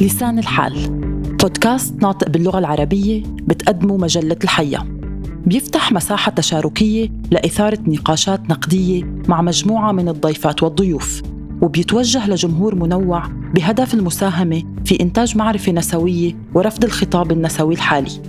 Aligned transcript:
لسان 0.00 0.38
الحال. 0.38 0.90
بودكاست 1.42 1.94
ناطق 1.94 2.28
باللغة 2.28 2.58
العربية 2.58 3.22
بتقدمه 3.26 3.96
مجلة 3.96 4.36
الحياة 4.44 4.86
بيفتح 5.46 5.92
مساحة 5.92 6.32
تشاركية 6.32 7.08
لإثارة 7.30 7.78
نقاشات 7.86 8.40
نقدية 8.40 9.04
مع 9.04 9.42
مجموعة 9.42 9.92
من 9.92 10.08
الضيفات 10.08 10.62
والضيوف 10.62 11.22
وبيتوجه 11.62 12.30
لجمهور 12.30 12.74
منوع 12.74 13.26
بهدف 13.26 13.94
المساهمة 13.94 14.82
في 14.84 15.00
إنتاج 15.00 15.36
معرفة 15.36 15.72
نسوية 15.72 16.36
ورفض 16.54 16.84
الخطاب 16.84 17.32
النسوي 17.32 17.74
الحالي. 17.74 18.22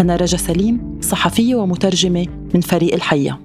أنا 0.00 0.16
رجا 0.16 0.36
سليم 0.36 1.00
صحفية 1.00 1.54
ومترجمة 1.54 2.26
من 2.54 2.60
فريق 2.60 2.94
الحية. 2.94 3.40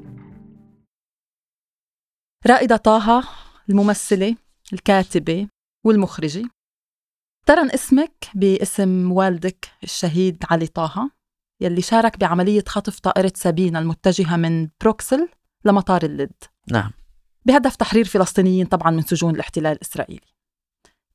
رائدة 2.47 2.77
طه 2.77 3.23
الممثلة 3.69 4.35
الكاتبة 4.73 5.47
والمخرجة. 5.85 6.60
اقترن 7.45 7.71
اسمك 7.71 8.29
باسم 8.33 9.11
والدك 9.11 9.67
الشهيد 9.83 10.43
علي 10.49 10.67
طه 10.67 11.11
يلي 11.61 11.81
شارك 11.81 12.19
بعملية 12.19 12.63
خطف 12.67 12.99
طائرة 12.99 13.31
سابينا 13.35 13.79
المتجهة 13.79 14.35
من 14.35 14.69
بروكسل 14.81 15.29
لمطار 15.65 16.03
اللد. 16.03 16.33
نعم. 16.71 16.91
بهدف 17.45 17.75
تحرير 17.75 18.05
فلسطينيين 18.05 18.65
طبعا 18.65 18.91
من 18.91 19.01
سجون 19.01 19.35
الاحتلال 19.35 19.71
الإسرائيلي. 19.71 20.27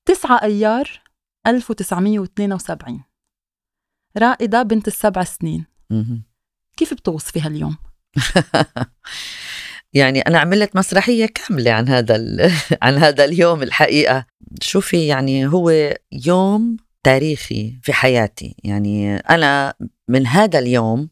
9 0.04 0.42
أيار 0.42 1.02
1972 1.46 3.04
رائدة 4.16 4.62
بنت 4.62 4.88
السبع 4.88 5.24
سنين. 5.24 5.66
مهم. 5.90 6.22
كيف 6.76 6.94
بتوصفيها 6.94 7.46
اليوم؟ 7.46 7.76
يعني 9.96 10.20
أنا 10.20 10.38
عملت 10.38 10.76
مسرحية 10.76 11.26
كاملة 11.26 11.70
عن 11.72 11.88
هذا 11.88 12.16
عن 12.82 12.94
هذا 12.98 13.24
اليوم 13.24 13.62
الحقيقة. 13.62 14.26
شوفي 14.62 15.06
يعني 15.06 15.46
هو 15.46 15.94
يوم 16.26 16.76
تاريخي 17.02 17.78
في 17.82 17.92
حياتي. 17.92 18.56
يعني 18.64 19.16
أنا 19.16 19.74
من 20.08 20.26
هذا 20.26 20.58
اليوم 20.58 21.08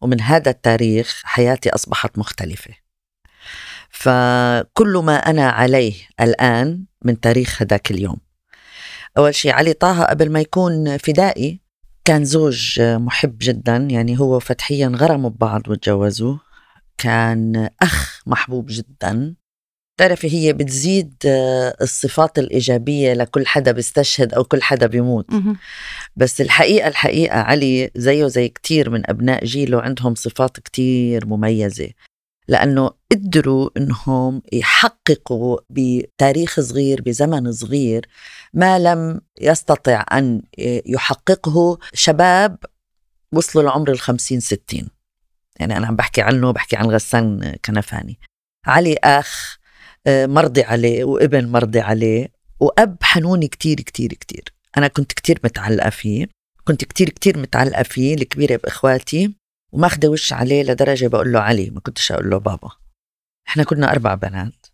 ومن 0.00 0.20
هذا 0.20 0.50
التاريخ 0.50 1.22
حياتي 1.24 1.70
أصبحت 1.70 2.18
مختلفة. 2.18 2.70
فكل 3.90 5.02
ما 5.04 5.16
أنا 5.16 5.48
عليه 5.48 5.94
الآن 6.20 6.84
من 7.04 7.20
تاريخ 7.20 7.62
هذاك 7.62 7.90
اليوم. 7.90 8.16
أول 9.18 9.34
شيء 9.34 9.52
علي 9.52 9.72
طه 9.72 10.04
قبل 10.04 10.32
ما 10.32 10.40
يكون 10.40 10.96
فدائي 10.96 11.60
كان 12.04 12.24
زوج 12.24 12.80
محب 12.80 13.36
جدا. 13.40 13.76
يعني 13.76 14.18
هو 14.18 14.36
وفتحية 14.36 14.86
انغرموا 14.86 15.30
ببعض 15.30 15.68
وتجوزوا 15.68 16.36
كان 16.98 17.70
أخ 17.82 18.22
محبوب 18.26 18.66
جدا. 18.68 19.34
تعرفي 19.98 20.30
هي 20.32 20.52
بتزيد 20.52 21.14
آه، 21.26 21.76
الصفات 21.82 22.38
الإيجابية 22.38 23.12
لكل 23.12 23.46
حدا 23.46 23.72
بيستشهد 23.72 24.34
أو 24.34 24.44
كل 24.44 24.62
حدا 24.62 24.86
بيموت. 24.86 25.26
بس 26.16 26.40
الحقيقة 26.40 26.88
الحقيقة 26.88 27.38
علي 27.38 27.90
زيه 27.96 28.26
زي 28.26 28.48
كتير 28.48 28.90
من 28.90 29.10
أبناء 29.10 29.44
جيله 29.44 29.80
عندهم 29.80 30.14
صفات 30.14 30.60
كتير 30.60 31.26
مميزة. 31.26 31.90
لأنه 32.48 32.90
قدروا 33.12 33.70
إنهم 33.76 34.42
يحققوا 34.52 35.58
بتاريخ 35.70 36.60
صغير 36.60 37.02
بزمن 37.02 37.52
صغير 37.52 38.06
ما 38.54 38.78
لم 38.78 39.20
يستطع 39.40 40.04
أن 40.12 40.42
يحققه 40.86 41.78
شباب 41.94 42.58
وصلوا 43.32 43.64
لعمر 43.64 43.90
الخمسين 43.90 44.40
ستين. 44.40 44.97
يعني 45.58 45.76
أنا 45.76 45.86
عم 45.86 45.96
بحكي 45.96 46.22
عنه 46.22 46.50
بحكي 46.50 46.76
عن 46.76 46.86
غسان 46.86 47.56
كنفاني. 47.64 48.18
علي 48.66 48.96
أخ 49.04 49.58
آه، 50.06 50.26
مرضي 50.26 50.62
عليه 50.62 51.04
وابن 51.04 51.46
مرضي 51.48 51.80
عليه 51.80 52.28
وأب 52.60 52.96
حنون 53.02 53.46
كتير 53.46 53.76
كتير 53.80 54.08
كتير. 54.12 54.52
أنا 54.76 54.88
كنت 54.88 55.12
كتير 55.12 55.38
متعلقة 55.44 55.90
فيه 55.90 56.26
كنت 56.64 56.84
كتير 56.84 57.08
كتير 57.08 57.38
متعلقة 57.38 57.82
فيه 57.82 58.14
الكبيرة 58.14 58.56
بإخواتي 58.56 59.34
وماخدة 59.72 60.08
وش 60.08 60.32
عليه 60.32 60.62
لدرجة 60.62 61.06
بقول 61.06 61.32
له 61.32 61.40
علي 61.40 61.70
ما 61.70 61.80
كنتش 61.80 62.12
أقول 62.12 62.30
له 62.30 62.38
بابا. 62.38 62.70
إحنا 63.48 63.64
كنا 63.64 63.92
أربع 63.92 64.14
بنات 64.14 64.66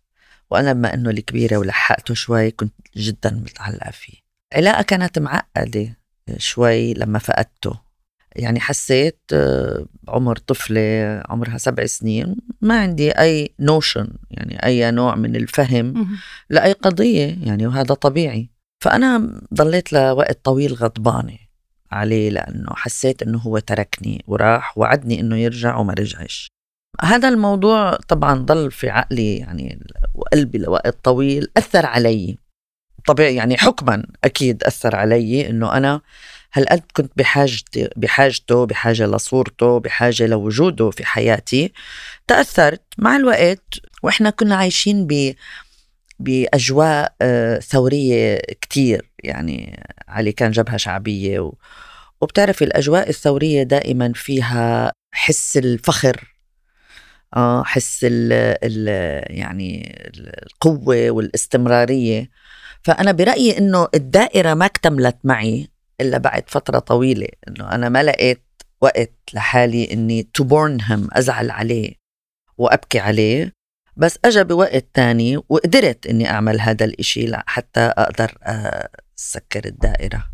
وأنا 0.51 0.73
بما 0.73 0.93
إنه 0.93 1.09
الكبيرة 1.09 1.57
ولحقته 1.57 2.13
شوي 2.13 2.51
كنت 2.51 2.73
جدا 2.97 3.31
متعلقة 3.31 3.91
فيه. 3.91 4.17
علاقة 4.53 4.81
كانت 4.81 5.19
معقدة 5.19 5.97
شوي 6.37 6.93
لما 6.93 7.19
فقدته. 7.19 7.84
يعني 8.35 8.59
حسيت 8.59 9.19
آه، 9.33 9.85
عمر 10.07 10.37
طفلة 10.37 11.21
عمرها 11.29 11.57
سبع 11.57 11.85
سنين 11.85 12.35
ما 12.61 12.79
عندي 12.79 13.11
أي 13.11 13.49
نوشن 13.59 14.07
يعني 14.31 14.65
أي 14.65 14.91
نوع 14.91 15.15
من 15.15 15.35
الفهم 15.35 16.07
لأي 16.49 16.71
قضية 16.71 17.37
يعني 17.43 17.67
وهذا 17.67 17.93
طبيعي. 17.93 18.49
فأنا 18.83 19.41
ضليت 19.53 19.93
لوقت 19.93 20.39
طويل 20.43 20.73
غضبانة 20.73 21.37
عليه 21.91 22.29
لأنه 22.29 22.69
حسيت 22.75 23.21
أنه 23.21 23.37
هو 23.37 23.59
تركني 23.59 24.23
وراح 24.27 24.77
وعدني 24.77 25.19
أنه 25.19 25.37
يرجع 25.37 25.77
وما 25.77 25.93
رجعش. 25.93 26.47
هذا 27.01 27.29
الموضوع 27.29 27.95
طبعا 27.95 28.33
ضل 28.33 28.71
في 28.71 28.89
عقلي 28.89 29.37
يعني 29.37 29.79
وقلبي 30.15 30.57
لوقت 30.57 30.97
طويل 31.03 31.47
أثر 31.57 31.85
علي. 31.85 32.37
طبيعي 33.07 33.35
يعني 33.35 33.57
حكما 33.57 34.05
أكيد 34.23 34.63
أثر 34.63 34.95
علي 34.95 35.49
أنه 35.49 35.77
أنا 35.77 36.01
هالقد 36.55 36.83
كنت 36.93 37.11
بحاجتي 37.15 37.89
بحاجته 37.95 38.65
بحاجة 38.65 39.05
لصورته 39.05 39.79
بحاجة 39.79 40.27
لوجوده 40.27 40.89
في 40.89 41.05
حياتي؟ 41.05 41.73
تأثرت. 42.27 42.81
مع 42.97 43.15
الوقت 43.15 43.79
وإحنا 44.03 44.29
كنا 44.29 44.55
عايشين 44.55 45.07
ب 45.07 45.35
بأجواء 46.19 47.15
آه، 47.21 47.59
ثورية 47.59 48.37
كتير. 48.61 49.11
يعني 49.23 49.83
علي 50.07 50.31
كان 50.31 50.51
جبهة 50.51 50.77
شعبية 50.77 51.39
و... 51.39 51.53
وبتعرفي 52.21 52.63
الأجواء 52.63 53.09
الثورية 53.09 53.63
دائما 53.63 54.11
فيها 54.15 54.91
حس 55.11 55.57
الفخر 55.57 56.35
آه 57.35 57.63
حس 57.63 57.99
ال 58.03 58.33
ال 58.63 58.87
يعني 59.37 60.01
القوة 60.17 61.09
والاستمرارية. 61.09 62.29
فأنا 62.83 63.11
برأيي 63.11 63.57
إنه 63.57 63.87
الدائرة 63.95 64.53
ما 64.53 64.65
اكتملت 64.65 65.17
معي. 65.23 65.74
إلا 66.01 66.17
بعد 66.17 66.43
فترة 66.47 66.79
طويلة 66.79 67.27
إنه 67.47 67.71
أنا 67.71 67.89
ما 67.89 68.03
لقيت 68.03 68.43
وقت 68.81 69.13
لحالي 69.33 69.93
إني 69.93 70.27
to 70.39 70.43
burn 70.43 70.85
him 70.89 71.07
أزعل 71.11 71.51
عليه 71.51 71.93
وأبكي 72.57 72.99
عليه. 72.99 73.53
بس 73.97 74.19
أجا 74.25 74.43
بوقت 74.43 74.85
تاني 74.93 75.37
وقدرت 75.49 76.07
إني 76.07 76.29
أعمل 76.29 76.61
هذا 76.61 76.85
الإشي 76.85 77.31
حتى 77.47 77.79
أقدر 77.79 78.37
أسكر 79.17 79.65
الدائرة. 79.65 80.25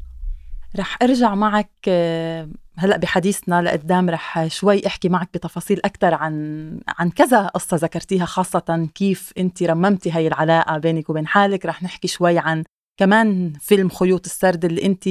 رح 0.76 0.98
أرجع 1.02 1.36
معك 1.36 1.72
آه، 1.88 2.50
هلأ 2.78 2.98
بحديثنا 2.98 3.62
لقدام 3.62 4.10
رح 4.10 4.48
شوي 4.48 4.88
أحكي 4.88 5.10
معك 5.10 5.30
بتفاصيل 5.34 5.82
أكثر 5.86 6.14
عن 6.14 6.80
عن 6.88 7.10
كذا 7.10 7.48
قصة 7.48 7.78
ذكرتيها 7.78 8.26
خاصة 8.26 8.90
كيف 8.96 9.34
أنت 9.38 9.64
رممتي 9.64 10.12
هاي 10.12 10.28
العلاقة 10.28 10.78
بينك 10.78 11.10
وبين 11.10 11.28
حالك. 11.28 11.66
رح 11.66 11.84
نحكي 11.84 12.08
شوي 12.08 12.38
عن 12.38 12.64
كمان 12.98 13.54
فيلم 13.60 13.90
خيوط 13.90 14.26
السرد 14.26 14.66
اللي 14.66 14.86
أنت 14.86 15.10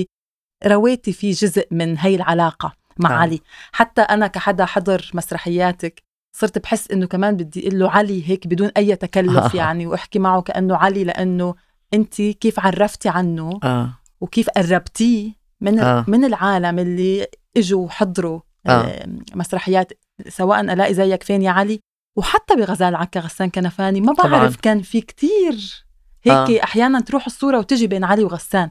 رويتي 0.66 1.12
فيه 1.12 1.32
جزء 1.32 1.66
من 1.70 1.98
هاي 1.98 2.14
العلاقة 2.14 2.72
مع 2.98 3.10
آه. 3.10 3.14
علي 3.14 3.40
حتى 3.72 4.00
أنا 4.00 4.26
كحدا 4.26 4.64
حضر 4.64 5.10
مسرحياتك 5.14 6.02
صرت 6.36 6.58
بحس 6.58 6.90
إنه 6.90 7.06
كمان 7.06 7.36
بدي 7.36 7.68
أقول 7.68 7.78
له 7.78 7.90
علي 7.90 8.28
هيك 8.28 8.46
بدون 8.46 8.70
أي 8.76 8.96
تكلف 8.96 9.54
يعني 9.60 9.86
وأحكي 9.86 10.18
معه 10.18 10.42
كأنه 10.42 10.76
علي 10.76 11.04
لأنه 11.04 11.54
أنت 11.94 12.22
كيف 12.22 12.60
عرفتي 12.60 13.08
عنه 13.08 13.60
آه. 13.64 13.98
وكيف 14.20 14.50
قربتيه 14.50 15.32
من 15.60 15.78
آه. 15.78 16.04
من 16.08 16.24
العالم 16.24 16.78
اللي 16.78 17.26
إجوا 17.56 17.84
وحضروا 17.84 18.40
آه. 18.66 18.70
آه. 18.70 19.06
مسرحيات 19.34 19.92
سواء 20.28 20.60
الاقي 20.60 20.94
زيك 20.94 21.22
فين 21.22 21.42
يا 21.42 21.50
علي 21.50 21.80
وحتى 22.16 22.56
بغزال 22.56 22.96
عكا 22.96 23.20
غسان 23.20 23.50
كنفاني 23.50 24.00
ما 24.00 24.14
طبعاً. 24.14 24.30
بعرف 24.30 24.56
كان 24.56 24.82
في 24.82 25.00
كتير 25.00 25.84
هيك 26.22 26.34
آه. 26.34 26.60
آه. 26.60 26.64
أحيانا 26.64 27.00
تروح 27.00 27.26
الصورة 27.26 27.58
وتجي 27.58 27.86
بين 27.86 28.04
علي 28.04 28.24
وغسان 28.24 28.70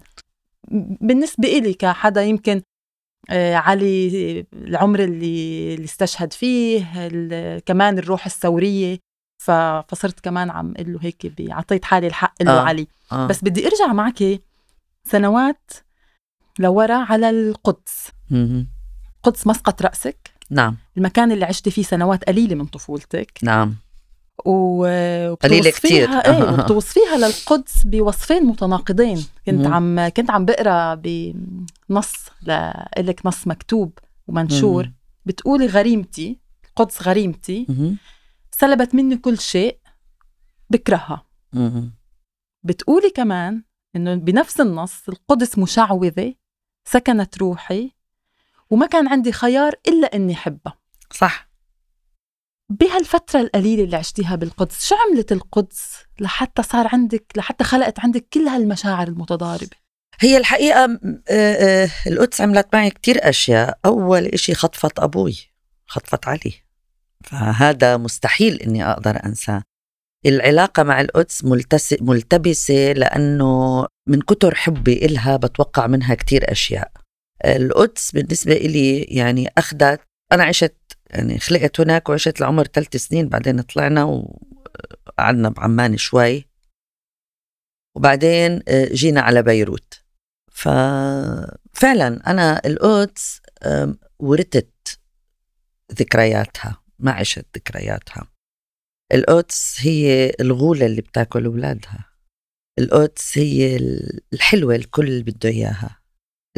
بالنسبة 1.02 1.48
إلي 1.48 1.74
كحدا 1.74 2.24
يمكن 2.24 2.62
آه، 3.30 3.56
علي 3.56 4.46
العمر 4.54 5.00
اللي 5.04 5.74
اللي 5.74 5.86
استشهد 5.86 6.34
فيه 6.34 6.84
كمان 7.66 7.98
الروح 7.98 8.26
الثورية 8.26 8.98
ف- 9.44 9.52
فصرت 9.88 10.20
كمان 10.20 10.50
عم 10.50 10.74
أقول 10.78 10.94
له 10.94 11.00
هيك 11.02 11.34
عطيت 11.40 11.86
حالي 11.86 12.08
الحق 12.08 12.44
له 12.44 12.52
آه. 12.52 12.62
علي 12.62 12.88
آه. 13.12 13.28
بس 13.28 13.44
بدي 13.44 13.68
أرجع 13.68 13.94
معك 13.94 14.42
سنوات 15.04 15.72
لورا 16.60 16.96
على 16.98 17.30
القدس. 17.30 18.08
قدس 19.24 19.48
مسقط 19.48 19.82
رأسك 19.82 20.32
نعم 20.50 20.78
المكان 20.98 21.32
اللي 21.32 21.46
عشت 21.46 21.70
فيه 21.70 21.84
سنوات 21.84 22.24
قليلة 22.24 22.56
من 22.56 22.66
طفولتك 22.66 23.32
نعم 23.44 23.76
قليلة 25.36 25.70
كتير. 25.70 26.10
إيه 26.10 26.44
وبتوصفيها 26.54 27.18
للقدس 27.18 27.84
بوصفين 27.86 28.44
متناقضين 28.46 29.26
كنت 29.46 29.68
مم. 29.68 29.74
عم 29.74 30.08
كنت 30.10 30.32
عم 30.32 30.46
بقرأ 30.46 30.96
بنص 30.96 32.14
لك 32.98 33.22
نص 33.26 33.48
مكتوب 33.48 34.00
ومنشور 34.28 34.86
مم. 34.86 34.96
بتقولي 35.26 35.66
غريمتي 35.66 36.40
القدس 36.70 37.02
غريمتي 37.04 37.66
مهم. 37.70 37.98
سلبت 38.52 38.96
مني 38.96 39.18
كل 39.18 39.40
شيء 39.40 39.78
بكرهها 40.70 41.26
مهم. 41.54 41.94
بتقولي 42.64 43.10
كمان 43.10 43.64
إنه 43.96 44.16
بنفس 44.16 44.62
النص 44.62 45.10
القدس 45.10 45.58
مشعوذة 45.58 46.34
سكنت 46.86 47.38
روحي 47.38 47.92
وما 48.70 48.86
كان 48.86 49.08
عندي 49.08 49.32
خيار 49.32 49.74
إلا 49.88 50.16
إني 50.16 50.36
حبها 50.36 50.74
صح 51.12 51.49
بهالفترة 52.70 53.42
القليلة 53.42 53.84
اللي 53.84 53.96
عشتيها 53.96 54.36
بالقدس 54.36 54.88
شو 54.88 54.96
عملت 54.96 55.32
القدس 55.32 55.94
لحتى 56.20 56.64
صار 56.64 56.88
عندك 56.94 57.26
لحتى 57.36 57.64
خلقت 57.64 58.00
عندك 58.00 58.28
كل 58.34 58.48
هالمشاعر 58.48 59.08
المتضاربة؟ 59.08 59.78
هي 60.20 60.38
الحقيقة 60.38 60.84
آه، 60.84 61.24
آه، 61.30 61.90
القدس 62.08 62.42
عملت 62.42 62.68
معي 62.74 62.90
كتير 62.90 63.30
أشياء. 63.30 63.80
أول 63.86 64.26
إشي 64.26 64.54
خطفت 64.54 65.00
أبوي 65.00 65.38
خطفت 65.88 66.28
علي. 66.28 66.54
فهذا 67.24 67.98
مستحيل 67.98 68.62
إني 68.62 68.92
أقدر 68.92 69.26
أنساه. 69.26 69.64
العلاقة 70.26 70.84
مع 70.84 71.02
القدس 71.02 71.46
ملتبسة 72.02 72.92
لأنه 72.92 73.86
من 74.08 74.22
كتر 74.22 74.56
حبي 74.56 75.06
إلها 75.06 75.38
بتوقع 75.38 75.88
منها 75.88 76.16
كتير 76.16 76.52
أشياء. 76.52 76.92
القدس 77.46 78.12
بالنسبة 78.12 78.54
إلي 78.54 79.02
يعني 79.02 79.52
أخذت 79.58 80.02
أنا 80.32 80.44
عشت 80.44 80.76
يعني 81.10 81.40
خلقت 81.40 81.80
هناك 81.80 82.10
وعشت 82.10 82.42
لعمر 82.42 82.64
ثلاث 82.64 82.96
سنين 82.96 83.30
بعدين 83.30 83.62
طلعنا 83.62 84.04
وقعدنا 84.04 85.50
بعمان 85.50 85.98
شوي. 85.98 86.46
وبعدين 87.96 88.62
آه، 88.68 88.86
جينا 88.94 89.22
على 89.22 89.44
بيروت. 89.44 90.04
ففعلا 90.52 92.32
أنا 92.32 92.62
القدس 92.66 93.42
ورثت 94.20 95.00
ذكرياتها 95.94 96.84
ما 97.00 97.12
عشت 97.12 97.46
ذكرياتها. 97.56 98.32
القدس 99.14 99.78
هي 99.80 100.32
الغولة 100.40 100.86
اللي 100.86 101.02
بتاكل 101.02 101.46
أولادها. 101.46 102.06
القدس 102.80 103.38
هي 103.38 103.78
الحلوة 104.34 104.76
الكل 104.76 105.24
بده 105.24 105.50
إياها. 105.50 105.99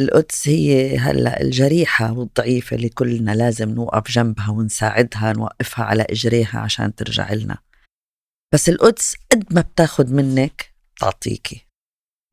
القدس 0.02 0.48
هي 0.48 0.98
هلا 0.98 1.42
الجريحة 1.42 2.12
والضعيفة 2.12 2.76
اللي 2.76 2.90
كلنا 2.90 3.32
لازم 3.32 3.70
نوقف 3.70 4.12
جنبها 4.12 4.50
ونساعدها 4.50 5.34
نوقفها 5.34 5.86
على 5.86 6.04
إجريها 6.10 6.60
عشان 6.60 6.96
ترجع 6.96 7.34
لنا. 7.34 7.58
بس 8.54 8.70
القدس 8.70 9.16
قد 9.32 9.54
ما 9.54 9.62
بتاخد 9.62 10.12
منك 10.12 10.74
بتعطيكي 10.96 11.68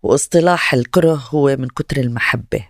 واصطلاح 0.03 0.75
الكره 0.75 1.15
هو 1.15 1.57
من 1.57 1.69
كتر 1.69 1.97
المحبة. 1.97 2.69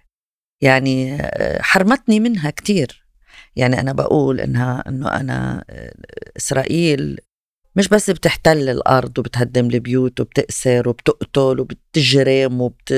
يعني 0.62 1.14
آه، 1.14 1.62
حرمتني 1.62 2.20
منها 2.20 2.50
كتير. 2.50 3.04
يعني 3.56 3.80
أنا 3.80 3.92
بقول 3.92 4.40
إنها 4.40 4.84
إنه 4.88 5.08
أنا 5.08 5.64
آه، 5.70 5.94
إسرائيل 6.36 7.20
مش 7.76 7.88
بس 7.88 8.10
بتحتل 8.10 8.68
الأرض 8.68 9.18
وبتهدم 9.18 9.66
البيوت 9.66 10.20
وبتأسر 10.20 10.88
وبتقتل 10.88 11.60
وبتجرم 11.60 12.60
وبت 12.60 12.92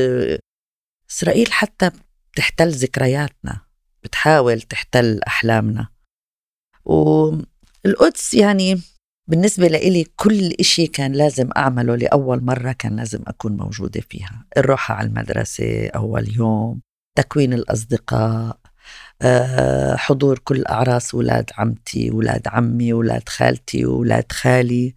إسرائيل 1.11 1.53
حتى 1.53 1.91
بتحتل 2.33 2.71
ذكرياتنا 2.71 3.61
بتحاول 4.05 4.61
تحتل 4.61 5.21
أحلامنا. 5.27 5.89
والقدس 6.85 8.35
يعني 8.35 8.81
بالنسبة 9.29 9.69
لإلي 9.69 10.05
كل 10.17 10.55
إشي 10.61 10.87
كان 10.87 11.13
لازم 11.13 11.51
أعمله 11.57 11.97
لأول 11.97 12.45
مرة 12.45 12.73
كان 12.73 12.97
لازم 12.97 13.23
أكون 13.27 13.57
موجودة 13.57 14.01
فيها. 14.01 14.47
الروحة 14.57 14.95
على 14.95 15.09
المدرسة 15.09 15.89
أول 15.89 16.37
يوم 16.37 16.81
تكوين 17.19 17.53
الأصدقاء 17.53 18.61
آه، 19.23 19.97
حضور 19.97 20.39
كل 20.39 20.65
أعراس 20.67 21.15
ولاد 21.15 21.51
عمتي 21.59 22.11
ولاد 22.11 22.49
عمي 22.49 22.93
ولاد 22.93 23.29
خالتي 23.29 23.87
ولاد 23.87 24.33
خالي 24.33 24.95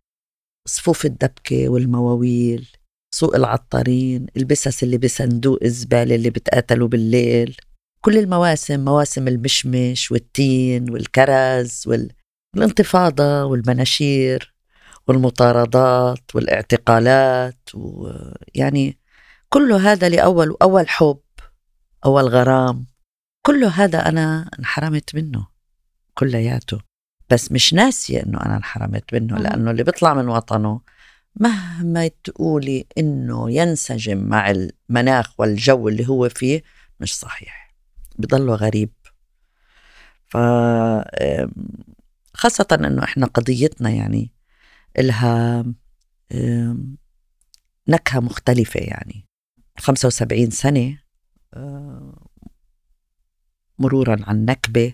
صفوف 0.68 1.06
الدبكة 1.06 1.70
والمواويل. 1.70 2.68
سوق 3.14 3.36
العطارين 3.36 4.26
البسس 4.38 4.84
اللي 4.84 4.98
بصندوق 4.98 5.60
الزبالة 5.64 6.16
اللي 6.16 6.30
بتقاتلوا 6.30 6.88
بالليل. 6.88 7.58
كل 8.02 8.18
المواسم 8.18 8.86
مواسم 8.86 9.28
المشمش 9.28 10.12
والتين 10.12 10.92
والكرز 10.92 11.84
والانتفاضة 12.56 13.44
والمناشير 13.44 14.54
والمطاردات 15.08 16.36
والاعتقالات 16.36 17.70
ويعني 17.74 18.98
كل 19.50 19.72
هذا 19.72 20.10
لأول 20.10 20.56
أول 20.62 20.90
حب 20.90 21.22
أول 22.06 22.24
غرام. 22.24 22.86
كل 23.46 23.64
هذا 23.64 24.10
أنا 24.10 24.50
انحرمت 24.60 25.16
منه 25.16 25.48
كلياته. 26.14 26.80
بس 27.30 27.52
مش 27.52 27.74
ناسية 27.74 28.24
إنه 28.24 28.42
أنا 28.46 28.58
انحرمت 28.58 29.14
منه 29.14 29.38
لأنه 29.38 29.72
اللي 29.72 29.84
بيطلع 29.84 30.14
من 30.14 30.28
وطنه 30.28 30.82
مهما 31.36 32.08
تقولي 32.08 32.86
إنه 32.98 33.52
ينسجم 33.52 34.18
مع 34.18 34.52
المناخ 34.52 35.40
والجو 35.40 35.88
اللي 35.88 36.08
هو 36.10 36.30
فيه 36.30 36.64
مش 37.00 37.16
صحيح. 37.16 37.74
بضله 38.18 38.56
غريب. 38.56 38.92
ف 40.26 40.38
خاصة 42.34 42.68
إنه 42.72 43.04
إحنا 43.04 43.26
قضيتنا 43.26 43.90
يعني 43.90 44.32
إلها 45.00 45.66
نكهة 47.88 48.20
مختلفة 48.20 48.80
يعني. 48.80 49.28
75 49.80 50.50
سنة 50.50 51.00
مرورا 53.80 54.18
عن 54.24 54.46
نكبة 54.46 54.94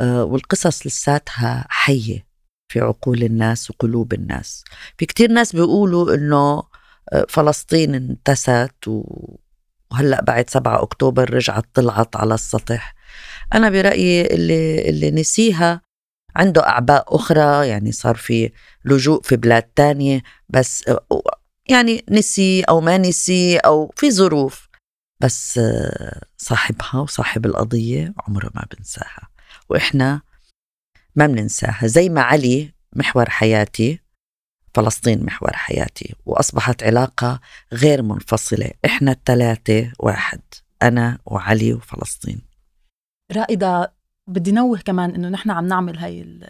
آه، 0.00 0.24
والقصص 0.24 0.86
لساتها 0.86 1.66
حية. 1.68 2.26
في 2.68 2.80
عقول 2.80 3.22
الناس 3.22 3.70
وقلوب 3.70 4.12
الناس. 4.12 4.64
في 4.98 5.06
كتير 5.06 5.30
ناس 5.30 5.52
بيقولوا 5.56 6.14
إنه 6.14 6.62
آه، 7.12 7.26
فلسطين 7.28 7.94
انتست 7.94 8.74
وهلأ 8.86 10.22
بعد 10.22 10.50
7 10.50 10.82
أكتوبر 10.82 11.34
رجعت 11.34 11.64
طلعت 11.74 12.16
على 12.16 12.34
السطح. 12.34 12.94
أنا 13.54 13.70
برأيي 13.70 14.34
اللي, 14.34 14.88
اللي 14.88 15.10
نسيها 15.10 15.80
عنده 16.36 16.66
أعباء 16.66 17.16
أخرى 17.16 17.68
يعني 17.68 17.92
صار 17.92 18.16
في 18.16 18.52
لجوء 18.84 19.22
في 19.22 19.36
بلاد 19.36 19.62
تانية 19.62 20.22
بس 20.48 20.88
آه، 20.88 21.22
يعني 21.68 22.04
نسي 22.10 22.62
أو 22.62 22.80
ما 22.80 22.98
نسي 22.98 23.56
أو 23.56 23.92
في 23.96 24.10
ظروف. 24.10 24.68
بس 25.20 25.60
صاحبها 26.38 27.00
وصاحب 27.00 27.46
القضية 27.46 28.14
عمره 28.18 28.50
ما 28.54 28.66
بنساها. 28.76 29.28
وإحنا 29.68 30.20
ما 31.16 31.26
بننساها 31.26 31.86
زي 31.86 32.08
ما 32.08 32.20
علي 32.20 32.74
محور 32.96 33.30
حياتي 33.30 34.00
فلسطين 34.74 35.24
محور 35.24 35.52
حياتي 35.52 36.14
وأصبحت 36.26 36.82
علاقة 36.82 37.40
غير 37.72 38.02
منفصلة. 38.02 38.70
إحنا 38.84 39.12
الثلاثة 39.12 39.92
واحد 39.98 40.40
أنا 40.82 41.18
وعلي 41.26 41.72
وفلسطين. 41.72 42.40
رائدة 43.32 43.92
بدي 44.26 44.52
نوه 44.52 44.78
كمان 44.78 45.14
إنه 45.14 45.28
نحن 45.28 45.50
عم 45.50 45.66
نعمل 45.66 45.98
هاي 45.98 46.40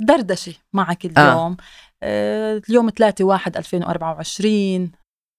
الدردشة 0.00 0.54
معك 0.72 1.04
اليوم. 1.04 1.56
آه. 2.02 2.62
اليوم 2.68 2.90
3 2.90 3.24
1 3.24 3.56
2024 3.56 4.92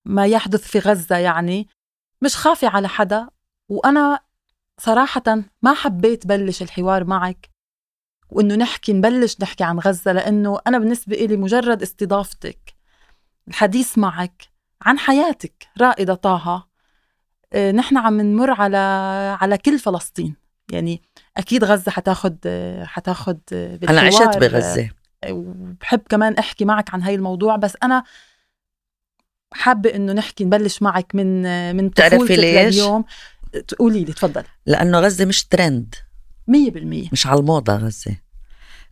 ما 0.06 0.26
يحدث 0.26 0.68
في 0.68 0.80
غزة 0.80 1.18
يعني. 1.18 1.68
مش 2.24 2.36
خافي 2.36 2.66
على 2.66 2.88
حدا. 2.88 3.30
وأنا 3.70 4.20
صراحة 4.80 5.24
ما 5.62 5.74
حبيت 5.74 6.28
بلش 6.28 6.62
الحوار 6.62 7.04
معك. 7.04 7.51
وإنه 8.32 8.56
نحكي 8.56 8.94
نبلش 8.94 9.38
نحكي 9.42 9.64
عن 9.64 9.80
غزة 9.80 10.12
لأنه 10.12 10.60
أنا 10.68 10.80
بالنسبة 10.80 11.16
إلي 11.16 11.38
مجرد 11.38 11.82
استضافتك 11.82 12.74
الحديث 13.48 13.98
معك 13.98 14.44
عن 14.82 15.00
حياتك 15.00 15.68
رائدة 15.82 16.14
طه. 16.14 16.68
آه، 17.54 17.72
نحن 17.72 17.98
عم 17.98 18.22
نمر 18.22 18.52
على 18.52 18.78
على 19.42 19.58
كل 19.58 19.80
فلسطين. 19.80 20.36
يعني 20.72 21.02
أكيد 21.38 21.64
غزة 21.64 21.92
حتاخد 21.92 22.38
حتاخد 22.84 23.40
أنا 23.90 24.02
عشت 24.02 24.38
بغزة. 24.38 24.90
وبحب 25.30 26.02
كمان 26.10 26.34
أحكي 26.34 26.66
معك 26.66 26.94
عن 26.94 27.02
هاي 27.02 27.16
الموضوع 27.16 27.56
بس 27.56 27.78
أنا 27.84 28.04
حابة 29.54 29.96
إنه 29.96 30.14
نحكي 30.14 30.44
نبلش 30.44 30.82
معك 30.82 31.16
من 31.16 31.76
من 31.76 31.90
طفولتك 31.90 32.32
ليش؟ 32.32 32.76
اليوم 32.76 33.06
تقولي 33.68 34.04
لي 34.04 34.14
تفضل 34.14 34.44
لأنه 34.66 35.00
غزة 35.00 35.26
مش 35.26 35.46
ترند. 35.46 35.96
100% 36.52 37.10
مش 37.12 37.28
على 37.28 37.40
الموضة 37.40 37.76
غزة. 37.76 38.18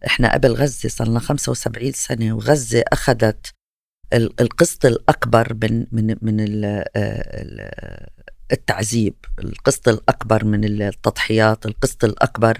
إحنا 0.06 0.34
قبل 0.34 0.54
غزة 0.54 0.90
صار 0.90 1.08
لنا 1.08 1.20
75 1.20 1.92
سنة 1.92 2.34
وغزة 2.34 2.84
أخذت 2.94 3.48
القسط 4.14 4.86
الأكبر 4.86 5.58
من 5.64 5.86
من 5.92 6.16
من 6.22 6.38
التعذيب. 8.52 9.16
القسط 9.40 9.88
الأكبر 9.88 10.46
من 10.46 10.82
التضحيات 10.82 11.66
القسط 11.66 12.04
الأكبر 12.04 12.60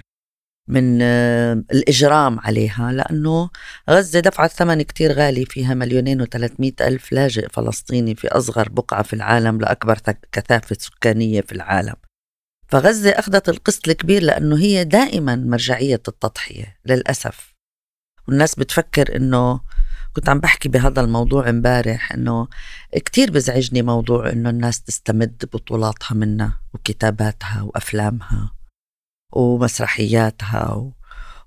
من 0.68 0.98
آه، 1.02 1.52
الإجرام 1.52 2.40
عليها 2.40 2.92
لأنه 2.92 3.50
غزة 3.90 4.20
دفعت 4.20 4.50
ثمن 4.50 4.82
كتير 4.82 5.12
غالي 5.12 5.44
فيها 5.44 5.74
مليونين 5.74 6.22
وثلاثمائة 6.22 6.74
ألف 6.80 7.12
لاجئ 7.12 7.48
فلسطيني 7.48 8.14
في 8.14 8.28
أصغر 8.28 8.68
بقعة 8.68 9.02
في 9.02 9.12
العالم 9.12 9.60
لأكبر 9.60 9.98
كثافة 10.32 10.76
سكانية 10.80 11.40
في 11.40 11.52
العالم. 11.52 11.94
فغزة 12.70 13.10
أخذت 13.10 13.48
القسط 13.48 13.88
الكبير 13.88 14.22
لأنه 14.22 14.58
هي 14.58 14.84
دائما 14.84 15.36
مرجعية 15.36 16.02
التضحية 16.08 16.78
للأسف. 16.86 17.54
والناس 18.28 18.54
بتفكر 18.54 19.16
إنه 19.16 19.60
كنت 20.12 20.28
عم 20.28 20.40
بحكي 20.40 20.68
بهذا 20.68 21.00
الموضوع 21.00 21.48
امبارح 21.48 22.12
إنه 22.12 22.48
كتير 22.94 23.30
بزعجني 23.30 23.82
موضوع 23.82 24.30
إنه 24.32 24.50
الناس 24.50 24.82
تستمد 24.82 25.44
بطولاتها 25.52 26.14
منا 26.14 26.52
وكتاباتها 26.74 27.62
وأفلامها 27.62 28.52
ومسرحياتها 29.32 30.72
و... 30.72 30.92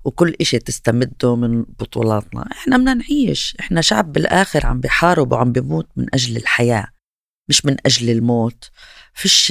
وكل 0.04 0.36
إشي 0.40 0.58
تستمده 0.58 1.36
من 1.36 1.62
بطولاتنا. 1.62 2.48
إحنا 2.52 2.76
بدنا 2.76 2.94
نعيش. 2.94 3.56
إحنا 3.60 3.80
شعب 3.80 4.12
بالآخر 4.12 4.66
عم 4.66 4.80
بحارب 4.80 5.32
وعم 5.32 5.52
بموت 5.52 5.88
من 5.96 6.06
أجل 6.14 6.36
الحياة 6.36 6.88
مش 7.48 7.66
من 7.66 7.76
أجل 7.86 8.10
الموت. 8.10 8.70
فيش 9.14 9.50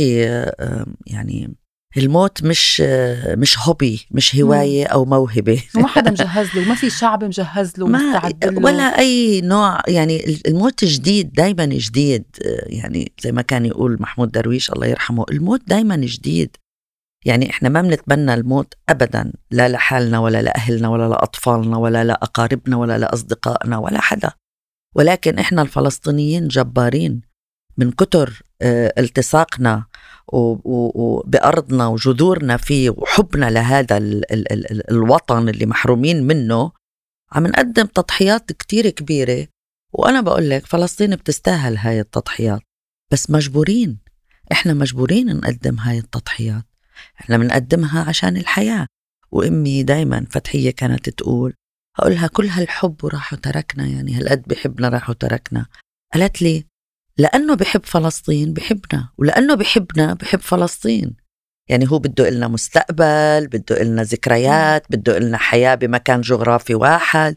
يعني 1.07 1.55
الموت 1.97 2.43
مش 2.43 2.81
مش 3.27 3.59
هوبي 3.59 4.07
مش 4.11 4.35
هواية 4.35 4.85
أو 4.85 5.05
موهبة. 5.05 5.63
وما 5.75 5.87
حدا 5.87 6.11
مجهز 6.11 6.55
له 6.55 6.61
وما 6.61 6.75
في 6.75 6.89
شعب 6.89 7.23
مجهز 7.23 7.73
له 7.77 7.87
ما 7.87 8.31
ولا 8.45 8.83
أي 8.83 9.41
نوع 9.41 9.81
يعني 9.87 10.39
الموت 10.47 10.85
جديد 10.85 11.33
دائما 11.33 11.65
جديد. 11.65 12.23
يعني 12.65 13.11
زي 13.21 13.31
ما 13.31 13.41
كان 13.41 13.65
يقول 13.65 13.97
محمود 13.99 14.31
درويش 14.31 14.71
الله 14.71 14.87
يرحمه 14.87 15.25
الموت 15.31 15.61
دائما 15.67 15.95
جديد. 15.95 16.57
يعني 17.25 17.49
إحنا 17.49 17.69
ما 17.69 17.81
بنتمنى 17.81 18.33
الموت 18.33 18.73
ابدا 18.89 19.33
لا 19.51 19.69
لحالنا 19.69 20.19
ولا 20.19 20.41
لأهلنا 20.41 20.89
ولا 20.89 21.09
لأطفالنا 21.09 21.77
ولا 21.77 22.03
لأقاربنا 22.03 22.77
ولا 22.77 22.97
لأصدقائنا 22.97 23.77
ولا 23.77 24.01
حدا. 24.01 24.31
ولكن 24.95 25.39
إحنا 25.39 25.61
الفلسطينيين 25.61 26.47
جبارين 26.47 27.21
من 27.77 27.91
كتر 27.91 28.43
التصاقنا 28.97 29.85
وبأرضنا 30.27 31.87
وجذورنا 31.87 32.57
فيه 32.57 32.89
وحبنا 32.89 33.49
لهذا 33.49 33.97
ال 33.97 34.33
ال 34.33 34.53
ال 34.53 34.91
الوطن 34.91 35.49
اللي 35.49 35.65
محرومين 35.65 36.23
منه 36.23 36.71
عم 37.31 37.47
نقدم 37.47 37.85
تضحيات 37.85 38.51
كتير 38.51 38.89
كبيرة. 38.89 39.47
وأنا 39.93 40.21
بقول 40.21 40.49
لك 40.49 40.65
فلسطين 40.65 41.15
بتستاهل 41.15 41.77
هاي 41.77 41.99
التضحيات. 41.99 42.61
بس 43.11 43.29
مجبورين. 43.29 43.99
إحنا 44.51 44.73
مجبورين 44.73 45.37
نقدم 45.37 45.79
هاي 45.79 45.97
التضحيات. 45.97 46.63
إحنا 47.21 47.37
بنقدمها 47.37 48.09
عشان 48.09 48.37
الحياة. 48.37 48.87
وأمي 49.31 49.83
دايما 49.83 50.25
فتحية 50.29 50.71
كانت 50.71 51.09
تقول 51.09 51.53
أقولها 51.99 52.27
كل 52.27 52.47
هالحب 52.47 53.03
وراح 53.03 53.33
وتركنا 53.33 53.85
يعني 53.87 54.17
هالقد 54.17 54.41
بحبنا 54.47 54.89
راح 54.89 55.09
وتركنا 55.09 55.65
قالت 56.13 56.41
لي 56.41 56.65
لأنه 57.17 57.55
بحب 57.55 57.85
فلسطين 57.85 58.53
بحبنا 58.53 59.09
ولأنه 59.17 59.55
بحبنا 59.55 60.13
بحب 60.13 60.39
فلسطين. 60.39 61.15
يعني 61.69 61.91
هو 61.91 61.99
بده 61.99 62.27
إلنا 62.27 62.47
مستقبل 62.47 63.47
بده 63.47 63.81
إلنا 63.81 64.03
ذكريات 64.03 64.85
بده 64.89 65.17
إلنا 65.17 65.37
حياة 65.37 65.75
بمكان 65.75 66.21
جغرافي 66.21 66.75
واحد. 66.75 67.35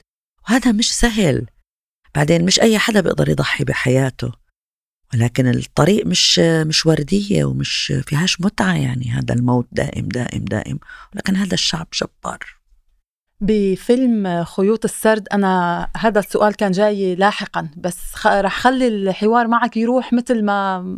وهذا 0.48 0.72
مش 0.72 0.94
سهل. 0.94 1.46
بعدين 2.14 2.44
مش 2.44 2.60
أي 2.60 2.78
حدا 2.78 3.00
بيقدر 3.00 3.28
يضحي 3.28 3.64
بحياته. 3.64 4.32
ولكن 5.14 5.48
الطريق 5.48 6.06
مش 6.06 6.38
مش 6.38 6.86
وردية 6.86 7.44
ومش 7.44 7.92
فيهاش 8.06 8.40
متعة 8.40 8.74
يعني 8.74 9.10
هذا 9.10 9.34
الموت 9.34 9.68
دائم 9.72 10.08
دائم 10.08 10.44
دائم. 10.44 10.78
ولكن 11.14 11.36
هذا 11.36 11.54
الشعب 11.54 11.88
جبار. 11.94 12.38
بفيلم 13.40 14.44
خيوط 14.44 14.84
السرد. 14.84 15.28
أنا 15.32 15.88
هذا 15.96 16.20
السؤال 16.20 16.54
كان 16.54 16.72
جاي 16.72 17.14
لاحقا 17.14 17.68
بس 17.76 17.98
خ... 18.14 18.26
رح 18.26 18.60
خلي 18.60 18.88
الحوار 18.88 19.48
معك 19.48 19.76
يروح 19.76 20.12
مثل 20.12 20.44
ما 20.44 20.96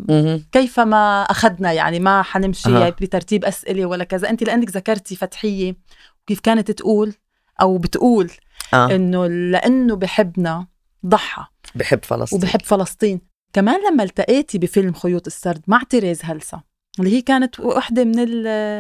كيف 0.53 0.81
ما 0.81 1.23
أخذنا 1.23 1.73
يعني 1.73 2.01
ما 2.01 2.23
حنمشي 2.23 2.77
أه. 2.77 2.89
بترتيب 2.89 3.45
أسئلة 3.45 3.87
ولا 3.87 4.05
كذا. 4.05 4.31
أنت 4.31 4.43
لأنك 4.43 4.71
ذكرتي 4.71 5.17
فتحية 5.17 5.77
وكيف 6.23 6.41
كانت 6.41 6.71
تقول 6.71 7.15
أو 7.61 7.79
بتقول 7.79 8.31
أه. 8.75 8.95
إنه 8.95 9.27
لأنه 9.27 9.97
بحبنا 9.97 10.67
ضحى 11.07 11.45
بحب 11.75 12.05
فلسطين. 12.05 12.39
وبحب 12.39 12.63
فلسطين. 12.63 13.21
كمان 13.53 13.81
لما 13.91 14.03
التقيتي 14.03 14.59
بفيلم 14.59 14.93
خيوط 14.93 15.27
السرد 15.27 15.63
مع 15.67 15.83
تيريز 15.91 16.21
هلسا 16.25 16.61
اللي 16.99 17.17
هي 17.17 17.23
كانت 17.23 17.61
واحدة 17.61 18.05
من 18.05 18.15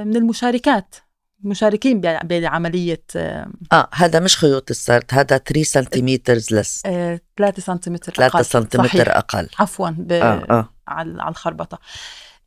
من 0.09 0.17
المشاركات. 0.17 0.95
مشاركين 1.45 2.01
بعملية 2.01 3.03
آه 3.17 3.89
هذا 3.95 4.21
مش 4.21 4.37
خيوط 4.37 4.71
السرد 4.71 5.05
هذا 5.11 5.39
3 5.39 5.63
سنتيمتر 5.63 6.35
لس 6.35 6.83
3 6.83 7.23
سنتيمتر 7.59 8.13
3 8.13 8.43
سنتيمتر 8.43 9.17
أقل. 9.19 9.49
عفوا 9.59 9.91
ب... 9.91 10.13
آه 10.13 10.47
آه. 10.51 10.75
على 10.89 11.29
الخربطة. 11.29 11.79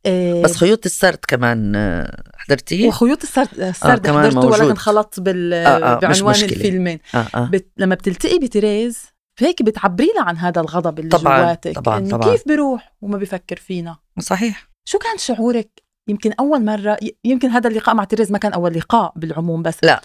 آه 0.06 0.42
بس 0.42 0.56
خيوط 0.56 0.86
السرد 0.86 1.18
كمان 1.28 1.76
آه، 1.76 2.22
حضرتيه؟ 2.36 2.88
وخيوط 2.88 3.22
السرد 3.22 3.60
السرد 3.60 4.06
آه 4.06 4.12
حضرته 4.12 4.46
ولكن 4.46 4.74
خلط 4.74 5.20
بال... 5.20 5.52
آه 5.52 5.66
آه 5.66 5.98
بعنوان 5.98 6.34
الفيلمين. 6.34 6.98
آه 7.14 7.26
آه. 7.34 7.48
بت... 7.52 7.68
لما 7.76 7.94
بتلتقي 7.94 8.38
بتريز 8.38 8.98
هيك 9.38 9.62
بتعبري 9.62 10.12
لها 10.16 10.24
عن 10.24 10.36
هذا 10.36 10.60
الغضب 10.60 10.98
اللي 10.98 11.10
طبعًا 11.10 11.42
جواتك 11.42 11.74
طبعا 11.74 12.08
طبعا. 12.08 12.30
كيف 12.32 12.48
بيروح 12.48 12.94
وما 13.00 13.18
بيفكر 13.18 13.56
فينا؟ 13.56 13.96
صحيح. 14.20 14.68
شو 14.84 14.98
كان 14.98 15.18
شعورك 15.18 15.81
يمكن 16.08 16.32
أول 16.32 16.64
مرة 16.64 16.98
يمكن 17.24 17.48
هذا 17.48 17.68
اللقاء 17.68 17.94
مع 17.94 18.04
تيريز 18.04 18.32
ما 18.32 18.38
كان 18.38 18.52
أول 18.52 18.72
لقاء 18.72 19.12
بالعموم 19.16 19.62
بس. 19.62 19.84
لا. 19.84 20.00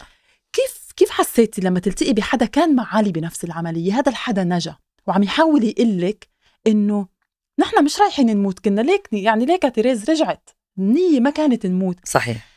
كيف 0.53 0.87
كيف 0.95 1.09
حسيتي 1.09 1.61
لما 1.61 1.79
تلتقي 1.79 2.13
بحدا 2.13 2.45
كان 2.45 2.75
مع 2.75 2.95
علي 2.95 3.11
بنفس 3.11 3.43
العملية؟ 3.43 3.93
هذا 3.93 4.09
الحدا 4.09 4.43
نجا 4.43 4.75
وعم 5.07 5.23
يحاول 5.23 5.63
يقول 5.63 6.01
لك 6.01 6.27
إنه 6.67 7.07
نحن 7.59 7.83
مش 7.83 7.99
رايحين 7.99 8.25
نموت 8.37 8.59
كنا 8.59 8.81
ليك 8.81 9.09
يعني 9.11 9.45
ليك 9.45 9.75
تيريز 9.75 10.09
رجعت. 10.09 10.49
النية 10.79 11.19
ما 11.19 11.29
كانت 11.29 11.65
نموت 11.65 11.99
صحيح. 12.03 12.47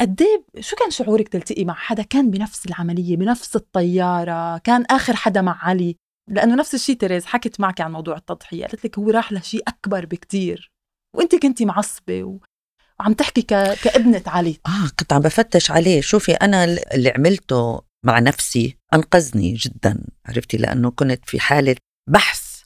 قد 0.00 0.22
إيه، 0.22 0.62
شو 0.62 0.76
كان 0.76 0.90
شعورك 0.90 1.28
تلتقي 1.28 1.64
مع 1.64 1.74
حدا 1.74 2.02
كان 2.02 2.30
بنفس 2.30 2.66
العملية 2.66 3.16
بنفس 3.16 3.56
الطيارة 3.56 4.58
كان 4.58 4.84
آخر 4.90 5.16
حدا 5.16 5.40
مع 5.40 5.64
علي 5.64 5.96
لأنه 6.30 6.54
نفس 6.54 6.74
الشيء 6.74 6.96
تيريز 6.96 7.24
حكت 7.26 7.60
معك 7.60 7.80
عن 7.80 7.92
موضوع 7.92 8.16
التضحية 8.16 8.66
قالت 8.66 8.84
لك 8.84 8.98
هو 8.98 9.10
راح 9.10 9.32
لشيء 9.32 9.62
أكبر 9.68 10.06
بكتير. 10.06 10.72
وأنت 11.16 11.34
كنتي 11.34 11.64
معصبة 11.64 12.24
وعم 13.00 13.12
تحكي 13.12 13.42
ك... 13.42 13.54
كابنة 13.82 14.22
علي. 14.26 14.60
آه 14.66 14.88
كنت 14.98 15.12
عم 15.12 15.20
بفتش 15.20 15.70
عليه. 15.70 16.00
شوفي 16.00 16.32
أنا 16.32 16.64
اللي 16.64 17.10
عملته 17.10 17.82
مع 18.04 18.18
نفسي 18.18 18.76
أنقذني 18.94 19.52
جدا 19.52 20.04
عرفتي؟ 20.26 20.56
لأنه 20.56 20.90
كنت 20.90 21.20
في 21.26 21.40
حالة 21.40 21.76
بحث 22.10 22.62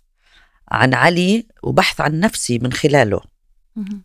عن 0.71 0.95
علي 0.95 1.47
وبحث 1.63 2.01
عن 2.01 2.21
نفسي 2.21 2.59
من 2.59 2.73
خلاله 2.73 3.21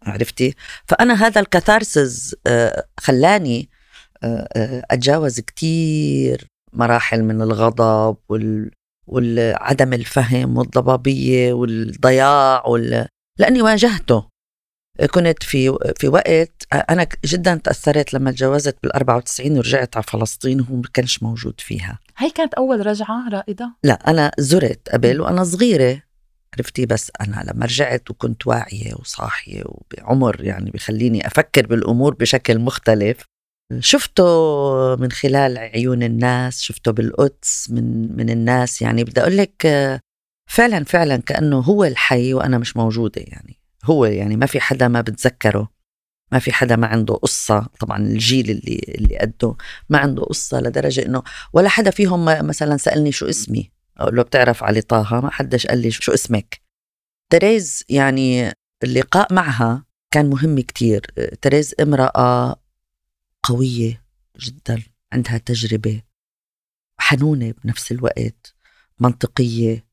عرفتي؟ 0.04 0.56
فأنا 0.86 1.14
هذا 1.14 1.42
الكثارسز 1.42 2.36
آه، 2.48 2.88
خلاني 3.00 3.70
آه، 4.24 4.48
آه، 4.56 4.84
أتجاوز 4.92 5.40
كتير 5.40 6.48
مراحل 6.74 7.24
من 7.24 7.42
الغضب 7.42 8.18
وال 8.30 8.72
وعدم 9.08 9.94
الفهم 9.94 10.58
والضبابية 10.58 11.54
والضياع 11.54 12.66
وال... 12.66 13.08
لأني 13.40 13.62
واجهته. 13.62 14.33
كنت 15.12 15.44
في 15.44 15.78
في 16.00 16.08
وقت 16.08 16.64
أنا 16.74 17.08
جدا 17.26 17.56
تأثرت 17.56 18.14
لما 18.14 18.32
تجوزت 18.32 18.78
بال 18.84 18.94
94 18.94 19.58
ورجعت 19.58 19.96
على 19.98 20.06
فلسطين 20.08 20.62
وهو 20.62 20.76
ما 20.76 20.84
كانش 20.94 21.24
موجود 21.24 21.62
فيها. 21.62 22.00
هي 22.18 22.30
كانت 22.30 22.54
أول 22.54 22.86
رجعة 22.86 23.30
رائدة؟ 23.30 23.72
لا 23.84 23.94
أنا 24.10 24.32
زرت 24.38 24.90
قبل 24.90 25.22
وأنا 25.22 25.44
صغيرة 25.44 26.02
عرفتي؟ 26.54 26.86
بس 26.86 27.12
أنا 27.22 27.52
لما 27.54 27.66
رجعت 27.66 28.10
وكنت 28.12 28.48
واعية 28.48 28.94
وصاحية 29.00 29.64
وبعمر 29.66 30.44
يعني 30.44 30.72
بخليني 30.72 31.28
أفكر 31.28 31.68
بالأمور 31.68 32.14
بشكل 32.14 32.60
مختلف. 32.60 33.26
شفته 33.80 34.24
من 34.96 35.12
خلال 35.12 35.58
عيون 35.58 36.04
الناس 36.04 36.62
شفته 36.62 36.92
بالقدس 36.92 37.68
من 37.72 38.18
من 38.18 38.30
الناس 38.30 38.82
يعني 38.82 39.04
بدي 39.04 39.22
أقول 39.22 39.38
لك 39.38 39.68
فعلا 40.50 40.84
فعلا 40.84 41.18
كأنه 41.18 41.60
هو 41.60 41.84
الحي 41.84 42.34
وأنا 42.34 42.58
مش 42.58 42.78
موجودة 42.78 43.22
يعني. 43.22 43.63
هو 43.84 44.06
يعني 44.06 44.38
ما 44.38 44.46
في 44.46 44.60
حدا 44.60 44.88
ما 44.88 45.02
بتذكره 45.02 45.74
ما 46.32 46.40
في 46.40 46.54
حدا 46.54 46.76
ما 46.76 46.88
عنده 46.88 47.14
قصة 47.14 47.68
طبعا 47.80 47.98
الجيل 47.98 48.50
اللي 48.50 48.82
اللي 48.88 49.18
قده 49.18 49.56
ما 49.90 49.98
عنده 49.98 50.24
قصة 50.24 50.60
لدرجة 50.60 51.06
إنه 51.06 51.24
ولا 51.54 51.70
حدا 51.70 51.92
فيهم 51.92 52.26
مثلا 52.26 52.78
سألني 52.78 53.12
شو 53.12 53.30
اسمي 53.30 53.72
أقول 53.98 54.16
له 54.16 54.24
بتعرف 54.24 54.64
علي 54.64 54.82
طه 54.82 55.22
ما 55.22 55.32
حدش 55.32 55.68
قال 55.68 55.78
لي 55.78 55.92
شو 55.92 56.14
اسمك. 56.14 56.62
تريز 57.30 57.84
يعني 57.90 58.52
اللقاء 58.84 59.34
معها 59.34 59.86
كان 60.12 60.30
مهم 60.30 60.60
كتير. 60.60 61.06
تريز 61.42 61.76
امرأة 61.82 62.56
قوية 63.44 64.06
جدا 64.40 64.84
عندها 65.14 65.38
تجربة 65.38 66.02
حنونة 66.98 67.54
بنفس 67.64 67.92
الوقت 67.92 68.56
منطقية. 69.00 69.86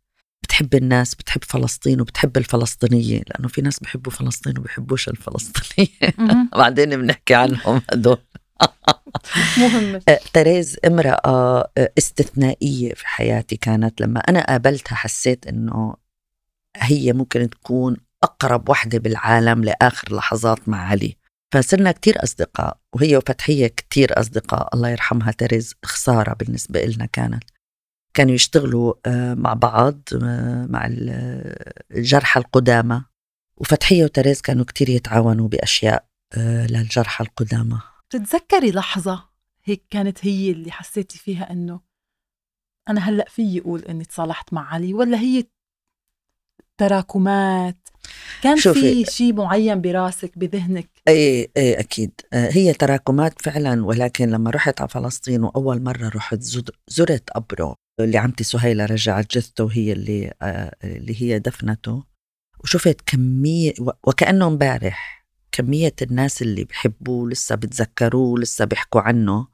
بتحب 0.61 0.75
الناس 0.83 1.15
بتحب 1.15 1.45
فلسطين 1.45 2.01
وبتحب 2.01 2.37
الفلسطينية 2.37 3.23
لأنه 3.29 3.49
في 3.49 3.63
ناس 3.63 3.79
بحبوا 3.79 4.13
فلسطين 4.13 4.59
وبحبوش 4.59 5.09
الفلسطينية. 5.09 6.15
بعدين 6.59 6.97
بنحكي 6.97 7.35
عنهم 7.35 7.83
هدول. 7.93 8.19
مهم. 9.59 10.01
أه، 10.09 10.21
تريز 10.33 10.77
امرأة 10.87 11.71
أه، 11.79 11.93
استثنائية 11.99 12.95
في 12.95 13.07
حياتي 13.09 13.57
كانت 13.57 14.01
لما 14.01 14.21
أنا 14.21 14.47
قابلتها 14.47 14.97
حسيت 14.97 15.47
إنه 15.47 15.95
هي 16.77 17.13
ممكن 17.13 17.51
تكون 17.51 17.97
أقرب 18.23 18.69
وحدة 18.69 18.99
بالعالم 18.99 19.65
لآخر 19.65 20.17
لحظات 20.17 20.69
مع 20.69 20.89
علي. 20.89 21.17
فصرنا 21.55 21.93
كتير 21.93 22.23
أصدقاء 22.25 22.77
وهي 22.95 23.17
وفتحية 23.17 23.67
كتير 23.67 24.21
أصدقاء. 24.21 24.69
الله 24.75 24.89
يرحمها 24.89 25.31
تريز 25.31 25.75
خسارة 25.85 26.35
بالنسبة 26.35 26.85
إلنا 26.85 27.07
كانت. 27.07 27.45
كانوا 28.21 28.35
يشتغلوا 28.35 28.95
آه، 29.07 29.35
مع 29.35 29.55
بعض 29.55 30.01
آه، 30.23 30.67
مع 30.71 30.89
الجرحى 31.91 32.41
القدامى. 32.41 33.05
وفتحية 33.57 34.05
وتريز 34.05 34.41
كانوا 34.41 34.65
كتير 34.65 34.89
يتعاونوا 34.89 35.49
بأشياء 35.49 36.05
للجرحى 36.37 37.25
القدامى. 37.25 37.81
بتتذكري 38.09 38.71
لحظة 38.71 39.25
هيك 39.65 39.85
كانت 39.91 40.19
هي 40.27 40.51
اللي 40.51 40.71
حسيتي 40.71 41.19
فيها 41.19 41.53
إنه 41.53 41.81
أنا 42.89 43.01
هلأ 43.01 43.25
فيي 43.29 43.61
أقول 43.61 43.81
إني 43.81 44.05
تصالحت 44.05 44.53
مع 44.53 44.75
علي 44.75 44.95
ولا 44.95 45.19
هي 45.19 45.45
تراكمات؟ 46.79 47.89
كان 48.43 48.57
في 48.57 49.05
شيء 49.05 49.33
معين 49.33 49.81
براسك 49.81 50.39
بذهنك؟ 50.39 50.91
اي 51.09 51.51
اي 51.57 51.81
أكيد. 51.81 52.21
آه، 52.33 52.51
هي 52.53 52.73
تراكمات 52.73 53.43
فعلا 53.43 53.85
ولكن 53.85 54.31
لما 54.31 54.51
رحت 54.51 54.81
على 54.81 54.89
فلسطين 54.89 55.45
وأول 55.45 55.83
مرة 55.83 56.09
رحت 56.09 56.41
زرت 56.89 57.31
قبره 57.31 57.80
اللي 58.05 58.19
عمتي 58.19 58.45
سهيلة 58.45 58.85
رجعت 58.85 59.37
جثته 59.37 59.65
وهي 59.65 59.93
اللي 59.93 60.33
آه، 60.43 60.77
اللي 60.85 61.23
هي 61.23 61.39
دفنته. 61.39 62.05
وشفت 62.61 63.01
كمية 63.07 63.73
وكانه 64.05 64.47
امبارح 64.47 65.27
كمية 65.53 65.95
الناس 66.03 66.43
اللي 66.43 66.65
بحبوه 66.65 67.31
لسه 67.31 67.55
بتذكروه 67.55 68.39
لسه 68.39 68.65
بيحكوا 68.65 69.01
عنه. 69.01 69.49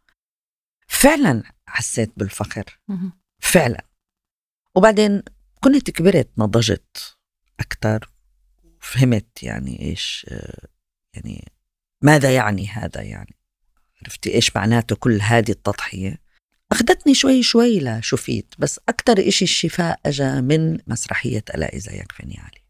فعلا 0.88 1.42
حسيت 1.68 2.12
بالفخر. 2.16 2.80
فعلا. 3.38 3.86
وبعدين 4.74 5.22
كنت 5.60 5.90
كبرت 5.90 6.30
نضجت 6.38 7.16
أكثر 7.60 8.10
فهمت 8.80 9.42
يعني 9.42 9.82
إيش 9.82 10.26
يعني 11.14 11.52
ماذا 12.02 12.34
يعني 12.34 12.68
هذا 12.68 13.02
يعني. 13.02 13.36
عرفتي 14.02 14.34
إيش 14.34 14.56
معناته 14.56 14.96
كل 14.96 15.20
هذه 15.22 15.50
التضحية. 15.50 16.25
أخذتني 16.72 17.14
شوي 17.14 17.42
شوي 17.42 17.80
لشفيت 17.80 18.54
بس 18.58 18.80
أكثر 18.88 19.28
إشي 19.28 19.44
الشفاء 19.44 20.00
أجا 20.06 20.40
من 20.40 20.78
مسرحية 20.86 21.44
ألا 21.54 21.66
إذا 21.74 21.92
يكفني 21.92 22.38
علي. 22.38 22.60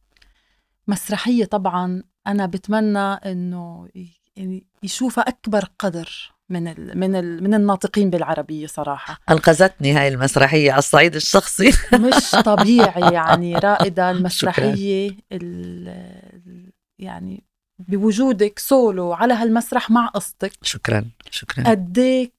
مسرحية 0.88 1.45
طبعا 1.45 2.03
أنا 2.26 2.47
بتمنى 2.47 2.99
إنه 2.99 3.88
يعني 4.37 4.67
يشوفها 4.83 5.25
أكبر 5.29 5.65
قدر 5.79 6.33
من 6.49 6.69
ال 6.69 6.99
من 6.99 7.17
ال 7.17 7.43
من 7.43 7.55
الناطقين 7.55 8.11
بالعربية 8.11 8.67
صراحة. 8.67 9.21
أنقذتني 9.31 9.93
هاي 9.93 10.09
المسرحية 10.09 10.73
على 10.73 10.79
الصعيد 10.79 11.15
الشخصي. 11.15 11.69
مش 12.07 12.31
طبيعي 12.31 13.15
يعني 13.15 13.59
رائدة 13.59 14.11
المسرحية 14.11 15.17
ال 15.33 16.73
يعني 16.99 17.45
بوجودك 17.79 18.59
سولو 18.59 19.12
على 19.12 19.35
هالمسرح 19.35 19.91
مع 19.91 20.07
قصتك 20.07 20.53
شكرا 20.62 21.05
شكرا. 21.31 21.71
قديك 21.71 22.36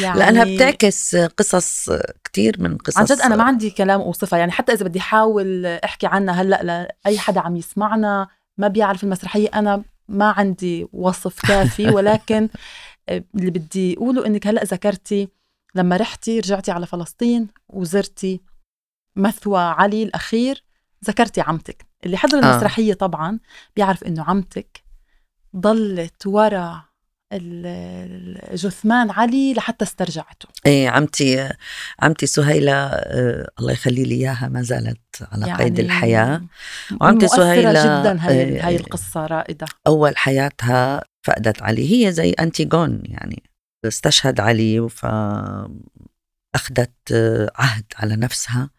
يعني 0.00 0.18
لانها 0.18 0.44
بتعكس 0.44 1.16
قصص 1.16 1.90
كتير 2.24 2.56
من 2.60 2.76
قصص 2.76 2.98
عن 2.98 3.04
جد 3.04 3.20
أنا 3.20 3.36
ما 3.36 3.44
عندي 3.44 3.70
كلام 3.70 4.00
أوصفها. 4.00 4.38
يعني 4.38 4.52
حتى 4.52 4.72
إذا 4.72 4.84
بدي 4.84 4.98
أحاول 4.98 5.66
أحكي 5.66 6.06
عنها 6.06 6.42
هلأ 6.42 6.62
لاي 7.04 7.18
حدا 7.18 7.40
عم 7.40 7.56
يسمعنا 7.56 8.28
ما 8.58 8.68
بيعرف 8.68 9.04
المسرحية. 9.04 9.48
أنا 9.48 9.82
ما 10.08 10.30
عندي 10.30 10.86
وصف 10.92 11.46
كافي 11.46 11.90
ولكن 11.96 12.48
اللي 13.08 13.50
بدي 13.50 13.96
أقوله 13.96 14.26
إنك 14.26 14.46
هلأ 14.46 14.64
ذكرتي 14.64 15.28
لما 15.74 15.96
رحتي 15.96 16.38
رجعتي 16.40 16.70
على 16.70 16.86
فلسطين 16.86 17.48
وزرتي 17.68 18.40
مثوى 19.16 19.60
علي 19.60 20.02
الأخير 20.02 20.64
ذكرتي 21.04 21.40
عمتك. 21.40 21.86
اللي 22.06 22.16
حضر 22.16 22.38
آه. 22.38 22.40
المسرحية 22.40 22.94
طبعا 22.94 23.38
بيعرف 23.76 24.04
إنه 24.04 24.24
عمتك 24.24 24.84
ضلت 25.56 26.26
ورا 26.26 26.89
جثمان 28.54 29.10
علي 29.10 29.54
لحتى 29.54 29.84
استرجعته. 29.84 30.48
إيه 30.66 30.88
عمتي 30.88 31.48
عمتي 32.00 32.26
سهيلة 32.26 32.72
آه 32.72 33.50
الله 33.60 33.72
يخلي 33.72 34.04
لي 34.04 34.14
إياها 34.14 34.48
ما 34.48 34.62
زالت 34.62 34.98
على 35.32 35.46
يعني 35.46 35.64
قيد 35.64 35.78
الحياة. 35.78 36.42
وعمتي 37.00 37.28
سهيلة 37.28 37.70
جدا 37.70 38.20
هاي, 38.20 38.60
آه 38.60 38.66
هاي 38.66 38.76
القصة 38.76 39.26
رائدة. 39.26 39.66
أول 39.86 40.16
حياتها 40.16 41.04
فقدت 41.22 41.62
علي. 41.62 42.06
هي 42.06 42.12
زي 42.12 42.30
أنتيغون 42.30 43.02
يعني 43.04 43.42
استشهد 43.84 44.40
علي 44.40 44.88
فأخذت 44.88 45.70
عهد 47.54 47.84
على 47.96 48.16
نفسها 48.16 48.70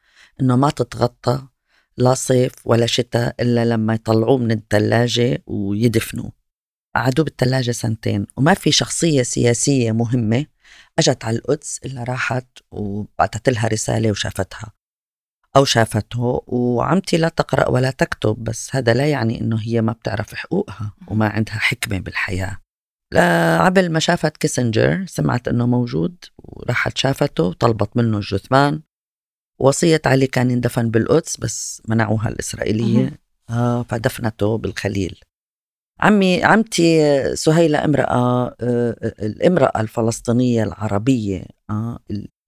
إنه 0.42 0.56
ما 0.56 0.70
تتغطى 0.70 1.42
لا 1.98 2.14
صيف 2.14 2.54
ولا 2.66 2.86
شتاء 2.86 3.36
إلا 3.40 3.66
لما 3.66 3.94
يطلعوه 3.94 4.38
من 4.38 4.52
الثلاجة 4.52 5.44
ويدفنوه. 5.48 6.41
قعدوه 6.96 7.26
بالثلاجة 7.26 7.72
سنتين 7.72 8.28
وما 8.38 8.54
في 8.54 8.72
شخصية 8.72 9.24
سياسية 9.24 9.92
مهمة 9.92 10.46
أجت 11.00 11.26
على 11.26 11.38
القدس 11.38 11.80
إلا 11.86 12.04
راحت 12.04 12.48
وبعثت 12.72 13.50
لها 13.50 13.68
رسالة 13.68 14.12
وشافتها 14.12 14.72
أو 15.56 15.66
شافته 15.66 16.44
وعمتي 16.48 17.18
لا 17.18 17.30
تقرأ 17.30 17.70
ولا 17.70 17.92
تكتب 17.92 18.44
بس 18.44 18.76
هذا 18.76 18.94
لا 18.94 19.10
يعني 19.10 19.42
إنه 19.42 19.60
هي 19.60 19.82
ما 19.82 19.92
بتعرف 19.92 20.36
حقوقها 20.36 20.94
وما 21.08 21.30
عندها 21.30 21.56
حكمة 21.56 22.00
بالحياة. 22.00 22.58
قبل 23.66 23.92
ما 23.92 24.00
شافت 24.00 24.38
كيسنجر 24.38 25.06
سمعت 25.06 25.48
إنه 25.48 25.68
موجود 25.68 26.16
وراحت 26.38 26.98
شافته 26.98 27.44
وطلبت 27.44 27.98
منه 27.98 28.18
الجثمان. 28.18 28.82
وصية 29.60 30.02
علي 30.06 30.28
كان 30.28 30.52
يندفن 30.52 30.92
بالقدس 30.92 31.38
بس 31.38 31.82
منعوها 31.88 32.30
الإسرائيلية. 32.30 33.20
آه 33.50 33.84
فدفنته 33.84 34.58
بالخليل. 34.58 35.20
عمي 36.02 36.44
عمتي 36.44 37.36
سهيلة 37.36 37.86
امرأة 37.86 38.48
آه، 38.48 38.56
آه، 38.62 39.26
الامرأة 39.26 39.82
الفلسطينية 39.82 40.64
العربية 40.64 41.46
آه، 41.70 42.00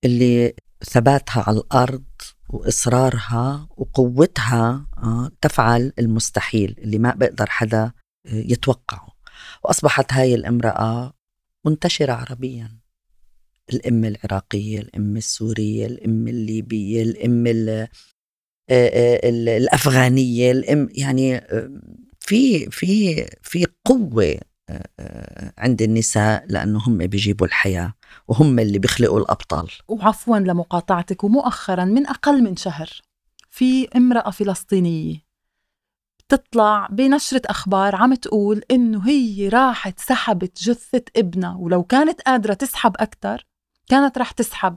اللي 0.06 0.54
ثباتها 0.84 1.44
على 1.48 1.58
الأرض 1.58 2.04
وإصرارها 2.50 3.68
وقوتها 3.78 4.86
تفعل 5.42 5.94
المستحيل 6.00 6.76
اللي 6.78 6.98
ما 6.98 7.14
بقدر 7.16 7.46
حدا 7.50 7.92
يتوقعه. 8.26 9.08
وأصبحت 9.64 10.14
هاي 10.14 10.36
الامرأة 10.36 11.14
منتشرة 11.66 12.14
عربيا. 12.14 12.78
الأم 13.74 14.06
العراقية 14.06 14.80
الأم 14.80 15.18
السورية 15.18 15.86
الأم 15.86 16.28
الليبية 16.28 17.04
الأم 17.04 17.44
الأفغانية 18.70 20.52
الأم 20.52 20.90
يعني 20.92 21.42
في 22.28 22.70
في 22.70 23.16
في 23.42 23.66
قوة 23.86 24.38
آه، 24.70 24.88
آه، 25.00 25.54
عند 25.58 25.82
النساء 25.82 26.46
لأنه 26.48 26.80
هم 26.80 26.98
بيجيبوا 26.98 27.48
الحياة 27.48 27.94
وهم 28.28 28.60
اللي 28.60 28.80
بيخلقوا 28.80 29.20
الأبطال. 29.20 29.72
وعفوا 29.88 30.38
لمقاطعتك 30.38 31.24
ومؤخرا 31.24 31.86
من 31.86 32.08
أقل 32.08 32.44
من 32.44 32.56
شهر 32.56 32.90
في 33.50 33.88
امرأة 33.96 34.30
فلسطينية 34.30 35.24
بتطلع 36.20 36.88
بنشرة 36.92 37.42
أخبار 37.46 37.96
عم 37.96 38.14
تقول 38.14 38.62
إنه 38.72 39.08
هي 39.08 39.50
راحت 39.50 40.00
سحبت 40.00 40.64
جثة 40.64 41.04
ابنها 41.18 41.56
ولو 41.56 41.84
كانت 41.84 42.22
قادرة 42.22 42.54
تسحب 42.54 42.96
أكتر 43.00 43.48
كانت 43.90 44.18
رح 44.18 44.32
تسحب 44.32 44.76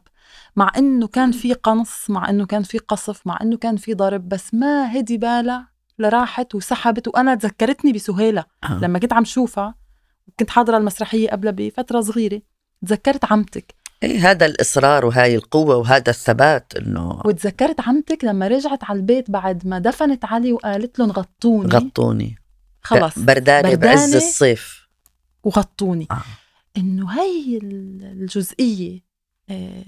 مع 0.56 0.72
إنه 0.78 1.06
كان 1.06 1.32
في 1.32 1.52
قنص 1.52 2.10
مع 2.10 2.30
إنه 2.30 2.46
كان 2.46 2.62
في 2.62 2.78
قصف 2.78 3.26
مع 3.26 3.38
إنه 3.42 3.56
كان 3.56 3.76
في 3.76 3.94
ضرب 3.94 4.28
بس 4.28 4.54
ما 4.54 4.98
هدي 4.98 5.18
بالها 5.18 5.75
لراحت 5.98 6.54
وسحبت 6.54 7.08
وأنا 7.08 7.34
تذكرتني 7.34 7.92
بسهيلة. 7.92 8.44
آه. 8.64 8.80
لما 8.82 8.98
كنت 8.98 9.12
عم 9.12 9.24
شوفها 9.24 9.74
كنت 10.40 10.50
حاضرة 10.50 10.76
المسرحية 10.76 11.30
قبلها 11.30 11.52
بفترة 11.52 12.00
صغيرة 12.00 12.42
تذكرت 12.86 13.24
عمتك. 13.32 13.74
إيه 14.02 14.30
هذا 14.30 14.46
الإصرار 14.46 15.06
وهي 15.06 15.34
القوة 15.34 15.76
وهذا 15.76 16.10
الثبات 16.10 16.76
إنه 16.76 17.22
وتذكرت 17.24 17.80
عمتك 17.80 18.24
لما 18.24 18.48
رجعت 18.48 18.84
على 18.84 18.96
البيت 18.96 19.30
بعد 19.30 19.66
ما 19.66 19.78
دفنت 19.78 20.24
علي 20.24 20.52
وقالت 20.52 20.98
لهم 20.98 21.10
غطوني. 21.10 21.68
غطوني. 21.68 22.36
خلص. 22.82 23.18
بردانه, 23.18 23.68
بردانة 23.68 23.94
بعز 23.94 24.14
الصيف. 24.14 24.88
وغطوني. 25.44 26.06
آه. 26.10 26.22
إنه 26.76 27.10
هي 27.10 27.58
الجزئية 27.62 29.00
آه، 29.50 29.84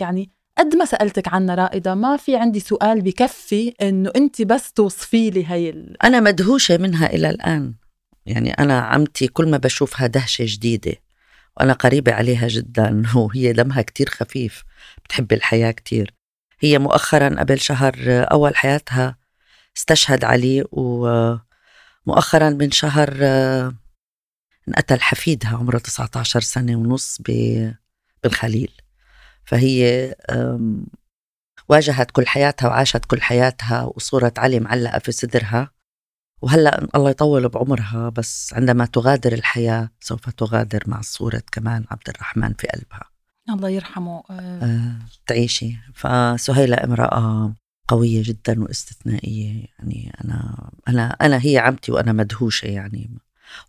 يعني 0.00 0.30
قد 0.62 0.76
ما 0.76 0.84
سألتك 0.84 1.28
عنها 1.28 1.54
رائدة 1.54 1.94
ما 1.94 2.16
في 2.16 2.36
عندي 2.36 2.60
سؤال 2.60 3.00
بكفي 3.00 3.74
إنه 3.82 4.10
أنت 4.16 4.42
بس 4.42 4.72
توصفي 4.72 5.30
لي 5.30 5.46
هي 5.50 5.70
ال... 5.70 6.02
أنا 6.02 6.20
مدهوشة 6.20 6.76
منها 6.78 7.06
إلى 7.06 7.30
الآن. 7.30 7.74
يعني 8.26 8.50
أنا 8.50 8.80
عمتي 8.80 9.28
كل 9.28 9.50
ما 9.50 9.56
بشوفها 9.56 10.06
دهشة 10.06 10.44
جديدة 10.48 10.92
وأنا 11.56 11.72
قريبة 11.72 12.12
عليها 12.12 12.48
جدا 12.48 13.02
وهي 13.16 13.52
دمها 13.52 13.82
كتير 13.82 14.08
خفيف 14.08 14.64
بتحب 15.04 15.32
الحياة 15.32 15.70
كتير. 15.70 16.14
هي 16.60 16.78
مؤخرا 16.78 17.40
قبل 17.40 17.60
شهر 17.60 17.94
أول 18.08 18.56
حياتها 18.56 19.16
استشهد 19.76 20.24
علي 20.24 20.64
ومؤخرا 20.72 22.50
من 22.50 22.70
شهر 22.70 23.12
انقتل 24.68 25.00
حفيدها 25.00 25.56
عمره 25.56 25.78
19 25.78 26.40
سنة 26.40 26.76
ونص 26.76 27.18
بالخليل. 28.22 28.81
فهي 29.44 30.14
واجهت 31.68 32.10
كل 32.10 32.26
حياتها 32.26 32.68
وعاشت 32.68 33.04
كل 33.04 33.22
حياتها 33.22 33.82
وصورة 33.82 34.32
علي 34.36 34.60
معلقة 34.60 34.98
في 34.98 35.12
صدرها. 35.12 35.70
وهلأ 36.42 36.88
الله 36.96 37.10
يطول 37.10 37.48
بعمرها 37.48 38.08
بس 38.08 38.54
عندما 38.54 38.86
تغادر 38.86 39.32
الحياة 39.32 39.90
سوف 40.00 40.30
تغادر 40.30 40.82
مع 40.86 41.00
صورة 41.00 41.42
كمان 41.52 41.84
عبد 41.90 42.08
الرحمن 42.08 42.54
في 42.54 42.66
قلبها. 42.66 43.02
الله 43.50 43.68
يرحمه 43.68 44.22
آه. 44.30 44.60
آه 44.62 44.96
تعيشي. 45.26 45.76
فسهيلة 45.94 46.84
امرأة 46.84 47.54
قوية 47.88 48.22
جدا 48.24 48.62
واستثنائية 48.62 49.66
يعني 49.78 50.12
أنا 50.24 50.70
أنا 50.88 51.16
أنا 51.20 51.36
هي 51.42 51.58
عمتي 51.58 51.92
وأنا 51.92 52.12
مدهوشة 52.12 52.66
يعني. 52.66 53.10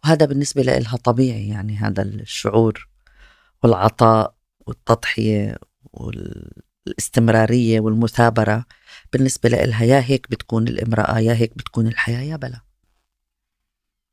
وهذا 0.04 0.26
بالنسبة 0.26 0.62
لها 0.62 0.98
طبيعي 0.98 1.48
يعني 1.48 1.78
هذا 1.78 2.02
الشعور 2.02 2.88
والعطاء. 3.64 4.36
والتضحية 4.68 5.58
والإستمرارية 5.94 7.80
والمثابرة 7.80 8.66
بالنسبة 9.14 9.50
لها 9.50 9.86
يا 9.86 10.04
هيك 10.06 10.32
بتكون 10.32 10.68
الامرأة 10.68 11.20
يا 11.20 11.34
هيك 11.34 11.58
بتكون 11.58 11.88
الحياة 11.88 12.22
يا 12.22 12.36
بلا. 12.36 12.62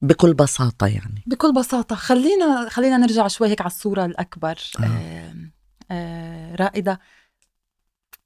بكل 0.03 0.35
بساطة 0.35 0.87
يعني. 0.87 1.23
بكل 1.27 1.53
بساطة. 1.53 1.97
خلينا 1.97 2.69
خلينا 2.69 2.97
نرجع 2.97 3.29
شوي 3.29 3.49
هيك 3.49 3.61
على 3.61 3.71
الصورة 3.71 4.05
الأكبر. 4.05 4.59
آه. 4.81 4.85
آه 4.85 5.35
آه 5.91 6.55
رائدة. 6.55 7.01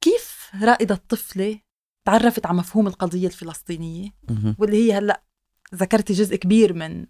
كيف 0.01 0.51
رائدة 0.63 0.95
الطفلة 0.95 1.61
تعرفت 2.05 2.47
على 2.47 2.57
مفهوم 2.59 2.87
القضية 2.87 3.27
الفلسطينية؟ 3.27 4.11
واللي 4.59 4.77
هي 4.77 4.99
هلأ 4.99 5.23
ذكرتي 5.75 6.13
جزء 6.13 6.37
كبير 6.37 6.73
من 6.73 7.07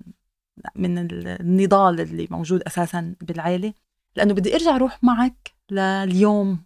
من 0.77 0.99
النضال 0.99 2.01
اللي 2.01 2.29
موجود 2.31 2.63
أساسا 2.63 3.15
بالعائلة 3.21 3.75
لأنه 4.17 4.35
بدي 4.35 4.55
أرجع 4.55 4.77
أروح 4.77 5.05
معك 5.05 5.51
لليوم. 5.71 6.65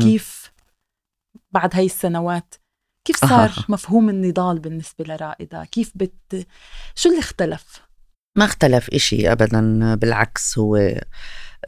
كيف 0.00 0.52
بعد 1.52 1.76
هاي 1.76 1.86
السنوات؟ 1.86 2.54
كيف 3.04 3.16
صار 3.16 3.48
آه. 3.48 3.64
مفهوم 3.68 4.08
النضال 4.08 4.58
بالنسبة 4.58 5.04
لرائدة؟ 5.04 5.64
كيف 5.64 5.92
بت 5.94 6.46
شو 6.94 7.08
اللي 7.08 7.20
اختلف؟ 7.20 7.80
ما 8.38 8.44
اختلف 8.44 8.90
إشي 8.90 9.32
أبدا 9.32 9.94
بالعكس 9.94 10.58
هو 10.58 10.76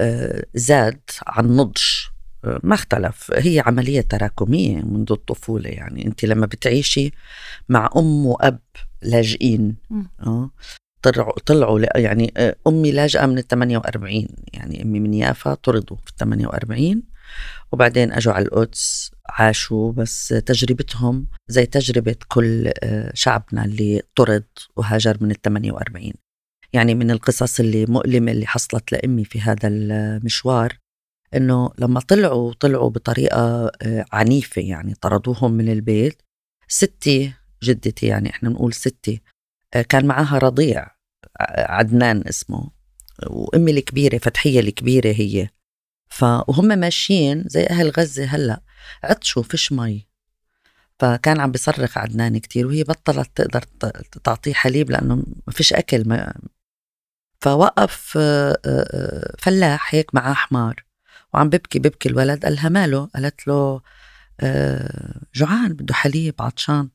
آه، 0.01 0.45
زاد 0.55 1.01
عن 1.27 1.47
نضج. 1.47 1.83
آه، 2.45 2.61
ما 2.63 2.75
اختلف. 2.75 3.33
هي 3.35 3.61
عملية 3.67 4.01
تراكمية 4.01 4.83
منذ 4.83 5.13
الطفولة 5.13 5.71
يعني. 5.71 6.07
أنت 6.07 6.25
لما 6.25 6.47
بتعيشي 6.47 7.13
مع 7.69 7.91
أم 7.97 8.27
وأب 8.27 8.61
لاجئين 9.03 9.77
آه 10.21 10.51
طلعوا 11.05 11.33
طلعوا 11.47 11.81
يعني 11.99 12.33
آه، 12.37 12.57
أمي 12.67 12.93
لاجئه 12.93 13.27
من 13.27 13.39
ال 13.39 13.49
48 13.49 14.27
يعني 14.53 14.83
أمي 14.83 15.01
من 15.01 15.15
يافا 15.15 15.55
طردوا 15.55 15.97
في 15.97 16.11
ال 16.11 16.17
48 16.17 17.03
وبعدين 17.73 18.13
أجوا 18.13 18.33
على 18.33 18.45
القدس 18.45 19.11
عاشوا 19.29 19.93
بس 19.93 20.29
تجربتهم 20.29 21.27
زي 21.49 21.67
تجربة 21.67 22.17
كل 22.29 22.73
شعبنا 23.15 23.65
اللي 23.65 24.03
طرد 24.17 24.45
وهاجر 24.77 25.17
من 25.21 25.31
ال 25.31 25.41
48 25.43 26.13
يعني 26.73 26.95
من 26.95 27.11
القصص 27.11 27.61
اللي 27.61 27.87
مؤلمة 27.87 28.33
اللي 28.33 28.47
حصلت 28.47 28.93
لأمي 28.93 29.25
في 29.25 29.41
هذا 29.41 29.69
المشوار 29.69 30.79
إنه 31.37 31.71
لما 31.79 32.01
طلعوا 32.01 32.53
طلعوا 32.53 32.91
بطريقة 32.91 33.73
آه، 33.83 34.05
عنيفة. 34.13 34.63
يعني 34.63 34.95
طردوهم 34.95 35.53
من 35.53 35.69
البيت. 35.69 36.23
ستي 36.69 37.33
جدتي 37.63 38.07
يعني 38.07 38.31
إحنا 38.31 38.49
نقول 38.49 38.73
ستي 38.73 39.23
آه، 39.75 39.83
كان 39.83 40.07
معها 40.07 40.39
رضيع. 40.39 40.94
عدنان 41.41 42.23
اسمه 42.29 42.71
وأمي 43.27 43.71
الكبيرة 43.71 44.19
فتحية 44.19 44.61
الكبيرة 44.61 45.13
هي. 45.13 45.49
فهم 46.09 46.65
ماشيين 46.65 47.45
زي 47.47 47.67
أهل 47.67 47.91
غزة 47.91 48.25
هلأ. 48.25 48.61
عطشوا 49.05 49.43
فيش 49.43 49.73
مي. 49.73 50.07
فكان 50.99 51.41
عم 51.41 51.53
بيصرخ 51.53 51.99
عدنان 51.99 52.39
كتير 52.39 52.67
وهي 52.67 52.85
بطلت 52.85 53.31
تقدر 53.35 53.61
تعطيه 54.25 54.53
حليب 54.53 54.91
لأنه 54.91 55.15
ما 55.47 55.53
فيش 55.53 55.73
أكل 55.73 56.05
فوقف 57.41 58.15
آه، 58.17 58.59
آه، 58.67 58.89
آه، 58.95 59.35
فلاح 59.39 59.95
هيك 59.95 60.15
معاه 60.15 60.35
حمار. 60.35 60.85
وعم 61.35 61.49
ببكي 61.49 61.79
ببكي 61.79 62.09
الولد 62.09 62.45
قال 62.45 62.55
لها 62.55 62.69
ماله؟ 62.69 63.09
قالت 63.15 63.49
له 63.49 63.81
جوعان 65.35 65.73
بده 65.73 65.95
حليب 65.95 66.35
عطشان. 66.41 66.89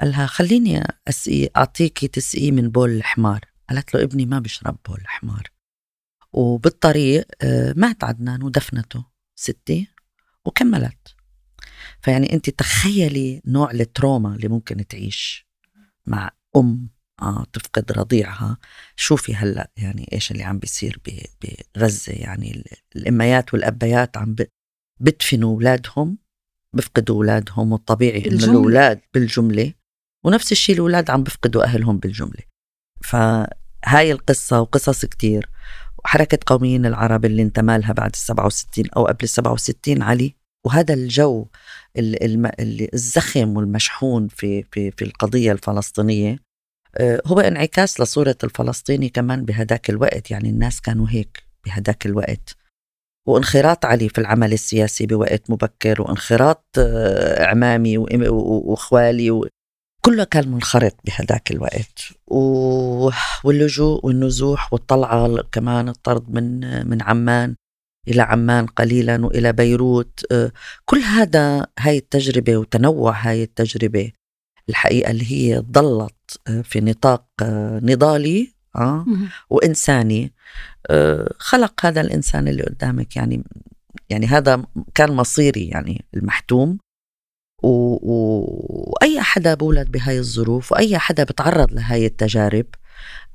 قال 0.00 0.10
لها 0.10 0.26
خليني 0.26 0.82
أسقي 1.08 1.48
أعطيكي 1.56 2.08
تسقيه 2.08 2.52
من 2.52 2.70
بول 2.70 2.90
الحمار. 2.90 3.40
قالت 3.70 3.94
له 3.94 4.02
ابني 4.02 4.26
ما 4.26 4.38
بيشرب 4.38 4.78
بول 4.88 5.00
الحمار. 5.00 5.50
وبالطريق 6.32 7.26
مات 7.76 8.04
عدنان 8.04 8.42
ودفنته 8.42 9.04
ستي 9.38 9.88
وكملت. 10.44 11.14
فيعني 12.00 12.32
انت 12.32 12.50
تخيلي 12.50 13.42
نوع 13.46 13.70
التروما 13.70 14.34
اللي 14.34 14.48
ممكن 14.48 14.86
تعيش 14.86 15.46
مع 16.06 16.30
أم 16.56 16.88
آه 17.22 17.46
تفقد 17.52 17.92
رضيعها. 17.92 18.58
شوفي 18.96 19.34
هلا 19.34 19.70
يعني 19.76 20.08
إيش 20.12 20.30
اللي 20.30 20.42
عم 20.42 20.58
بيصير 20.58 21.00
بغزة 21.76 22.12
يعني 22.12 22.64
الأميات 22.96 23.54
والأبيات 23.54 24.16
عم 24.16 24.36
بدفنوا 25.00 25.54
أولادهم 25.54 26.18
بفقدوا 26.72 27.16
أولادهم 27.16 27.72
والطبيعي 27.72 28.26
إنه 28.26 28.44
الأولاد 28.44 29.00
بالجملة. 29.14 29.74
ونفس 30.24 30.52
الشيء 30.52 30.74
الأولاد 30.74 31.10
عم 31.10 31.22
بفقدوا 31.22 31.64
أهلهم 31.64 31.98
بالجملة. 31.98 32.53
فهاي 33.02 34.12
القصة 34.12 34.60
وقصص 34.60 35.04
كتير. 35.04 35.48
وحركة 36.04 36.38
قوميين 36.46 36.86
العرب 36.86 37.24
اللي 37.24 37.42
انتمى 37.42 37.78
لها 37.78 37.92
بعد 37.92 38.10
ال 38.10 38.16
67 38.16 38.84
أو 38.96 39.06
قبل 39.06 39.18
ال 39.22 39.28
67 39.28 40.02
علي 40.02 40.34
وهذا 40.66 40.94
الجو 40.94 41.46
الزخم 42.94 43.56
والمشحون 43.56 44.28
في 44.28 44.62
في 44.62 44.90
في 44.90 45.04
القضية 45.04 45.52
الفلسطينية 45.52 46.38
آه، 46.96 47.22
هو 47.26 47.40
انعكاس 47.40 48.00
لصورة 48.00 48.36
الفلسطيني 48.44 49.08
كمان 49.08 49.44
بهداك 49.44 49.90
الوقت. 49.90 50.30
يعني 50.30 50.50
الناس 50.50 50.80
كانوا 50.80 51.06
هيك 51.10 51.42
بهداك 51.66 52.06
الوقت. 52.06 52.56
وانخراط 53.26 53.84
علي 53.84 54.08
في 54.08 54.18
العمل 54.20 54.52
السياسي 54.52 55.06
بوقت 55.06 55.50
مبكر 55.50 56.02
وانخراط 56.02 56.64
آه، 56.78 57.44
عمامي 57.44 57.98
وإخوالي 57.98 59.30
كله 60.04 60.24
كان 60.24 60.48
منخرط 60.48 60.96
بهداك 61.04 61.50
الوقت. 61.50 61.98
واللجوء 63.44 64.06
والنزوح 64.06 64.72
والطلعة 64.72 65.42
كمان 65.52 65.88
الطرد 65.88 66.30
من 66.30 66.60
من 66.88 67.02
عمان 67.02 67.54
إلى 68.08 68.22
عمان 68.22 68.66
قليلا 68.66 69.26
وإلى 69.26 69.52
بيروت. 69.52 70.20
آه، 70.32 70.52
كل 70.84 70.98
هذا 70.98 71.66
هاي 71.78 71.98
التجربة 71.98 72.56
وتنوع 72.56 73.12
هاي 73.12 73.42
التجربة 73.42 74.12
الحقيقة 74.68 75.10
اللي 75.10 75.32
هي 75.32 75.58
ضلت 75.58 76.40
آه، 76.48 76.60
في 76.60 76.80
نطاق 76.80 77.24
آه، 77.42 77.80
نضالي 77.82 78.54
آه 78.76 79.06
وإنساني. 79.50 80.32
خلق 81.38 81.86
هذا 81.86 82.00
الإنسان 82.00 82.48
اللي 82.48 82.62
قدامك. 82.62 83.16
يعني 83.16 83.44
يعني 84.10 84.26
هذا 84.26 84.64
كان 84.94 85.12
مصيري 85.12 85.68
يعني 85.68 86.04
المحتوم. 86.14 86.78
و... 87.64 87.98
و... 88.02 88.44
وأي 88.92 89.20
حدا 89.20 89.54
بولد 89.54 89.90
بهاي 89.90 90.18
الظروف 90.18 90.72
وأي 90.72 90.98
حدا 90.98 91.24
بتعرض 91.24 91.72
لهاي 91.72 92.06
التجارب 92.06 92.66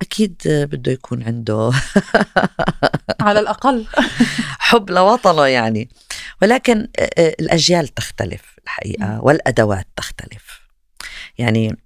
أكيد 0.02 0.42
بده 0.46 0.92
يكون 0.92 1.22
عنده 1.22 1.72
على 3.20 3.40
الأقل. 3.40 3.86
حب 4.68 4.90
لوطنه 4.90 5.46
يعني. 5.46 5.88
ولكن 6.42 6.88
الأجيال 7.18 7.88
تختلف 7.88 8.56
الحقيقة 8.64 9.20
والأدوات 9.24 9.86
تختلف. 9.96 10.60
يعني 11.38 11.76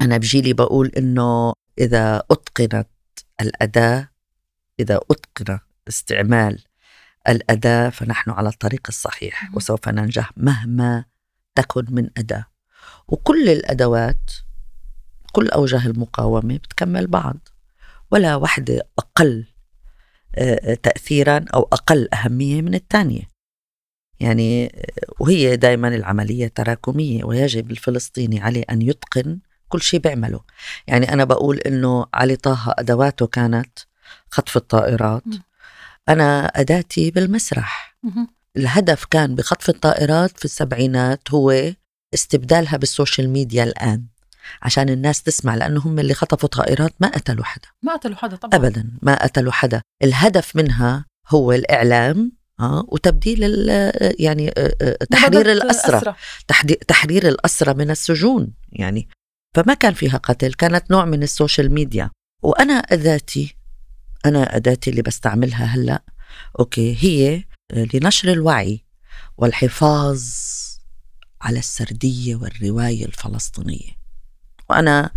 أنا 0.00 0.16
بجيلي 0.16 0.52
بقول 0.52 0.92
إنه 0.96 1.52
إذا 1.78 2.22
أتقنت 2.30 2.88
الأداة 3.40 4.08
إذا 4.80 5.00
أتقن 5.10 5.58
استعمال 5.88 6.64
الأداة 7.28 7.88
فنحن 7.88 8.30
على 8.30 8.48
الطريق 8.48 8.80
الصحيح 8.88 9.50
وسوف 9.54 9.88
ننجح 9.88 10.30
مهما 10.36 11.04
تكن 11.54 11.84
من 11.90 12.10
أداة. 12.16 12.46
وكل 13.08 13.48
الأدوات 13.48 14.30
كل 15.32 15.48
أوجه 15.48 15.86
المقاومة 15.86 16.56
بتكمل 16.56 17.06
بعض. 17.06 17.48
ولا 18.10 18.36
واحدة 18.36 18.88
أقل 18.98 19.46
تأثيرا 20.82 21.44
أو 21.54 21.68
أقل 21.72 22.08
أهمية 22.14 22.62
من 22.62 22.74
الثانية. 22.74 23.22
يعني 24.20 24.72
وهي 25.20 25.56
دائما 25.56 25.88
العملية 25.88 26.48
تراكمية 26.48 27.24
ويجب 27.24 27.70
الفلسطيني 27.70 28.40
عليه 28.40 28.64
أن 28.70 28.82
يتقن 28.82 29.38
كل 29.68 29.80
شيء 29.80 30.00
بيعمله. 30.00 30.40
يعني 30.86 31.12
أنا 31.12 31.24
بقول 31.24 31.58
إنه 31.58 32.06
علي 32.14 32.36
طه 32.36 32.74
أدواته 32.78 33.26
كانت 33.26 33.78
خطف 34.30 34.56
الطائرات. 34.56 35.24
أنا 36.08 36.46
أداتي 36.46 37.10
بالمسرح. 37.10 37.96
الهدف 38.56 39.04
كان 39.04 39.34
بخطف 39.34 39.68
الطائرات 39.68 40.38
في 40.38 40.44
السبعينات 40.44 41.30
هو 41.30 41.72
استبدالها 42.14 42.76
بالسوشيال 42.76 43.28
ميديا 43.28 43.64
الآن 43.64 44.04
عشان 44.62 44.88
الناس 44.88 45.22
تسمع 45.22 45.54
لأنه 45.54 45.80
هم 45.80 45.98
اللي 45.98 46.14
خطفوا 46.14 46.48
طائرات 46.48 46.92
ما 47.00 47.08
قتلوا 47.08 47.44
حدا. 47.44 47.68
ما 47.82 47.96
قتلوا 47.96 48.16
حدا 48.16 48.36
طبعا. 48.36 48.54
أبدا 48.54 48.90
ما 49.02 49.22
قتلوا 49.22 49.52
حدا. 49.52 49.82
الهدف 50.02 50.56
منها 50.56 51.04
هو 51.28 51.52
الإعلام 51.52 52.32
آه 52.60 52.84
وتبديل 52.88 53.68
يعني 54.18 54.48
آه، 54.48 54.74
آه، 54.82 54.96
تحرير 55.10 55.52
الأسرة. 55.52 56.16
تحرير 56.88 57.28
الأسرة 57.28 57.72
من 57.72 57.90
السجون 57.90 58.52
يعني. 58.72 59.08
فما 59.56 59.74
كان 59.74 59.94
فيها 59.94 60.16
قتل 60.18 60.54
كانت 60.54 60.90
نوع 60.90 61.04
من 61.04 61.22
ال 61.22 61.29
social 61.29 61.72
media. 61.74 62.10
وأنا 62.42 62.74
أداتي 62.74 63.56
أنا 64.26 64.56
أداتي 64.56 64.90
اللي 64.90 65.02
بستعملها 65.02 65.64
هلأ 65.64 66.02
أوكي 66.58 66.96
هي 67.00 67.44
لنشر 67.72 68.32
الوعي 68.32 68.84
والحفاظ 69.36 70.22
على 71.42 71.58
السردية 71.58 72.36
والرواية 72.36 73.04
الفلسطينية. 73.04 73.90
وأنا 74.70 75.10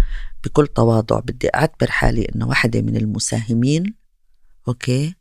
بكل 0.44 0.68
تواضع 0.68 1.20
بدي 1.20 1.50
أعتبر 1.56 1.92
حالي 1.92 2.26
أنه 2.36 2.48
واحدة 2.48 2.82
من 2.82 2.96
المساهمين 2.98 3.94
أوكي 4.68 5.16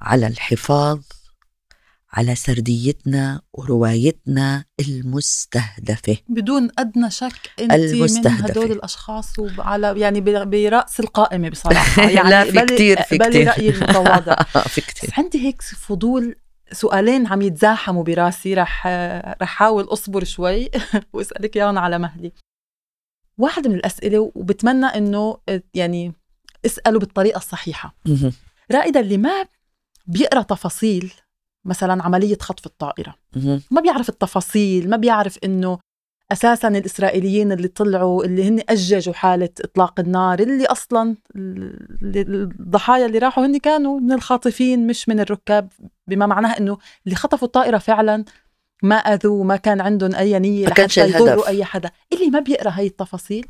على 0.00 0.26
الحفاظ 0.26 1.00
على 2.12 2.34
سرديتنا 2.34 3.42
وروايتنا 3.52 4.64
المستهدفة. 4.80 6.16
بدون 6.28 6.68
أدنى 6.78 7.10
شك 7.10 7.50
انت 7.60 7.72
المستهدفة. 7.72 8.30
من 8.44 8.50
هدول 8.50 8.72
الأشخاص 8.72 9.38
وعلى 9.38 10.00
يعني 10.00 10.20
ب- 10.20 10.50
برأس 10.50 11.00
القائمة 11.00 11.48
بصراحة. 11.48 12.02
يعني 12.10 12.30
لا، 12.30 12.44
في 12.52 12.60
كتير- 12.74 13.02
في 13.02 13.18
كتير. 13.18 13.48
رايي 13.48 13.68
المتواضع. 13.70 14.42
في 14.44 14.80
كتير. 14.80 15.10
عندي 15.18 15.38
هيك 15.46 15.62
فضول 15.62 16.34
سؤالين 16.74 17.26
عم 17.26 17.42
يتزاحموا 17.42 18.04
براسي 18.04 18.54
رح 18.54 18.86
رح 18.86 19.42
احاول 19.42 19.84
أصبر 19.84 20.24
شوي 20.24 20.70
وأسألك 21.12 21.56
إياهم 21.56 21.78
على 21.78 21.98
مهلي 21.98 22.32
واحدة 23.38 23.70
من 23.70 23.76
الأسئلة 23.76 24.32
وبتمنى 24.34 24.86
إنه 24.86 25.38
يعني 25.74 26.12
اسألوا 26.66 27.00
بالطريقة 27.00 27.38
الصحيحة 27.38 27.96
مهم. 28.06 28.32
رائدة 28.72 29.00
اللي 29.00 29.18
ما 29.18 29.46
بيقرأ 30.06 30.42
تفاصيل 30.42 31.12
مثلا 31.64 32.02
عملية 32.02 32.38
خطف 32.40 32.66
الطائرة 32.66 33.14
مهم. 33.36 33.62
ما 33.70 33.80
بيعرف 33.80 34.08
التفاصيل 34.08 34.90
ما 34.90 34.96
بيعرف 34.96 35.38
إنه 35.44 35.78
أساسا 36.32 36.68
الإسرائيليين 36.68 37.52
اللي 37.52 37.68
طلعوا 37.68 38.24
اللي 38.24 38.48
هن 38.48 38.62
أججوا 38.68 39.14
حالة 39.14 39.48
إطلاق 39.60 40.00
النار 40.00 40.40
اللي 40.40 40.66
أصلا 40.66 41.16
الضحايا 41.36 43.06
اللي 43.06 43.18
راحوا 43.18 43.46
هن 43.46 43.58
كانوا 43.58 44.00
من 44.00 44.12
الخاطفين 44.12 44.86
مش 44.86 45.08
من 45.08 45.20
الركاب 45.20 45.68
بما 46.06 46.26
معناه 46.26 46.52
إنه 46.58 46.78
اللي 47.06 47.16
خطفوا 47.16 47.46
الطائرة 47.48 47.78
فعلا 47.78 48.24
ما 48.82 48.96
أذوا 48.96 49.40
وما 49.40 49.56
كان 49.56 49.80
عندهم 49.80 50.14
أي 50.14 50.38
نية 50.38 50.66
ما 50.66 50.74
كانش 50.74 50.98
لحتى 50.98 51.10
الهدف. 51.10 51.26
يضروا 51.26 51.48
أي 51.48 51.64
حدا 51.64 51.90
اللي 52.12 52.30
ما 52.30 52.40
بيقرأ 52.40 52.70
هاي 52.70 52.86
التفاصيل. 52.86 53.46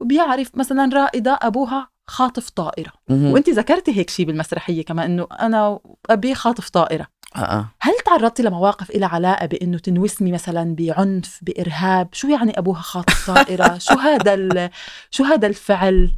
وبيعرف 0.00 0.50
مثلا 0.54 0.90
رائدة 0.94 1.38
أبوها 1.42 1.88
خاطف 2.06 2.50
طائرة. 2.50 2.92
وأنت 3.10 3.50
ذكرتي 3.50 3.96
هيك 3.96 4.10
شيء 4.10 4.26
بالمسرحية 4.26 4.84
كمان 4.84 5.10
إنه 5.10 5.26
أنا 5.40 5.78
ابي 6.10 6.34
خاطف 6.34 6.68
طائرة 6.68 7.06
آه، 7.36 7.38
آه. 7.38 7.68
هل 7.80 7.92
تعرضتي 8.06 8.42
لمواقف 8.42 8.90
إلى 8.90 9.06
علاقة 9.06 9.46
بأنه 9.46 9.78
تنوسمي 9.78 10.32
مثلا 10.32 10.74
بعنف 10.74 11.38
بإرهاب 11.42 12.08
شو 12.12 12.28
يعني 12.28 12.58
أبوها 12.58 12.80
خاطف 12.80 13.26
طائرة 13.30 13.78
شو 13.88 13.94
هذا 13.94 14.34
ال- 14.34 14.70
شو 15.10 15.24
هذا 15.24 15.46
الفعل 15.46 16.10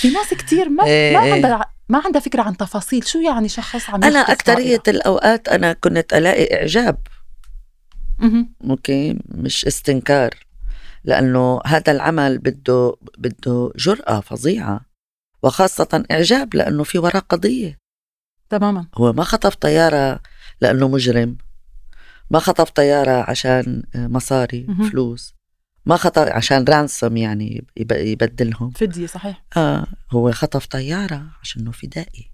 في 0.00 0.10
ناس 0.10 0.34
كتير 0.34 0.68
ما 0.68 0.84
إيه، 0.84 1.16
ما. 1.16 1.32
عندها 1.32 1.64
ما 1.88 2.02
عندها 2.04 2.20
فكرة 2.20 2.42
عن 2.42 2.56
تفاصيل 2.56 3.06
شو 3.06 3.18
يعني 3.18 3.48
شخص 3.48 3.90
عم 3.90 4.04
أنا 4.04 4.18
أكترية 4.18 4.76
طائرة؟ 4.76 4.98
الأوقات 4.98 5.48
أنا 5.48 5.72
كنت 5.72 6.12
ألاقي 6.12 6.54
إعجاب. 6.60 6.98
أوكي 8.70 9.18
مش 9.28 9.64
استنكار 9.66 10.30
لأنه 11.04 11.60
هذا 11.66 11.92
العمل 11.92 12.38
بده 12.38 12.96
بده 13.18 13.72
جرأة 13.76 14.20
فظيعة 14.20 14.80
وخاصة 15.42 16.04
إعجاب 16.10 16.54
لأنه 16.54 16.84
في 16.84 16.98
وراء 16.98 17.22
قضية 17.28 17.78
تماما 18.50 18.86
هو 18.94 19.12
ما 19.12 19.24
خطف 19.24 19.54
طيارة 19.54 20.20
لأنه 20.60 20.88
مجرم. 20.88 21.36
ما 22.30 22.38
خطف 22.38 22.70
طيارة 22.70 23.30
عشان 23.30 23.82
مصاري 23.94 24.64
مهم. 24.68 24.90
فلوس. 24.90 25.34
ما 25.86 25.96
خطف 25.96 26.22
عشان 26.28 26.64
ransom 26.64 27.16
يعني 27.16 27.64
يب- 27.76 27.92
يبدلهم. 27.92 28.70
فدية 28.70 29.06
صحيح. 29.06 29.44
آه 29.56 29.86
هو 30.10 30.32
خطف 30.32 30.66
طيارة 30.66 31.26
عشانه 31.42 31.70
فدائي. 31.70 32.32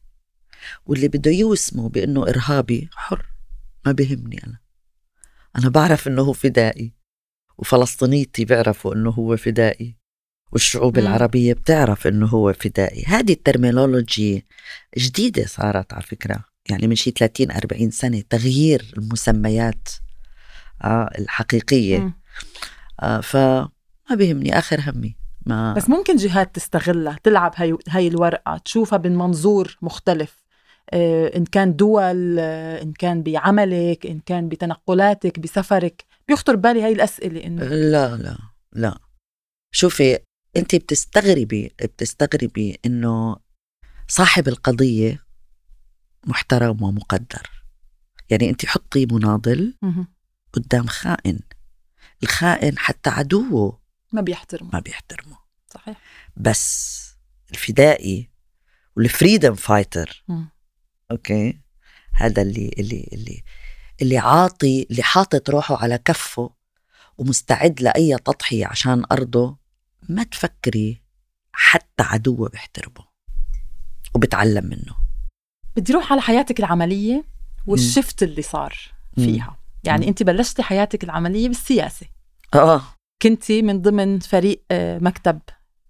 واللي 0.86 1.08
بده 1.08 1.30
يوسمه 1.30 1.88
بأنه 1.88 2.28
إرهابي 2.28 2.88
حر. 2.92 3.26
ما 3.86 3.92
بهمني 3.92 4.40
أنا. 4.46 4.58
أنا 5.58 5.68
بعرف 5.68 6.08
أنه 6.08 6.22
هو 6.22 6.32
فدائي. 6.32 6.92
وفلسطينيتي 7.58 8.44
بيعرفوا 8.44 8.94
أنه 8.94 9.10
هو 9.10 9.36
فدائي. 9.36 9.96
والشعوب 10.52 10.98
مم. 10.98 11.06
العربية 11.06 11.52
بتعرف 11.52 12.06
أنه 12.06 12.26
هو 12.26 12.52
فدائي. 12.52 13.04
هذه 13.06 13.32
ال 13.32 13.42
terminology 13.42 14.46
جديدة 14.98 15.46
صارت 15.46 15.92
على 15.92 16.02
فكرة. 16.02 16.44
يعني 16.70 16.86
من 16.86 16.94
شي 16.94 17.10
30 17.10 17.50
40 17.50 17.90
سنة 17.90 18.22
تغيير 18.30 18.92
المسميات 18.98 19.88
آه 20.84 21.10
الحقيقية. 21.18 21.98
مم. 21.98 22.14
آه 23.00 23.20
فما 23.20 23.68
بيهمني 24.10 24.58
آخر 24.58 24.80
همي 24.80 25.16
ما 25.46 25.74
بس 25.74 25.88
ممكن 25.88 26.16
جهات 26.16 26.54
تستغلها 26.54 27.18
تلعب 27.22 27.52
هاي 27.56 27.76
هاي 27.88 28.08
الورقة 28.08 28.58
تشوفها 28.58 28.98
من 28.98 29.16
منظور 29.16 29.78
مختلف. 29.82 30.46
آه، 30.90 31.36
إن 31.36 31.44
كان 31.44 31.76
دول 31.76 32.36
آه، 32.38 32.82
إن 32.82 32.92
كان 32.92 33.22
بعملك 33.22 34.06
إن 34.06 34.20
كان 34.26 34.48
بتنقلاتك 34.48 35.38
بسفرك. 35.38 36.04
بيخطر 36.28 36.56
بالي 36.56 36.82
هاي 36.82 36.92
الأسئلة 36.92 37.44
إنه 37.44 37.64
لا 37.64 38.16
لا 38.16 38.38
لا. 38.72 38.98
شوفي 39.74 40.18
انت 40.56 40.74
بتستغربي 40.74 41.72
بتستغربي 41.82 42.78
إنه 42.86 43.36
صاحب 44.08 44.48
القضية 44.48 45.25
محترم 46.24 46.82
ومقدر. 46.82 47.50
يعني 48.30 48.50
أنت 48.50 48.66
حطي 48.66 49.06
مناضل. 49.06 49.74
قدام 50.52 50.86
خائن. 50.86 51.40
الخائن 52.22 52.78
حتى 52.78 53.10
عدوه 53.10 53.80
ما 54.12 54.20
بيحترموا 54.20 54.70
ما 54.72 54.80
بيحترمه. 54.80 55.38
صحيح. 55.74 56.00
بس 56.36 56.96
الفدائي 57.50 58.30
وال 58.96 59.09
freedom 59.09 59.54
fighter. 59.54 60.24
okay؟ 61.10 61.60
هذا 62.12 62.42
اللي 62.42 62.70
اللي 62.78 63.08
اللي 63.12 63.42
اللي 64.02 64.18
عاطي 64.18 64.86
اللي 64.90 65.02
حاطط 65.02 65.50
روحه 65.50 65.76
على 65.76 65.98
كفه 65.98 66.50
ومستعد 67.18 67.80
لأي 67.80 68.16
تضحية 68.16 68.66
عشان 68.66 69.04
أرضه 69.12 69.58
ما 70.08 70.22
تفكري 70.22 71.02
حتى 71.52 72.02
عدوه 72.02 72.48
بيحترمه 72.48 73.06
وبتعلم 74.14 74.64
منه. 74.66 75.05
بدي 75.76 75.92
روح 75.92 76.12
على 76.12 76.20
حياتك 76.20 76.58
العملية 76.60 77.24
والشفت 77.66 78.22
اللي 78.22 78.42
صار 78.42 78.74
فيها. 79.14 79.56
يعني. 79.84 80.08
انت 80.08 80.22
بلشتي 80.22 80.62
حياتك 80.62 81.04
العملية 81.04 81.48
بالسياسة. 81.48 82.06
آه. 82.54 82.82
كنتي 83.22 83.62
من 83.62 83.82
ضمن 83.82 84.18
فريق 84.18 84.62
آه، 84.70 84.98
مكتب 84.98 85.38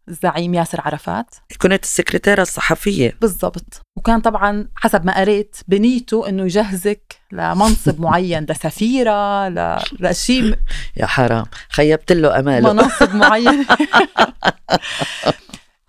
الزعيم 0.08 0.54
ياسر 0.54 0.80
عرفات. 0.80 1.34
كنت 1.60 1.82
السكرتيرة 1.82 2.42
الصحفية. 2.42 3.16
بالضبط. 3.20 3.80
وكان 3.98 4.20
طبعا 4.20 4.68
حسب 4.76 5.06
ما 5.06 5.18
قريت 5.20 5.56
بنيته 5.68 6.28
إنه 6.28 6.42
يجهزك 6.42 7.20
لمنصب 7.32 8.00
معين 8.04 8.44
لسفيرة 8.44 9.48
ل... 9.48 9.78
لشيء 10.00 10.58
يا 10.96 11.06
حرام. 11.06 11.44
خيبت 11.70 12.12
له 12.12 12.38
أماله. 12.38 12.72
مناصب 12.72 13.14
معينه 13.14 13.66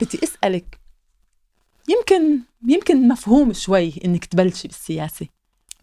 بدي 0.01 0.19
أسألك 0.23 0.76
يمكن 1.87 2.39
يمكن 2.67 3.07
مفهوم 3.07 3.53
شوي 3.53 3.93
إنك 4.05 4.25
تبلشي 4.25 4.67
بالسياسة. 4.67 5.27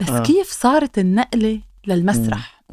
بس 0.01 0.09
آه. 0.09 0.23
كيف 0.23 0.51
صارت 0.51 0.99
النقلة 0.99 1.61
للمسرح؟ 1.87 2.65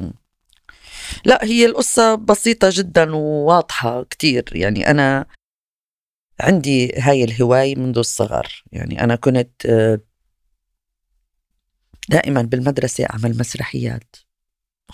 لا 1.26 1.44
هي 1.44 1.65
القصة 1.65 2.15
بسيطة 2.15 2.70
جدا 2.72 3.15
وواضحة 3.15 4.04
كتير. 4.04 4.44
يعني 4.52 4.91
أنا 4.91 5.26
عندي 6.39 6.94
هاي 6.98 7.24
الهواية 7.24 7.76
منذ 7.76 7.98
الصغر. 7.98 8.63
يعني 8.72 9.04
أنا 9.04 9.15
كنت 9.15 9.65
آه، 9.65 10.00
دائما 12.10 12.41
بالمدرسة 12.41 13.06
أعمل 13.06 13.38
مسرحيات 13.38 14.15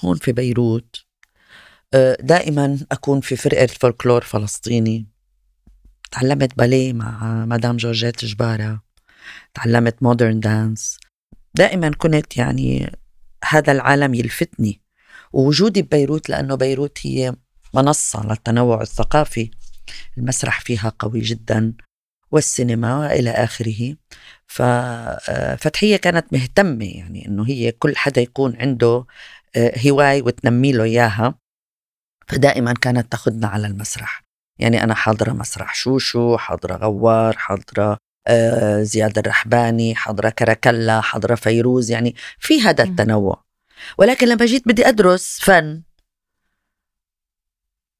هون 0.03 0.17
في 0.17 0.31
بيروت. 0.31 1.05
آه، 1.93 2.17
دائما 2.21 2.79
أكون 2.91 3.21
في 3.21 3.35
فرقة 3.35 3.67
فولكلور 3.67 4.21
فلسطيني. 4.21 5.07
تعلمت 6.11 6.57
باليه 6.57 6.93
مع 6.93 7.45
مدام 7.45 7.77
جورجيت 7.77 8.25
جبارة 8.25 8.81
تعلمت 9.53 10.03
modern 10.03 10.39
dance 10.39 10.97
دائما 11.57 11.89
كنت 11.89 12.37
يعني 12.37 12.91
هذا 13.45 13.71
العالم 13.71 14.13
يلفتني. 14.13 14.81
ووجودي 15.33 15.81
ببيروت 15.81 16.29
لأنه 16.29 16.55
بيروت 16.55 16.97
هي 17.01 17.35
منصة 17.73 18.27
للتنوع 18.27 18.81
الثقافي. 18.81 19.51
المسرح 20.17 20.61
فيها 20.61 20.93
قوي 20.99 21.19
جدا 21.19 21.73
والسينما 22.31 22.99
وإلى 22.99 23.29
آخره. 23.29 23.95
ففتحية 24.47 25.97
كانت 25.97 26.33
مهتمة 26.33 26.85
يعني 26.85 27.27
إنه 27.27 27.47
هي 27.47 27.71
كل 27.71 27.95
حدا 27.97 28.21
يكون 28.21 28.55
عنده 28.55 29.05
آه، 29.55 29.79
هواية 29.87 30.21
وتنمي 30.21 30.71
له 30.71 30.83
إياها. 30.83 31.35
فدائما 32.27 32.73
كانت 32.73 33.11
تاخذنا 33.11 33.47
على 33.47 33.67
المسرح. 33.67 34.26
يعني 34.59 34.83
أنا 34.83 34.93
حاضرة 34.93 35.31
مسرح 35.31 35.75
شوشو 35.75 36.37
حاضرة 36.37 36.75
غوار 36.75 37.37
حاضرة 37.37 37.97
آه، 38.27 38.83
زياد 38.83 39.17
الرحباني 39.17 39.95
حاضرة 39.95 40.29
كراكلا 40.29 41.01
حاضرة 41.01 41.35
فيروز 41.35 41.91
يعني 41.91 42.15
في 42.39 42.61
هذا. 42.61 42.83
التنوع. 42.83 43.43
ولكن 43.97 44.27
لما 44.27 44.45
جيت 44.45 44.67
بدي 44.67 44.87
أدرس 44.87 45.39
فن 45.41 45.81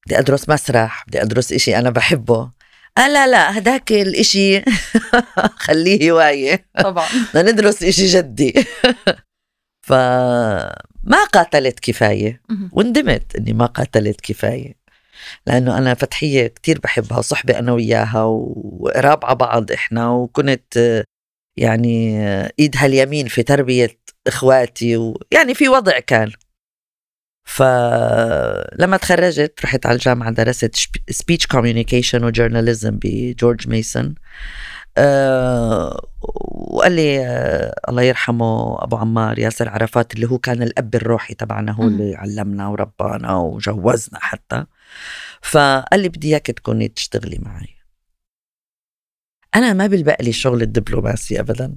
بدي 0.06 0.18
أدرس 0.18 0.48
مسرح 0.48 1.04
بدي 1.08 1.22
أدرس 1.22 1.52
إشي 1.52 1.78
أنا 1.78 1.90
بحبه. 1.90 2.50
آه 2.98 3.08
لا 3.08 3.26
لا 3.26 3.58
هداك 3.58 3.92
الإشي 3.92 4.62
خليه 5.66 6.10
هواية. 6.12 6.66
طبعا. 6.84 7.06
بدنا 7.34 7.52
ندرس 7.52 7.82
إشي 7.82 8.06
جدي. 8.06 8.54
فما 9.88 11.24
قاتلت 11.32 11.80
كفاية. 11.80 12.42
وندمت 12.72 13.36
إني 13.36 13.52
ما 13.52 13.66
قاتلت 13.66 14.20
كفاية. 14.20 14.77
لأنه 15.46 15.78
أنا 15.78 15.94
فتحية 15.94 16.46
كتير 16.46 16.78
بحبها 16.80 17.20
صحبة 17.20 17.58
أنا 17.58 17.72
وياها 17.72 18.22
وقراب 18.22 19.24
على 19.24 19.34
بعض 19.34 19.72
إحنا 19.72 20.10
وكنت 20.10 21.04
يعني 21.56 22.22
ايدها 22.58 22.86
اليمين 22.86 23.28
في 23.28 23.42
تربية 23.42 23.98
إخواتي 24.26 24.96
ويعني 24.96 25.54
في 25.54 25.68
وضع 25.68 25.98
كان. 25.98 26.32
فلما 27.44 28.96
تخرجت 28.96 29.64
رحت 29.64 29.86
على 29.86 29.94
الجامعة 29.94 30.30
درست 30.30 30.76
speech 31.10 31.46
communication 31.46 32.24
و 32.24 32.31
journalism 32.31 32.98
بجورج 33.02 33.68
ميسون. 33.68 34.14
أه 34.98 36.08
وقال 36.50 36.92
لي 36.92 37.26
أه 37.26 37.74
الله 37.88 38.02
يرحمه 38.02 38.84
أبو 38.84 38.96
عمار 38.96 39.38
ياسر 39.38 39.68
عرفات 39.68 40.14
اللي 40.14 40.26
هو 40.26 40.38
كان 40.38 40.62
الأب 40.62 40.94
الروحي 40.94 41.34
تبعنا 41.34 41.72
هو 41.72 41.82
اللي 41.82 42.14
علمنا 42.16 42.68
وربانا 42.68 43.36
وجوزنا 43.36 44.18
حتى. 44.20 44.64
فقال 45.42 46.00
لي 46.00 46.08
بدي 46.08 46.28
إياك 46.28 46.46
تكوني 46.46 46.88
تشتغلي 46.88 47.38
معي. 47.42 47.78
أنا 49.54 49.72
ما 49.72 49.86
بلبق 49.86 50.22
لي 50.22 50.30
الشغل 50.30 50.62
الدبلوماسي 50.62 51.40
ابدا 51.40 51.74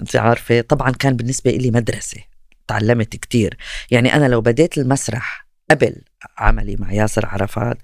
انت 0.00 0.16
عارفة. 0.16 0.60
طبعا 0.60 0.90
كان 0.90 1.16
بالنسبة 1.16 1.50
لي 1.50 1.70
مدرسة 1.70 2.20
تعلمت 2.66 3.16
كتير. 3.16 3.56
يعني 3.90 4.14
أنا 4.14 4.28
لو 4.28 4.40
بديت 4.40 4.78
المسرح 4.78 5.48
قبل 5.70 6.02
عملي 6.38 6.76
مع 6.76 6.92
ياسر 6.92 7.26
عرفات 7.26 7.78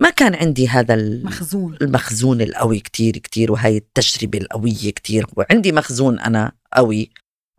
ما 0.00 0.10
كان 0.10 0.34
عندي 0.34 0.68
هذا 0.68 0.94
المخزون 0.94 1.76
المخزون 1.82 2.40
القوي 2.40 2.80
كتير 2.80 3.18
كتير 3.18 3.52
وهي 3.52 3.76
التجربة 3.76 4.38
القوية 4.38 4.90
كتير. 4.90 5.26
وعندي 5.36 5.72
مخزون 5.72 6.20
أنا 6.20 6.52
قوي 6.72 7.10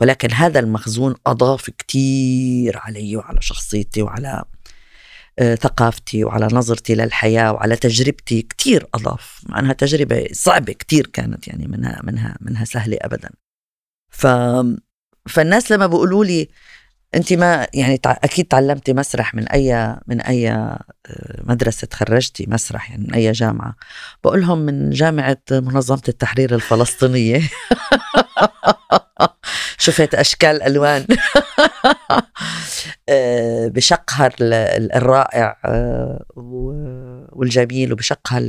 ولكن 0.01 0.31
هذا 0.31 0.59
المخزون 0.59 1.15
أضاف 1.27 1.69
كتير 1.69 2.77
علي 2.77 3.15
وعلى 3.15 3.41
شخصيتي 3.41 4.01
وعلى 4.01 4.43
ثقافتي 5.39 6.23
وعلى 6.23 6.47
نظرتي 6.51 6.95
للحياة 6.95 7.51
وعلى 7.51 7.75
تجربتي 7.75 8.41
كتير 8.41 8.87
أضاف. 8.93 9.41
مع 9.49 9.59
أنها 9.59 9.73
تجربة 9.73 10.27
صعبة 10.31 10.73
كتير 10.73 11.07
كانت 11.07 11.47
يعني 11.47 11.67
منها 11.67 12.01
منها 12.03 12.37
منها 12.41 12.65
سهلة 12.65 12.97
أبدا. 13.01 13.29
ف 14.09 14.27
فالناس 15.29 15.71
لما 15.71 15.87
بيقولوا 15.87 16.25
لي 16.25 16.49
انت 17.15 17.33
ما 17.33 17.67
يعني 17.73 17.99
أكيد 18.05 18.45
تعلمتي 18.45 18.93
مسرح 18.93 19.35
من 19.35 19.47
أي 19.47 19.97
من 20.07 20.21
أي 20.21 20.51
آه، 20.51 20.79
مدرسة 21.43 21.87
تخرجتي 21.87 22.45
مسرح 22.47 22.89
يعني 22.89 23.03
من 23.03 23.13
أي 23.13 23.31
جامعة. 23.31 23.75
بقول 24.23 24.41
لهم 24.41 24.59
من 24.59 24.89
جامعة 24.89 25.37
منظمة 25.51 26.01
التحرير 26.07 26.55
الفلسطينية. 26.55 27.41
شفت 29.77 30.15
أشكال 30.15 30.63
ألوان. 30.63 31.05
آه، 33.09 33.67
بشقها 33.67 34.29
الرائع 34.41 35.57
آه، 35.65 36.25
والجميل 37.31 37.93
وبشقها 37.93 38.41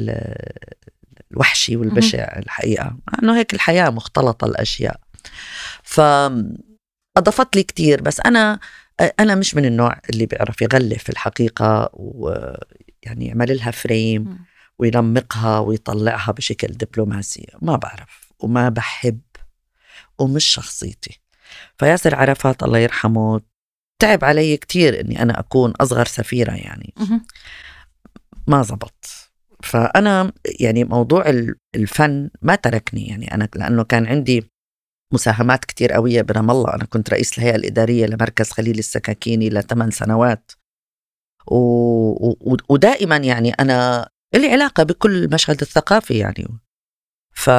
الوحشي 1.33 1.77
والبشع 1.77 2.39
الحقيقة. 2.39 2.97
إنه 3.23 3.39
هيك 3.39 3.55
الحياة 3.55 3.91
مختلطة 3.91 4.45
الأشياء. 4.45 5.01
ف 5.83 6.01
أضافت 7.17 7.57
لي 7.57 7.63
كتير 7.63 8.03
بس 8.03 8.21
أنا 8.21 8.61
أنا 9.21 9.35
مش 9.35 9.55
من 9.55 9.65
النوع 9.65 10.01
اللي 10.11 10.27
بيعرف 10.27 10.63
يغلف 10.63 11.11
الحقيقة 11.11 11.91
ويعني 11.93 13.27
يعمل 13.27 13.57
لها 13.57 13.71
فريم 13.71 14.39
وينمقها 14.79 15.59
ويطلعها 15.59 16.33
بشكل 16.33 16.69
دبلوماسي 16.69 17.47
ما 17.63 17.77
بعرف 17.77 18.33
وما 18.39 18.69
بحب 18.69 19.21
ومش 20.19 20.45
شخصيتي. 20.45 21.21
فياسر 21.79 22.15
عرفات 22.15 22.63
الله 22.63 22.79
يرحمه 22.79 23.41
تعب 23.99 24.25
علي 24.25 24.57
كتير 24.57 25.01
إني 25.01 25.23
أنا 25.23 25.41
أكون 25.41 25.71
أصغر 25.71 26.05
سفيرة 26.07 26.53
يعني. 26.53 26.95
ما 28.47 28.63
زبط. 28.63 29.31
فأنا 29.63 30.33
يعني 30.61 30.85
موضوع 30.85 31.25
الفن 31.75 32.31
ما 32.43 32.55
تركني 32.55 33.07
يعني 33.09 33.35
أنا 33.35 33.49
لأنه 33.55 33.85
كان 33.85 34.07
عندي 34.07 34.51
مساهمات 35.13 35.65
كتير 35.65 35.93
قوية 35.93 36.23
برام 36.23 36.51
الله. 36.51 36.75
أنا 36.75 36.85
كنت 36.85 37.11
رئيس 37.11 37.39
الهيئة 37.39 37.57
الإدارية 37.57 38.07
لمركز 38.07 38.51
خليل 38.51 38.79
السكاكيني 38.79 39.51
لثمان 39.51 39.91
سنوات. 39.91 40.53
و... 41.47 41.57
و... 42.53 42.57
ودائما 42.69 43.17
يعني 43.17 43.51
أنا 43.51 44.09
لي 44.35 44.53
علاقة 44.53 44.83
بكل 44.83 45.25
المشهد 45.25 45.61
الثقافي 45.61 46.19
يعني. 46.19 46.49
ف 47.33 47.51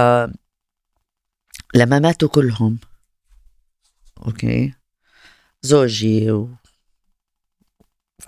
لما 1.75 1.99
ماتوا 1.99 2.29
كلهم 2.29 2.79
أوكي 4.25 4.73
زوجي 5.61 6.31
و... 6.31 6.49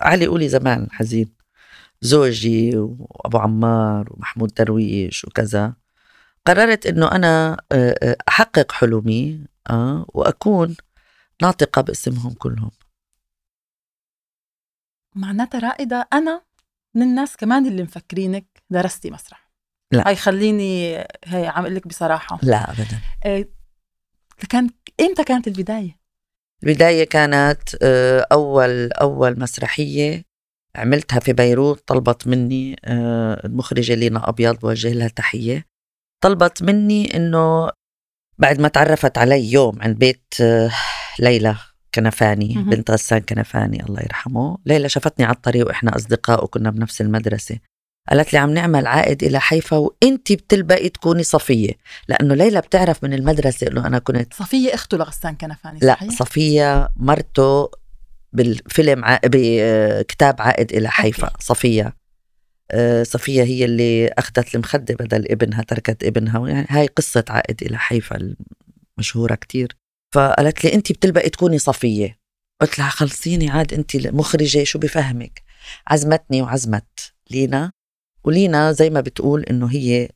علي 0.00 0.26
قولي 0.26 0.48
زمان 0.48 0.88
حزين. 0.90 1.34
زوجي 2.00 2.76
وأبو 2.76 3.38
عمار 3.38 4.12
ومحمود 4.12 4.54
درويش 4.54 5.24
وكذا. 5.24 5.74
قررت 6.46 6.86
إنه 6.86 7.12
أنا 7.12 7.56
آه، 7.72 7.94
آه، 8.02 8.16
أحقق 8.28 8.72
حلمي 8.72 9.46
آه 9.70 10.06
وأكون 10.08 10.76
ناطقة 11.42 11.82
باسمهم 11.82 12.34
كلهم. 12.34 12.70
معناتها 15.14 15.58
رائدة 15.58 16.08
أنا 16.12 16.42
من 16.94 17.02
الناس 17.02 17.36
كمان 17.36 17.66
اللي 17.66 17.82
مفكرينك 17.82 18.46
درستي 18.70 19.10
مسرح. 19.10 19.50
لا. 19.92 20.08
هاي 20.08 20.16
خليني 20.16 20.96
هي 21.24 21.46
عم 21.46 21.66
لك 21.66 21.88
بصراحة. 21.88 22.38
لا 22.42 22.70
أبدا. 22.70 23.00
إيه 23.24 23.48
كان 24.48 24.70
إمتى 25.00 25.24
كانت 25.24 25.48
البداية؟ 25.48 25.98
البداية 26.64 27.04
كانت 27.04 27.62
آه، 27.82 28.26
أول 28.32 28.92
أول 28.92 29.40
مسرحية 29.40 30.24
عملتها 30.76 31.20
في 31.20 31.32
بيروت 31.32 31.88
طلبت 31.88 32.26
مني 32.26 32.76
المخرجة 33.44 33.94
لينا 33.94 34.28
أبيض 34.28 34.58
بوجه 34.58 34.92
لها 34.92 35.08
تحية. 35.08 35.73
طلبت 36.24 36.62
مني 36.62 37.16
إنه 37.16 37.70
بعد 38.38 38.60
ما 38.60 38.68
تعرفت 38.68 39.18
علي 39.18 39.52
يوم 39.52 39.82
عند 39.82 39.98
بيت 39.98 40.34
آه، 40.40 40.70
ليلى 41.18 41.56
كنفاني 41.94 42.54
بنت 42.66 42.90
غسان 42.90 43.20
كنفاني 43.20 43.82
الله 43.82 44.02
يرحمه. 44.02 44.58
ليلى 44.66 44.88
شافتني 44.88 45.26
على 45.26 45.34
الطريق 45.34 45.66
وإحنا 45.66 45.96
أصدقاء 45.96 46.44
وكنا 46.44 46.70
بنفس 46.70 47.00
المدرسة. 47.00 47.58
قالت 48.10 48.32
لي 48.32 48.38
عم 48.38 48.50
نعمل 48.50 48.86
عائد 48.86 49.24
إلى 49.24 49.40
حيفا 49.40 49.76
وانت 49.76 50.32
بتلبقي 50.32 50.88
تكوني 50.88 51.22
صفية. 51.22 51.72
لأنه 52.08 52.34
ليلى 52.34 52.60
بتعرف 52.60 53.04
من 53.04 53.12
المدرسة 53.12 53.66
إنه 53.66 53.86
أنا 53.86 53.98
كنت 53.98 54.34
صفية 54.34 54.74
اخته 54.74 54.96
لغسان 54.96 55.34
كنفاني 55.34 55.80
صحيح؟ 55.80 56.02
لا 56.02 56.10
صفية 56.10 56.88
مرته 56.96 57.70
بالفيلم 58.32 59.04
ع... 59.04 59.18
بكتاب 59.24 60.36
عائد 60.38 60.72
إلى 60.72 60.88
حيفا 60.88 61.30
صفية. 61.40 61.86
آه، 61.86 62.03
صفية 63.02 63.42
هي 63.42 63.64
اللي 63.64 64.08
أخذت 64.08 64.54
المخدة 64.54 64.94
بدل 64.94 65.32
ابنها 65.32 65.62
تركت 65.62 66.04
ابنها 66.04 66.48
يعني 66.48 66.66
هاي 66.70 66.86
قصة 66.86 67.24
عائد 67.28 67.62
إلى 67.62 67.78
حيفا 67.78 68.34
المشهورة 68.98 69.34
كتير. 69.34 69.76
فقالت 70.14 70.64
لي 70.64 70.74
أنت 70.74 70.92
بتلبقي 70.92 71.30
تكوني 71.30 71.58
صفية. 71.58 72.18
قلت 72.60 72.78
لها 72.78 72.88
خلصيني 72.88 73.50
عاد 73.50 73.74
أنت 73.74 73.96
مخرجة 73.96 74.64
شو 74.64 74.78
بفهمك؟ 74.78 75.42
عزمتني 75.86 76.42
وعزمت 76.42 77.12
لينا. 77.30 77.70
ولينا 78.24 78.72
زي 78.72 78.90
ما 78.90 79.00
بتقول 79.00 79.42
إنه 79.42 79.66
هي 79.66 80.08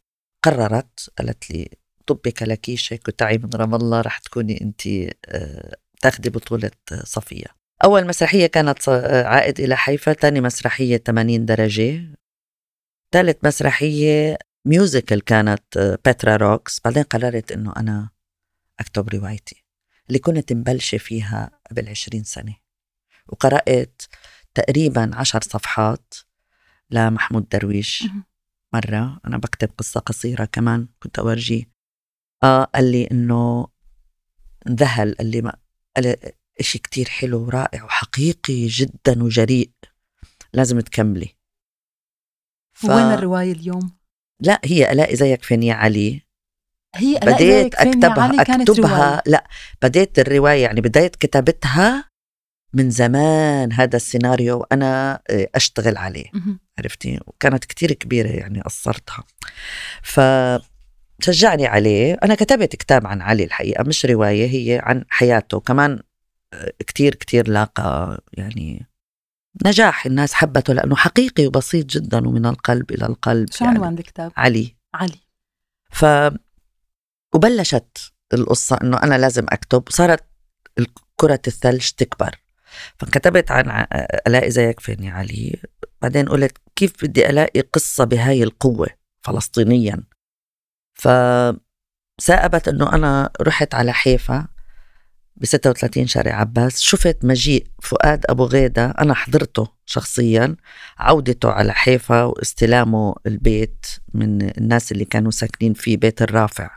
قررت 0.45 1.11
قالت 1.19 1.51
لي 1.51 1.69
ضبي 2.07 2.31
كلاكيشك 2.31 3.09
وتعي 3.09 3.39
من 3.39 3.51
رام 3.55 3.75
الله 3.75 4.01
رح 4.01 4.19
تكوني 4.19 4.61
أنت 4.61 4.87
آه، 5.27 5.77
تاخدي 6.01 6.31
بطولة 6.31 6.71
صفية. 7.05 7.47
أول 7.85 8.07
مسرحية 8.07 8.47
كانت 8.47 8.89
آه، 8.89 9.25
عائد 9.25 9.61
إلى 9.61 9.77
حيفا 9.77 10.13
ثاني 10.13 10.41
مسرحية 10.41 10.97
80 10.97 11.47
درجة. 11.47 12.18
ثالث 13.13 13.45
مسرحية 13.45 14.39
musical 14.65 15.25
كانت 15.25 15.79
بترا 15.79 16.37
روكس 16.37 16.81
بعدين 16.85 17.03
قررت 17.03 17.53
إنه 17.53 17.73
أنا 17.77 18.11
أكتب 18.81 19.09
روايتي 19.09 19.65
اللي 20.09 20.19
كنت 20.19 20.53
مبلشة 20.53 20.99
فيها 20.99 21.61
قبل 21.71 21.89
عشرين 21.89 22.25
سنة. 22.25 22.57
وقرأت 23.29 24.03
تقريبا 24.55 25.11
عشر 25.15 25.41
صفحات 25.43 26.15
لمحمود 26.91 27.49
درويش 27.49 28.05
مرة. 28.73 29.21
أنا 29.27 29.39
بكتب 29.39 29.71
قصة 29.79 30.01
قصيرة 30.01 30.45
كمان 30.45 30.89
كنت 31.03 31.19
أورجيه 31.19 31.71
آه 32.43 32.65
قال 32.65 32.93
لي 32.93 33.09
إنه 33.11 33.67
انذهل. 34.69 35.15
قال 35.15 35.27
لي 35.27 35.43
ما 35.43 35.57
قال 35.97 36.17
إشي 36.61 36.79
كتير 36.79 37.09
حلو 37.09 37.47
ورائع 37.47 37.85
وحقيقي 37.85 38.67
جدا 38.67 39.23
وجريء 39.23 39.71
لازم 40.53 40.81
تكملي. 40.81 41.38
ف... 42.79 42.85
وين 42.85 43.13
الرواية 43.13 43.53
اليوم؟ 43.53 43.91
لا 44.41 44.61
هي 44.65 44.93
ألاقي 44.93 45.17
زيك 45.17 45.43
فين 45.43 45.63
يا 45.63 45.75
علي. 45.75 46.23
هي 46.95 47.21
بديت 47.23 47.75
أكتبها 47.75 48.23
علي 48.23 48.45
كانت 48.45 48.71
أكتبها. 48.71 49.09
رواية. 49.09 49.23
لا 49.27 49.49
بديت 49.83 50.19
الرواية 50.19 50.63
يعني 50.63 50.81
بداية 50.81 51.09
كتابتها 51.09 52.09
من 52.75 52.91
زمان 52.91 53.73
هذا 53.73 53.97
السيناريو 53.97 54.59
وأنا 54.59 55.21
آه، 55.31 55.49
أشتغل 55.55 55.97
عليه. 55.97 56.27
عرفتي؟ 56.79 57.21
وكانت 57.27 57.65
كتير 57.65 57.93
كبيرة 57.93 58.29
يعني 58.29 58.61
قصرتها. 58.61 59.25
ف 60.03 60.21
شجعني 61.21 61.67
عليه. 61.67 62.19
أنا 62.23 62.35
كتبت 62.35 62.77
كتاب 62.77 63.07
عن 63.07 63.23
علي 63.23 63.45
الحقيقة 63.45 63.85
مش 63.85 64.07
رواية 64.07 64.47
هي 64.47 64.81
عن 64.83 65.05
حياته. 65.09 65.61
كمان 65.61 66.01
كتير 66.87 67.15
كتير 67.15 67.49
لاقى 67.49 68.21
يعني 68.33 68.87
نجاح 69.67 70.07
الناس 70.07 70.35
حبته 70.35 70.73
لأنه 70.75 70.97
حقيقي 70.97 71.47
وبسيط 71.47 71.87
جدا 71.87 72.29
ومن 72.29 72.47
القلب 72.47 72.93
إلى 72.93 73.07
القلب 73.07 73.53
شو 73.53 73.65
عنوان 73.65 73.83
يعني 73.83 74.01
الكتاب؟ 74.01 74.33
علي. 74.37 74.77
علي. 74.95 75.21
ف 75.91 76.05
وبلشت 77.35 78.13
القصة 78.35 78.79
إنه 78.83 79.03
أنا 79.03 79.19
لازم 79.19 79.47
أكتب 79.49 79.85
صارت 79.89 80.25
كرة 81.17 81.41
الثلج 81.47 81.89
تكبر. 81.91 82.37
فكتبت 82.99 83.51
عن 83.51 83.87
ألاقي 84.27 84.51
زيك 84.51 84.81
فين 84.81 85.03
يا 85.03 85.13
علي؟ 85.13 85.63
بعدين 86.03 86.29
قلت 86.29 86.59
كيف 86.77 87.05
بدي 87.05 87.31
ألاقي 87.31 87.61
قصة 87.61 88.05
بهاي 88.05 88.43
القوة 88.43 88.89
فلسطينيا؟ 89.21 90.03
فسائبت 90.95 92.69
أنه 92.69 92.93
أنا 92.93 93.31
رحت 93.41 93.75
على 93.75 93.93
حيفا 93.93 94.49
ب 95.41 95.45
36 95.45 96.07
شارع 96.07 96.41
عباس 96.41 96.81
شفت 96.81 97.25
مجيء 97.25 97.67
فؤاد 97.83 98.25
أبو 98.29 98.45
غيدة 98.45 98.87
أنا 98.87 99.15
حضرته 99.15 99.69
شخصيا 99.87 100.57
عودته 100.99 101.51
على 101.51 101.73
حيفا 101.73 102.23
واستلامه 102.23 103.15
البيت 103.27 103.87
من 104.15 104.51
الناس 104.59 104.93
اللي 104.93 105.05
كانوا 105.05 105.31
ساكنين 105.31 105.75
في 105.75 105.97
بيت 105.97 106.23
الرافع. 106.23 106.71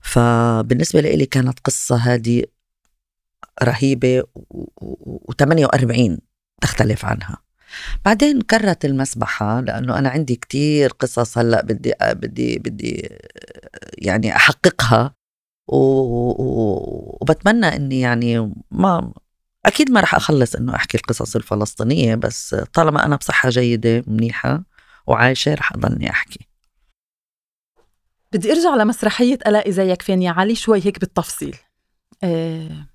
فبالنسبة 0.00 1.00
لي 1.00 1.26
كانت 1.26 1.58
قصة 1.60 1.96
هذه 1.96 2.44
رهيبة 3.62 4.22
و48 5.32 6.18
تختلف 6.60 7.04
عنها. 7.04 7.36
بعدين 8.04 8.40
كرت 8.40 8.84
المسبحة 8.84 9.60
لأنه 9.60 9.98
أنا 9.98 10.08
عندي 10.08 10.36
كتير 10.36 10.90
قصص 10.90 11.38
هلأ 11.38 11.62
بدي 11.62 11.92
بدي 12.02 12.58
بدي 12.58 13.08
يعني 13.98 14.36
أحققها. 14.36 15.17
وبتمنى 15.68 17.66
إني 17.66 18.00
يعني 18.00 18.52
ما 18.70 19.12
أكيد 19.66 19.90
ما 19.90 20.00
رح 20.00 20.14
أخلص 20.14 20.54
إنه 20.54 20.74
أحكي 20.74 20.96
القصص 20.96 21.36
الفلسطينية 21.36 22.14
بس 22.14 22.54
طالما 22.54 23.04
أنا 23.04 23.16
بصحة 23.16 23.48
جيدة 23.48 24.04
منيحه 24.06 24.62
وعايشة 25.06 25.54
رح 25.54 25.72
اضلني 25.72 26.10
أحكي. 26.10 26.48
بدي 28.32 28.52
أرجع 28.52 28.74
لمسرحية 28.74 29.38
الاقي 29.46 29.72
زيك 29.72 30.02
فين 30.02 30.22
يا 30.22 30.30
علي 30.30 30.54
شوي 30.54 30.86
هيك 30.86 31.00
بالتفصيل. 31.00 31.56
إيه 32.24 32.88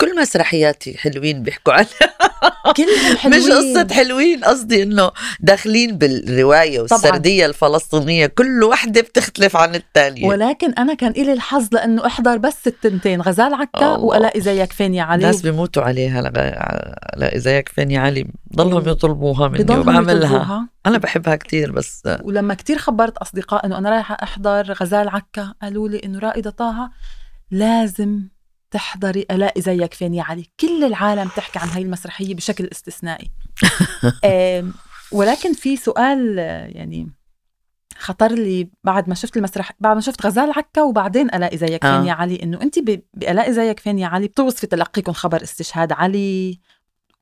كل 0.00 0.20
مسرحياتي 0.20 0.98
حلوين 0.98 1.42
بيحكوا 1.42 1.72
عنها. 1.72 1.88
كلهم 2.76 3.16
حلوين. 3.16 3.38
مش 3.40 3.50
قصة 3.50 3.94
حلوين 3.94 4.44
قصدي 4.44 4.82
إنه 4.82 5.10
داخلين 5.40 5.98
بالرواية 5.98 6.80
والسردية 6.80 7.46
طبعاً. 7.46 7.50
الفلسطينية 7.50 8.26
كل 8.26 8.64
وحدة 8.64 9.00
بتختلف 9.00 9.56
عن 9.56 9.74
الثانية 9.74 10.28
ولكن 10.28 10.72
أنا 10.72 10.94
كان 10.94 11.10
إلي 11.10 11.32
الحظ 11.32 11.68
لأنه 11.72 12.06
أحضر 12.06 12.36
بس 12.36 12.66
التنتين 12.66 13.20
غزال 13.20 13.54
عكا 13.54 13.86
وألاقي 13.86 14.40
زيك 14.40 14.72
فين 14.72 14.94
يا 14.94 15.02
علي. 15.02 15.22
الناس 15.22 15.42
بيموتوا 15.42 15.82
عليها 15.82 16.32
ألاقي 17.16 17.40
زيك 17.40 17.68
فين 17.68 17.90
يا 17.90 18.00
علي 18.00 18.26
ضلهم 18.56 18.88
يطلبوها 18.88 19.48
مني 19.48 19.78
وبعملها. 19.78 20.68
أنا 20.86 20.98
بحبها 20.98 21.36
كتير 21.36 21.72
بس. 21.72 22.08
ولما 22.22 22.54
كتير 22.54 22.78
خبرت 22.78 23.16
أصدقاء 23.18 23.66
إنه 23.66 23.78
أنا 23.78 23.90
رايحة 23.90 24.16
أحضر 24.22 24.72
غزال 24.72 25.08
عكا 25.08 25.54
قالوا 25.62 25.88
لي 25.88 26.00
إنه 26.04 26.18
رائدة 26.18 26.50
طه 26.50 26.90
لازم 27.50 28.20
تحضري 28.70 29.26
ألاقي 29.30 29.60
زيك 29.60 29.94
فين 29.94 30.14
يا 30.14 30.22
علي. 30.22 30.46
كل 30.60 30.84
العالم 30.84 31.28
تحكي 31.28 31.58
عن 31.58 31.68
هاي 31.68 31.82
المسرحية 31.82 32.34
بشكل 32.34 32.68
استثنائي. 32.72 33.30
ولكن 35.12 35.52
في 35.52 35.76
سؤال 35.76 36.38
يعني 36.76 37.10
خطر 37.98 38.32
لي 38.32 38.68
بعد 38.84 39.08
ما 39.08 39.14
شفت 39.14 39.36
المسرح 39.36 39.72
بعد 39.80 39.94
ما 39.94 40.00
شفت 40.00 40.26
غزال 40.26 40.52
عكا 40.56 40.82
وبعدين 40.82 41.34
ألاقي 41.34 41.56
زيك 41.56 41.84
آه. 41.84 41.98
فين 41.98 42.08
يا 42.08 42.12
علي. 42.12 42.42
إنه 42.42 42.62
انت 42.62 42.78
بالاقي 43.14 43.52
زيك 43.52 43.80
فين 43.80 43.98
يا 43.98 44.06
علي. 44.06 44.28
بتوصفي 44.28 44.66
تلقيكم 44.66 45.12
خبر 45.12 45.42
استشهاد 45.42 45.92
علي. 45.92 46.60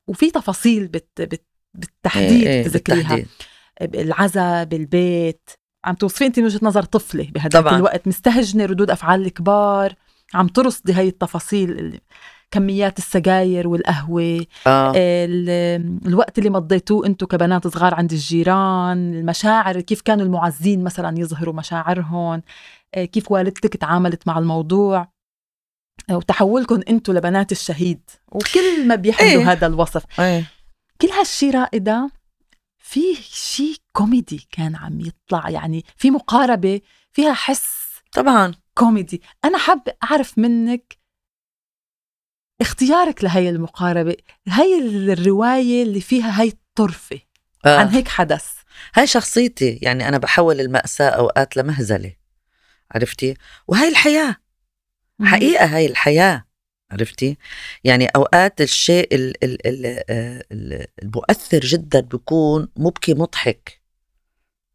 وفي 0.07 0.31
تفاصيل 0.31 0.87
بت 0.87 1.21
بت 1.21 1.45
بالتحديد 1.73 2.47
إيه 2.47 2.61
بتذكريها. 2.61 3.25
العزا 3.81 4.63
بالبيت. 4.63 5.49
عم 5.85 5.95
توصفي 5.95 6.25
انت 6.25 6.39
من 6.39 6.45
وجهة 6.45 6.59
نظر 6.61 6.83
طفلة 6.83 7.27
بهذا 7.31 7.75
الوقت 7.75 8.07
مستهجنة 8.07 8.65
ردود 8.65 8.91
أفعال 8.91 9.25
الكبار. 9.25 9.95
عم 10.33 10.47
ترصدي 10.47 10.93
هاي 10.93 11.07
التفاصيل 11.07 11.99
كميات 12.51 12.97
السجاير 12.97 13.67
والقهوة 13.67 14.45
آه. 14.67 14.93
الوقت 16.05 16.37
اللي 16.37 16.49
مضيتوه 16.49 17.05
أنتم 17.05 17.25
كبنات 17.25 17.67
صغار 17.67 17.93
عند 17.93 18.11
الجيران 18.11 19.13
المشاعر 19.13 19.81
كيف 19.81 20.01
كانوا 20.01 20.25
المعزين 20.25 20.83
مثلا 20.83 21.19
يظهروا 21.19 21.53
مشاعرهم 21.53 22.41
آه، 22.95 23.05
كيف 23.05 23.31
والدتك 23.31 23.77
تعاملت 23.77 24.27
مع 24.27 24.37
الموضوع 24.37 25.07
آه، 26.09 26.17
وتحولكم 26.17 26.81
أنتم 26.89 27.13
لبنات 27.13 27.51
الشهيد 27.51 28.01
وكل 28.31 28.87
ما 28.87 28.95
بيحملوا 28.95 29.31
إيه. 29.31 29.51
هذا 29.51 29.67
الوصف 29.67 30.19
إيه. 30.19 30.45
كل 31.01 31.07
هالشي 31.07 31.49
رائدة 31.49 32.09
في 32.77 33.15
شيء 33.31 33.75
كوميدي 33.93 34.47
كان 34.51 34.75
عم 34.75 34.99
يطلع 35.01 35.49
يعني 35.49 35.85
في 35.97 36.11
مقاربة 36.11 36.81
فيها 37.11 37.33
حس 37.33 37.79
طبعا 38.11 38.53
كوميدي. 38.79 39.21
أنا 39.45 39.57
حاب 39.57 39.81
أعرف 40.03 40.37
منك 40.37 40.97
اختيارك 42.61 43.23
لهي 43.23 43.49
المقاربة 43.49 44.15
هي 44.47 44.79
الرواية 45.13 45.83
اللي 45.83 46.01
فيها 46.01 46.41
هاي 46.41 46.47
الطرفة. 46.47 47.19
آه. 47.65 47.77
عن 47.77 47.87
هيك 47.87 48.07
حدث. 48.07 48.47
هاي 48.95 49.07
شخصيتي 49.07 49.79
يعني 49.81 50.07
أنا 50.07 50.17
بحول 50.17 50.61
المأساة 50.61 51.09
أوقات 51.09 51.57
لمهزلة. 51.57 52.15
عرفتي؟ 52.91 53.33
وهاي 53.67 53.87
الحياة. 53.87 54.35
حقيقة 55.23 55.65
هاي 55.65 55.85
الحياة. 55.85 56.45
عرفتي؟ 56.91 57.37
يعني 57.83 58.05
أوقات 58.05 58.61
الشيء 58.61 59.15
ال 59.15 59.43
ال 59.43 59.67
ال 60.51 60.87
المؤثر 61.03 61.59
جدا 61.59 61.99
بيكون 61.99 62.69
مبكي 62.75 63.13
مضحك. 63.13 63.81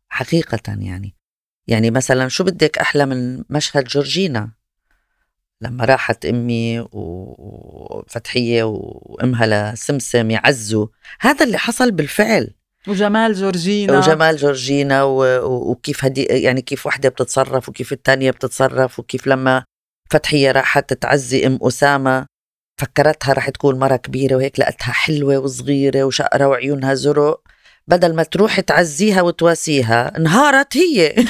حقيقة 0.09 0.63
يعني. 0.69 1.17
يعني 1.67 1.91
مثلا 1.91 2.29
شو 2.29 2.45
بدك 2.45 2.79
أحلى 2.79 3.07
من 3.07 3.45
مشهد 3.51 3.85
جورجينا؟ 3.85 4.51
لما 5.61 5.85
راحت 5.85 6.27
أمي 6.27 6.87
وفتحية 6.93 8.63
وأمها 8.63 9.73
لسمسم 9.73 10.31
يعزوا. 10.31 10.87
هذا 11.21 11.45
اللي 11.45 11.59
حصل 11.59 11.91
بالفعل. 11.91 12.51
وجمال 12.89 13.35
جورجينا. 13.35 13.99
وجمال 13.99 14.37
جورجينا 14.37 15.03
وكيف 15.43 16.05
هدي 16.05 16.23
يعني 16.23 16.63
كيف 16.63 16.87
وحدة 16.87 17.09
بتتصرف 17.09 17.69
وكيف 17.69 17.93
الثانية 17.93 18.31
بتتصرف 18.31 18.99
وكيف 18.99 19.27
لما 19.27 19.65
فتحية 20.11 20.53
راحت 20.53 20.93
تعزي 20.93 21.47
أم 21.47 21.59
أسامة 21.63 22.27
فكرتها 22.81 23.33
رح 23.33 23.49
تكون 23.51 23.79
مرة 23.79 23.97
كبيرة 23.97 24.37
وهيك 24.37 24.61
لقتها 24.61 24.93
حلوة 24.93 25.39
وصغيرة 25.39 26.05
وشقرة 26.05 26.49
وعيونها 26.49 26.95
زرق. 26.95 27.41
بدل 27.87 28.15
ما 28.15 28.23
تروح 28.23 28.61
تعزيها 28.61 29.23
وتواسيها 29.23 30.17
انهارت 30.17 30.77
هي. 30.77 31.15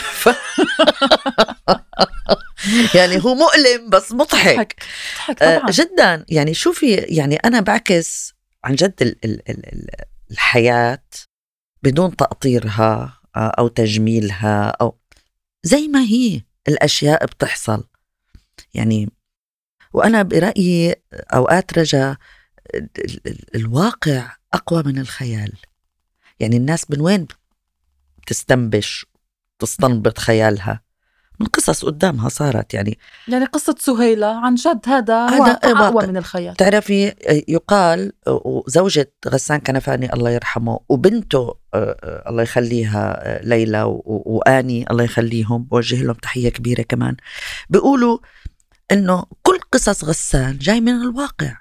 يعني 2.94 3.24
هو 3.24 3.34
مؤلم 3.34 3.90
بس 3.90 4.12
مضحك. 4.12 4.82
آه، 5.28 5.59
طبعا. 5.59 5.70
جدا. 5.70 6.24
يعني 6.28 6.55
شوفي 6.55 6.94
يعني 6.94 7.36
أنا 7.36 7.61
بعكس 7.61 8.34
عن 8.64 8.74
جد 8.74 8.94
ال 9.02 9.24
ال 9.24 9.48
ال 9.48 9.86
الحياة 10.30 11.05
بدون 11.82 12.16
تقطيرها 12.16 13.20
آه، 13.36 13.55
أو 13.59 13.68
تجميلها 13.68 14.68
أو 14.80 14.98
زي 15.62 15.88
ما 15.88 16.00
هي 16.00 16.42
الأشياء 16.68 17.26
بتحصل. 17.26 17.84
يعني 18.74 19.11
وأنا 19.92 20.22
برأيي 20.22 20.94
أوقات 21.34 21.78
رجا 21.78 22.16
الواقع 23.55 24.36
أقوى 24.55 24.82
من 24.86 24.98
الخيال. 24.98 25.52
يعني 26.41 26.57
الناس 26.57 26.91
من 26.91 27.01
وين 27.01 27.26
بتستنبش 28.18 29.07
تستنبط 29.59 30.18
خيالها؟ 30.18 30.85
من 31.41 31.47
قصص 31.47 31.85
قدامها 31.85 32.28
صارت 32.28 32.74
يعني. 32.74 32.99
يعني 33.28 33.45
قصة 33.45 33.74
سهيلة 33.78 34.26
عن 34.26 34.55
جد 34.55 34.80
هذا 34.87 35.26
هذا 35.26 35.53
أقوى 35.53 36.07
من 36.07 36.16
الخيال. 36.16 36.57
تعرفي 36.57 37.14
يقال 37.49 38.12
زوجة 38.66 39.12
غسان 39.28 39.61
كنفاني 39.61 40.12
الله 40.12 40.30
يرحمه 40.30 40.80
وبنته 40.89 41.55
آه، 41.74 41.97
آه، 42.03 42.30
الله 42.30 42.43
يخليها 42.43 43.26
آه، 43.26 43.45
ليلى 43.45 43.82
وآني 44.05 44.91
الله 44.91 45.05
يخليهم 45.05 45.64
بوجه 45.64 46.03
لهم 46.03 46.14
تحية 46.14 46.49
كبيرة 46.49 46.82
كمان. 46.82 47.16
بيقولوا 47.70 48.18
إنه 48.93 49.24
كل 49.43 49.59
قصص 49.72 50.05
غسان 50.05 50.59
جاي 50.59 50.80
من 50.80 50.93
الواقع. 50.93 51.57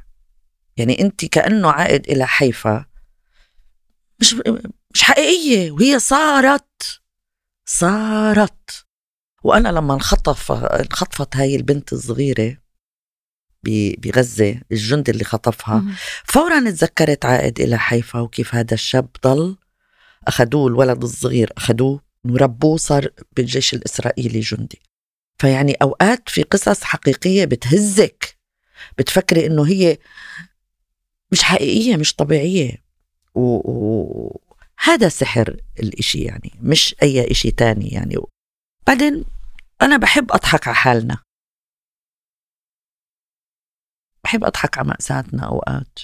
يعني 0.77 1.01
أنت 1.01 1.25
كأنه 1.25 1.71
عائد 1.71 2.09
إلى 2.09 2.27
حيفا 2.27 2.85
مش 4.19 4.35
مش 4.93 5.03
حقيقية 5.03 5.71
وهي 5.71 5.99
صارت 5.99 7.01
صارت. 7.65 8.85
وأنا 9.43 9.69
لما 9.69 9.93
انخطف 9.93 10.51
انخطفت 10.51 11.35
هاي 11.35 11.55
البنت 11.55 11.93
الصغيرة 11.93 12.57
بغزة 13.97 14.61
الجندي 14.71 15.11
اللي 15.11 15.23
خطفها 15.23 15.83
فورا 16.25 16.59
تذكرت 16.59 17.25
عائد 17.25 17.59
إلى 17.59 17.77
حيفا 17.77 18.19
وكيف 18.19 18.55
هذا 18.55 18.73
الشاب 18.73 19.09
ضل. 19.23 19.57
أخذوه 20.27 20.67
الولد 20.67 21.03
الصغير 21.03 21.53
أخذوه 21.57 22.01
وربوه 22.25 22.77
صار 22.77 23.09
بالجيش 23.31 23.73
الإسرائيلي 23.73 24.39
جندي. 24.39 24.81
فيعني 25.37 25.73
أوقات 25.81 26.29
في 26.29 26.43
قصص 26.43 26.83
حقيقية 26.83 27.45
بتهزك 27.45 28.37
بتفكري 28.97 29.45
إنه 29.45 29.67
هي 29.67 29.97
مش 31.31 31.43
حقيقية 31.43 31.95
مش 31.97 32.15
طبيعية. 32.15 32.83
وهذا 33.35 35.09
سحر 35.09 35.57
الإشي 35.79 36.23
يعني 36.23 36.51
مش 36.61 36.95
أي 37.03 37.31
إشي 37.31 37.51
تاني 37.51 37.87
يعني 37.87 38.15
بعدين 38.87 39.25
أنا 39.81 39.97
بحب 39.97 40.31
أضحك 40.31 40.67
على 40.67 40.75
حالنا 40.75 41.17
بحب 44.23 44.43
أضحك 44.43 44.77
على 44.77 44.87
مأساتنا 44.87 45.45
أوقات 45.45 45.99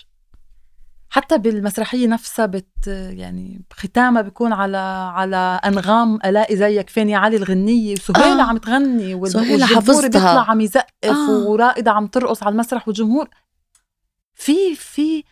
حتى 1.12 1.38
بالمسرحية 1.38 2.08
نفسها 2.08 2.46
بت 2.46 2.88
يعني 2.88 3.62
ختامها 3.74 4.22
بيكون 4.22 4.54
على 4.54 4.78
على 5.16 5.60
أنغام 5.66 6.16
ألاقي 6.26 6.56
زيك 6.56 6.90
فين 6.90 7.10
يا 7.10 7.18
علي 7.18 7.38
الغنية 7.38 7.94
وسهيلة 7.94 8.44
آه. 8.44 8.46
عم 8.46 8.58
تغني 8.58 9.14
والجمهور 9.14 10.02
بيطلع 10.08 10.50
عم 10.50 10.62
يزقف 10.62 10.86
آه. 11.06 11.48
ورائده 11.48 11.92
عم 11.92 12.08
ترقص 12.08 12.44
على 12.44 12.54
المسرح 12.54 12.88
والجمهور 12.88 13.30
في 14.40 14.76
في 14.76 15.24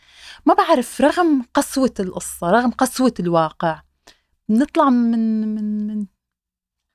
ما 0.45 0.53
بعرف 0.53 1.01
رغم 1.01 1.45
قسوة 1.53 1.93
القصة 1.99 2.51
رغم 2.51 2.71
قسوة 2.71 3.13
الواقع 3.19 3.81
بنطلع 4.49 4.89
من 4.89 5.41
من 5.41 5.87
من 5.87 6.05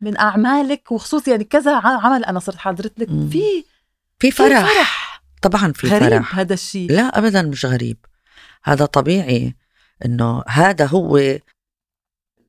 من 0.01 0.19
أعمالك 0.19 0.93
وخصوصي 0.93 1.31
يعني 1.31 1.45
كذا 1.45 1.77
عمل 1.77 2.25
أنا 2.25 2.39
صرت 2.39 2.57
حاضرت 2.57 2.99
لك. 2.99 3.09
في 3.09 3.65
في 4.19 4.31
فرح, 4.31 4.75
فرح. 4.75 5.23
طبعا 5.43 5.73
في 5.73 5.87
غريب 5.87 6.23
فرح. 6.23 6.39
هذا 6.39 6.55
الشيء. 6.55 6.93
لا 6.93 7.19
ابدا 7.19 7.43
مش 7.43 7.65
غريب. 7.65 7.97
هذا 8.65 8.85
طبيعي 8.87 9.57
إنه 10.05 10.43
هذا 10.49 10.87
هو 10.87 11.39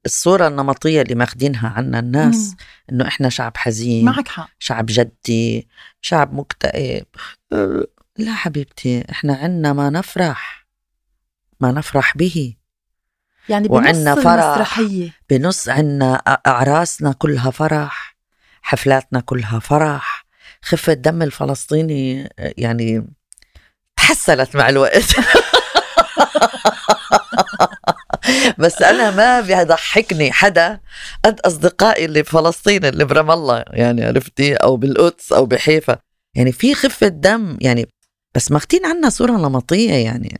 الصورة 0.06 0.48
النمطية 0.48 1.02
اللي 1.02 1.16
ماخدينها 1.16 1.70
عنا 1.70 2.00
الناس. 2.00 2.56
إنه 2.92 3.08
إحنا 3.08 3.30
شعب 3.30 3.58
حزين 3.58 4.06
معك 4.06 4.28
حق. 4.28 4.50
شعب 4.60 4.86
جدي 4.90 5.68
شعب 6.02 6.34
مكتئب. 6.34 7.06
لا 8.18 8.34
حبيبتي 8.34 9.06
إحنا 9.12 9.36
عنا 9.36 9.74
ما 9.74 9.90
نفرح 9.90 10.68
ما 11.60 11.72
نفرح 11.72 12.18
به. 12.18 12.56
يعني 13.50 13.68
وعنا 13.72 14.16
فرح 14.16 14.28
المسرحية. 14.28 15.14
بنص 15.30 15.70
عنا 15.70 16.14
أعراسنا 16.48 17.14
كلها 17.14 17.52
فرح 17.52 18.16
حفلاتنا 18.62 19.20
كلها 19.20 19.60
فرح. 19.60 20.26
خفة 20.62 20.94
دم 20.94 21.22
الفلسطيني 21.22 22.30
يعني 22.38 23.08
تحسنت 23.98 24.56
مع 24.56 24.70
الوقت. 24.70 25.04
بس 28.58 28.82
أنا 28.82 29.12
ما 29.12 29.42
بيضحكني 29.42 30.32
حدا 30.32 30.80
قد 31.26 31.40
أصدقائي 31.40 32.06
اللي 32.06 32.22
بفلسطين 32.22 32.86
اللي 32.86 33.06
برام 33.06 33.32
الله 33.32 33.64
يعني 33.68 34.06
عرفتي؟ 34.06 34.56
أو 34.56 34.78
بالقدس 34.78 35.34
أو 35.34 35.46
بحيفا. 35.46 35.98
يعني 36.36 36.52
في 36.52 36.76
خفه 36.76 37.08
دم 37.08 37.58
يعني 37.62 37.88
بس 38.36 38.52
ماخدين 38.52 38.86
عنا 38.86 39.10
صورة 39.10 39.32
نمطية 39.32 39.94
يعني 39.94 40.38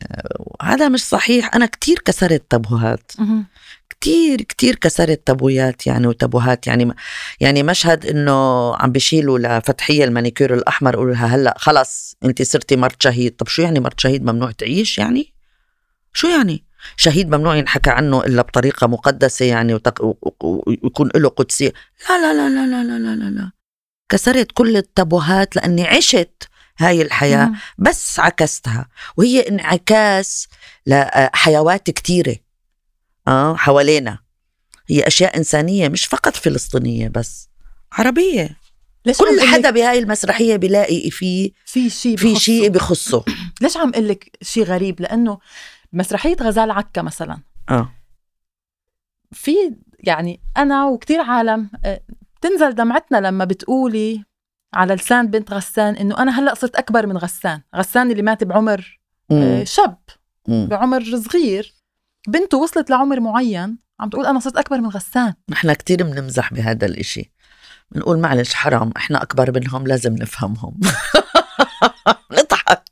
هذا 0.62 0.88
مش 0.88 1.04
صحيح. 1.04 1.54
أنا 1.54 1.66
كتير 1.66 1.98
كسرت 2.04 2.42
تابوهات. 2.50 3.12
كتير 3.90 4.42
كتير 4.42 4.74
كسرت 4.74 5.26
تابويات 5.26 5.86
يعني 5.86 6.06
وتابوهات 6.06 6.66
يعني 6.66 6.94
يعني 7.40 7.62
مشهد 7.62 8.06
إنه 8.06 8.76
عم 8.76 8.92
بيشيلوا 8.92 9.38
لفتحية 9.38 10.04
المانيكير 10.04 10.54
الأحمر 10.54 10.96
قولوا 10.96 11.14
لها 11.14 11.26
هلأ 11.26 11.54
خلص 11.58 12.16
انت 12.24 12.42
صرتي 12.42 12.76
مرت 12.76 13.02
شهيد. 13.02 13.36
طب 13.36 13.48
شو 13.48 13.62
يعني 13.62 13.80
مرت 13.80 14.00
شهيد 14.00 14.24
ممنوع 14.24 14.50
تعيش 14.50 14.98
يعني؟ 14.98 15.32
شو 16.12 16.28
يعني؟ 16.28 16.64
شهيد 16.96 17.34
ممنوع 17.34 17.56
ينحكى 17.56 17.90
عنه 17.90 18.24
إلا 18.24 18.42
بطريقة 18.42 18.86
مقدسة 18.86 19.44
يعني 19.44 19.80
ويكون 20.42 21.10
له 21.16 21.28
قدسية. 21.28 21.72
لا 22.10 22.18
لا 22.18 22.32
لا 22.32 22.48
لا 22.48 22.82
لا 22.82 22.98
لا 22.98 23.14
لا 23.16 23.30
لا. 23.30 23.50
كسرت 24.08 24.52
كل 24.52 24.76
التابوهات 24.76 25.56
لأني 25.56 25.86
عشت 25.86 26.42
هاي 26.78 27.02
الحياة 27.02 27.46
مم. 27.46 27.56
بس 27.78 28.20
عكستها 28.20 28.88
وهي 29.16 29.40
انعكاس 29.40 30.48
لحيوات 30.86 31.90
كتيرة 31.90 32.36
آه 33.28 33.56
حوالينا. 33.56 34.18
هي 34.88 35.06
أشياء 35.06 35.36
إنسانية 35.36 35.88
مش 35.88 36.04
فقط 36.06 36.36
فلسطينية 36.36 37.08
بس 37.08 37.48
عربية. 37.92 38.56
ليش 39.06 39.18
كل 39.18 39.40
حدا 39.40 39.70
بهاي 39.70 39.98
المسرحية 39.98 40.56
بيلاقي 40.56 41.10
في 41.10 41.52
في 41.64 41.90
شيء 41.90 42.16
في 42.16 42.36
شيء 42.36 42.68
بخصه. 42.68 43.24
ليش 43.62 43.76
عم 43.76 43.90
أقول 43.90 44.08
لك 44.08 44.38
شيء 44.42 44.64
غريب؟ 44.64 45.00
لأنه 45.00 45.38
مسرحية 45.92 46.36
غزال 46.40 46.70
عكا 46.70 47.02
مثلا. 47.02 47.42
آه. 47.70 47.92
في 49.32 49.54
يعني 50.00 50.40
أنا 50.56 50.86
وكتير 50.86 51.20
عالم 51.20 51.70
آه، 51.84 52.00
بتنزل 52.36 52.74
دمعتنا 52.74 53.16
لما 53.16 53.44
بتقولي 53.44 54.24
على 54.74 54.94
لسان 54.94 55.26
بنت 55.26 55.52
غسان 55.52 55.96
إنه 55.96 56.18
أنا 56.18 56.40
هلأ 56.40 56.54
صرت 56.54 56.76
أكبر 56.76 57.06
من 57.06 57.16
غسان. 57.16 57.60
غسان 57.76 58.10
اللي 58.10 58.22
مات 58.22 58.44
بعمر 58.44 59.00
آه 59.30 59.64
شاب. 59.64 59.98
مم. 60.48 60.66
بعمر 60.70 61.04
صغير. 61.16 61.74
بنته 62.28 62.58
وصلت 62.58 62.90
لعمر 62.90 63.20
معين. 63.20 63.78
عم 64.00 64.08
تقول 64.08 64.26
أنا 64.26 64.40
صرت 64.40 64.56
أكبر 64.56 64.78
من 64.78 64.88
غسان. 64.88 65.34
نحن 65.50 65.72
كتير 65.72 66.02
بنمزح 66.02 66.54
بهذا 66.54 66.86
الإشي. 66.86 67.32
بنقول 67.90 68.18
معلش 68.18 68.54
حرام 68.54 68.92
إحنا 68.96 69.22
أكبر 69.22 69.60
منهم 69.60 69.86
لازم 69.86 70.14
نفهمهم. 70.14 70.80
نضحك. 72.38 72.82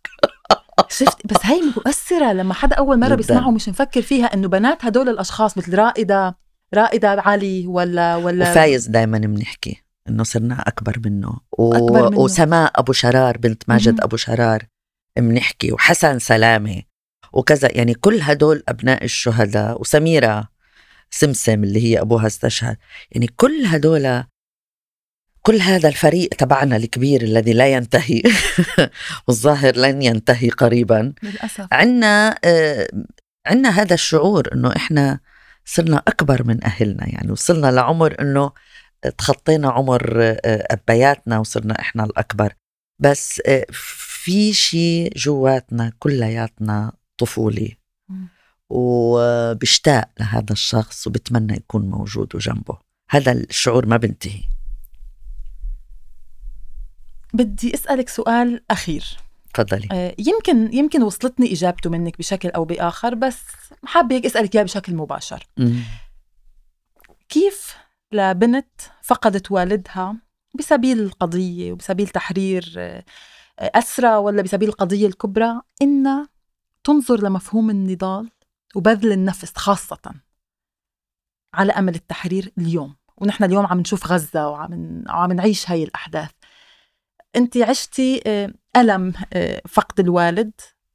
شفت؟ 0.88 1.26
بس 1.26 1.36
هي 1.42 1.60
مؤثرة 1.76 2.32
لما 2.32 2.54
حدا 2.54 2.76
أول 2.76 3.00
مرة 3.00 3.14
بيسمعه 3.14 3.50
مش 3.50 3.68
مفكر 3.68 4.02
فيها 4.02 4.26
إنه 4.26 4.48
بنات 4.48 4.84
هدول 4.84 5.08
الأشخاص 5.08 5.58
مثل 5.58 5.74
رائدة 5.74 6.36
رائدة 6.74 7.08
علي 7.08 7.66
ولا 7.66 8.16
ولا 8.16 8.50
وفايز 8.50 8.88
دائما 8.88 9.18
بنحكي 9.18 9.82
إنه 10.08 10.22
صرنا 10.22 10.60
أكبر 10.60 11.00
منه. 11.04 11.40
و... 11.58 11.74
أكبر 11.74 12.10
منه. 12.10 12.20
وسماء 12.20 12.72
أبو 12.74 12.92
شرار 12.92 13.38
بنت 13.38 13.62
ماجد 13.68 14.00
أبو 14.00 14.16
شرار 14.16 14.66
بنحكي 15.18 15.72
وحسن 15.72 16.18
سلامة 16.18 16.82
وكذا. 17.32 17.68
يعني 17.72 17.94
كل 17.94 18.20
هدول 18.22 18.62
أبناء 18.68 19.04
الشهداء 19.04 19.80
وسميرة 19.80 20.48
سمسم 21.10 21.64
اللي 21.64 21.84
هي 21.84 22.00
أبوها 22.00 22.26
استشهد. 22.26 22.76
يعني 23.10 23.26
كل 23.26 23.66
هدول 23.66 24.24
كل 25.42 25.56
هذا 25.60 25.88
الفريق 25.88 26.28
تبعنا 26.28 26.76
الكبير 26.76 27.22
الذي 27.22 27.52
لا 27.52 27.68
ينتهي 27.72 28.22
والظاهر 29.28 29.76
لن 29.76 30.02
ينتهي 30.02 30.48
قريبا. 30.48 31.12
للأسف. 31.22 31.66
عندنا 31.72 32.38
آه 32.44 32.88
عندنا 33.46 33.68
هذا 33.82 33.94
الشعور 33.94 34.48
إنه 34.54 34.76
إحنا 34.76 35.20
صرنا 35.64 36.02
أكبر 36.08 36.42
من 36.46 36.64
أهلنا. 36.64 37.08
يعني 37.08 37.32
وصلنا 37.32 37.70
لعمر 37.70 38.20
إنه 38.20 38.52
تخطينا 39.18 39.70
عمر 39.70 40.22
آه، 40.22 40.40
أبياتنا 40.44 41.38
وصرنا 41.38 41.80
إحنا 41.80 42.04
الأكبر. 42.04 42.54
بس 42.98 43.42
آه، 43.46 43.66
في 43.70 44.52
شيء 44.52 45.12
جواتنا 45.16 45.92
كلياتنا 45.98 46.92
طفولي. 47.18 47.76
وبشتاق 48.70 50.08
لهذا 50.20 50.52
الشخص 50.52 51.06
وبتمنى 51.06 51.56
يكون 51.56 51.90
موجود 51.90 52.34
وجنبه. 52.34 52.78
هذا 53.10 53.32
الشعور 53.32 53.86
ما 53.86 53.96
بنتهي. 53.96 54.42
بدي 57.34 57.74
أسألك 57.74 58.08
سؤال 58.08 58.62
أخير. 58.70 59.16
تفضلي. 59.54 59.88
آه 59.92 60.14
يمكن 60.18 60.74
يمكن 60.74 61.02
وصلتني 61.02 61.52
إجابته 61.52 61.90
منك 61.90 62.18
بشكل 62.18 62.48
أو 62.48 62.64
بآخر 62.64 63.14
بس 63.14 63.38
حابة 63.84 64.16
هيك 64.16 64.26
أسألك 64.26 64.54
اياه 64.54 64.62
بشكل 64.62 64.94
مباشر. 64.94 65.46
م. 65.56 65.80
كيف 67.28 67.76
لبنت 68.12 68.80
فقدت 69.02 69.52
والدها 69.52 70.16
بسبيل 70.54 71.00
القضية 71.00 71.72
وبسبيل 71.72 72.08
تحرير 72.08 72.74
آه، 72.78 73.04
أسرى 73.58 74.16
ولا 74.16 74.42
بسبيل 74.42 74.68
القضية 74.68 75.06
الكبرى 75.06 75.60
إن 75.82 76.26
تنظر 76.84 77.22
لمفهوم 77.22 77.70
النضال 77.70 78.30
وبذل 78.74 79.12
النفس 79.12 79.52
خاصة 79.56 80.14
على 81.54 81.72
أمل 81.72 81.94
التحرير 81.94 82.52
اليوم. 82.58 82.96
ونحن 83.16 83.44
اليوم 83.44 83.66
عم 83.66 83.80
نشوف 83.80 84.06
غزة 84.06 84.48
وعم 84.48 85.04
عم 85.08 85.32
نعيش 85.32 85.70
هاي 85.70 85.82
الأحداث. 85.82 86.30
أنت 87.36 87.56
عشتي 87.56 88.22
آه، 88.26 88.52
ألم 88.76 89.12
آه، 89.32 89.62
فقد 89.68 90.00
الوالد 90.00 90.52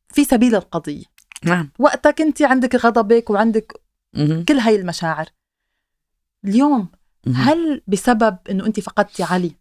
في 0.09 0.23
سبيل 0.23 0.55
القضية. 0.55 1.03
نعم. 1.43 1.71
وقتها 1.79 2.11
كنت 2.11 2.41
عندك 2.41 2.75
غضبك 2.75 3.29
وعندك 3.29 3.81
كل 4.47 4.57
هاي 4.59 4.75
المشاعر. 4.75 5.29
اليوم 6.45 6.89
هل 7.35 7.81
بسبب 7.87 8.37
إنه 8.49 8.65
أنت 8.65 8.79
فقدتي 8.79 9.23
علي 9.23 9.51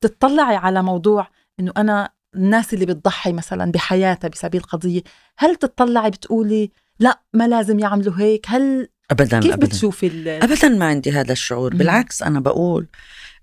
تطلعي 0.00 0.56
على 0.56 0.82
موضوع 0.82 1.28
إنه 1.60 1.72
أنا 1.76 2.10
الناس 2.34 2.74
اللي 2.74 2.86
بتضحي 2.86 3.32
مثلا 3.32 3.72
بحياتها 3.72 4.28
بسبيل 4.28 4.62
قضية 4.62 5.02
هل 5.38 5.56
تطلعي 5.56 6.10
بتقولي 6.10 6.70
لا 6.98 7.20
ما 7.32 7.48
لازم 7.48 7.78
يعملوا 7.78 8.14
هيك؟ 8.18 8.46
هل 8.48 8.88
ابدا 9.10 9.40
كيف 9.40 9.52
أبداً. 9.52 9.66
بتشوفي 9.66 10.38
ابدا 10.42 10.68
ما 10.68 10.84
عندي 10.86 11.12
هذا 11.12 11.32
الشعور 11.32 11.76
بالعكس 11.76 12.22
أنا 12.22 12.40
بقول 12.40 12.88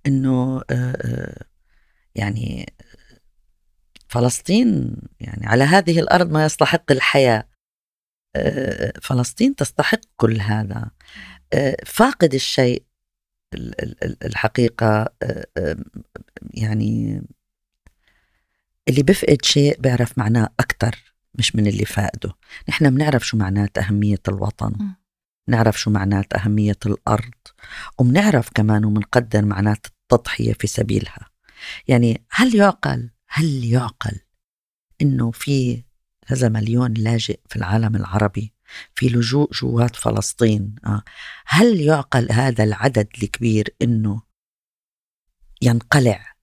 إنه 0.06 0.62
يعني 2.16 2.74
فلسطين 4.08 4.96
يعني 5.20 5.46
على 5.48 5.64
هذه 5.64 6.00
الأرض 6.00 6.32
ما 6.32 6.46
يستحق 6.46 6.92
الحياة. 6.92 7.48
فلسطين 9.02 9.56
تستحق 9.56 10.00
كل 10.16 10.42
هذا. 10.42 10.92
فاقد 11.86 12.34
الشيء 12.34 12.84
الحقيقة 14.24 15.10
يعني 16.54 17.22
اللي 18.88 19.04
بفقد 19.04 19.46
شيء 19.46 19.82
بيعرف 19.82 20.18
معناه 20.18 20.50
أكتر 20.60 21.14
مش 21.36 21.56
من 21.56 21.68
اللي 21.68 21.86
فاقده 21.86 22.34
نحن 22.70 22.90
بنعرف 22.90 23.28
شو 23.28 23.38
معنات 23.38 23.78
أهمية 23.78 24.22
الوطن 24.28 24.68
م. 24.68 24.96
نعرف 25.48 25.80
شو 25.80 25.92
معنات 25.92 26.34
أهمية 26.34 26.78
الأرض 26.86 27.34
وبنعرف 27.98 28.50
كمان 28.56 28.86
ومنقدر 28.86 29.46
معنات 29.46 29.86
التضحية 29.86 30.54
في 30.54 30.68
سبيلها 30.68 31.30
يعني 31.88 32.24
هل 32.30 32.56
يعقل 32.56 33.10
هل 33.28 33.64
يعقل 33.64 34.20
إنه 35.02 35.32
في 35.32 35.84
كذا 36.28 36.50
مليون 36.50 36.94
لاجئ 36.94 37.40
في 37.50 37.56
العالم 37.56 37.96
العربي 37.96 38.54
في 38.96 39.08
لجوء 39.08 39.52
جوات 39.54 39.96
فلسطين 39.96 40.76
آه. 40.86 41.04
هل 41.46 41.82
يعقل 41.82 42.32
هذا 42.32 42.64
العدد 42.64 43.08
الكبير 43.24 43.76
إنه 43.82 44.22
ينقلع 45.62 46.34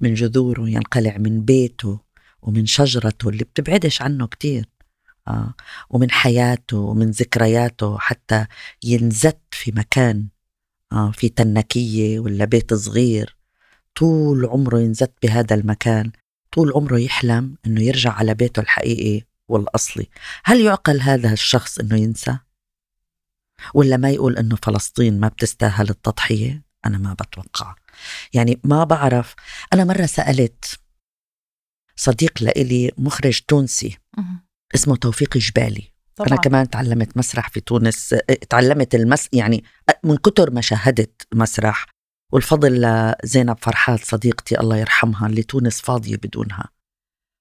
من 0.00 0.14
جذوره 0.14 0.68
ينقلع 0.68 1.16
من 1.18 1.44
بيته 1.44 2.00
ومن 2.42 2.66
شجرته 2.66 3.28
اللي 3.28 3.44
بتبعدش 3.44 4.02
عنه 4.02 4.26
كتير 4.26 4.68
آه. 5.28 5.54
ومن 5.90 6.10
حياته 6.10 6.76
ومن 6.76 7.10
ذكرياته 7.10 7.98
حتى 7.98 8.46
ينزت 8.84 9.40
في 9.50 9.72
مكان 9.72 10.28
آه. 10.92 11.10
في 11.10 11.28
تنكية 11.28 12.18
ولا 12.18 12.44
بيت 12.44 12.74
صغير 12.74 13.36
طول 13.94 14.46
عمره 14.46 14.80
ينزت 14.80 15.12
بهذا 15.22 15.54
المكان 15.54 16.12
طول 16.52 16.72
عمره 16.72 16.98
يحلم 16.98 17.56
إنه 17.66 17.82
يرجع 17.82 18.12
على 18.12 18.34
بيته 18.34 18.60
الحقيقي 18.60 19.26
والاصلي 19.52 20.08
هل 20.44 20.60
يعقل 20.60 21.00
هذا 21.00 21.32
الشخص 21.32 21.78
إنه 21.78 21.96
ينسى؟ 21.96 22.38
ولا 23.74 23.96
ما 23.96 24.10
يقول 24.10 24.38
إنه 24.38 24.56
فلسطين 24.56 25.20
ما 25.20 25.28
بتستاهل 25.28 25.90
التضحية؟ 25.90 26.64
أنا 26.86 26.98
ما 26.98 27.14
بتوقع. 27.14 27.74
يعني 28.32 28.60
ما 28.64 28.84
بعرف. 28.84 29.34
أنا 29.72 29.84
مرة 29.84 30.06
سألت 30.06 30.80
صديق 31.96 32.42
لإلي 32.42 32.92
مخرج 32.98 33.40
تونسي. 33.40 33.98
اسمه 34.74 34.96
توفيق 34.96 35.38
جبالي. 35.38 35.92
طبعا. 36.16 36.28
أنا 36.28 36.36
كمان 36.36 36.70
تعلمت 36.70 37.16
مسرح 37.16 37.48
في 37.48 37.60
تونس 37.60 38.14
تعلمت 38.50 38.94
المس 38.94 39.28
يعني 39.32 39.64
من 40.04 40.16
كتر 40.16 40.50
ما 40.50 40.60
شاهدت 40.60 41.26
مسرح. 41.34 41.86
والفضل 42.32 42.80
لزينب 42.80 43.56
فرحات 43.60 44.04
صديقتي 44.04 44.60
الله 44.60 44.76
يرحمها 44.76 45.26
اللي 45.26 45.42
تونس 45.42 45.80
فاضية 45.80 46.16
بدونها. 46.16 46.68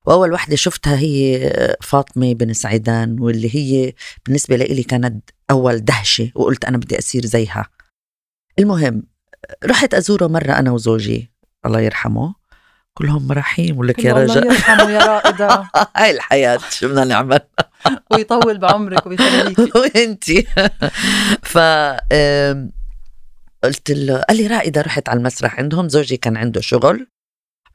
وأول 0.05 0.33
وحدة 0.33 0.55
شفتها 0.55 0.97
هي 0.97 1.51
فاطمة 1.81 2.33
بن 2.33 2.53
سعيدان 2.53 3.19
واللي 3.19 3.55
هي 3.55 3.93
بالنسبة 4.25 4.55
لي 4.55 4.83
كانت 4.83 5.29
أول 5.51 5.79
دهشة 5.79 6.31
وقلت 6.35 6.65
أنا 6.65 6.77
بدي 6.77 6.99
أصير 6.99 7.25
زيها. 7.25 7.69
المهم 8.59 9.03
رحت 9.65 9.93
أزوره 9.93 10.27
مرة 10.27 10.51
أنا 10.51 10.71
وزوجي 10.71 11.31
الله 11.65 11.79
يرحمه. 11.79 12.41
كلهم 12.93 13.31
رحيم 13.31 13.77
ولك 13.77 14.05
يا 14.05 14.11
الله 14.11 14.35
رجل. 14.35 14.45
يرحمه 14.47 14.89
يا 14.91 14.99
رائدة. 15.05 15.69
هاي 15.97 16.11
الحياة 16.11 16.59
شو 16.69 16.87
بدنا 16.87 17.03
نعمل؟ 17.03 17.39
ويطول 18.11 18.57
بعمرك 18.57 19.05
وبيخليكي 19.05 19.71
وانتي 19.79 20.41
ف 21.43 21.57
قلت 23.63 23.91
له 23.91 24.21
قال 24.21 24.37
لي 24.37 24.47
رائدة 24.47 24.81
رحت 24.81 25.09
على 25.09 25.17
المسرح 25.17 25.59
عندهم 25.59 25.89
زوجي 25.89 26.17
كان 26.17 26.37
عنده 26.37 26.61
شغل. 26.61 27.07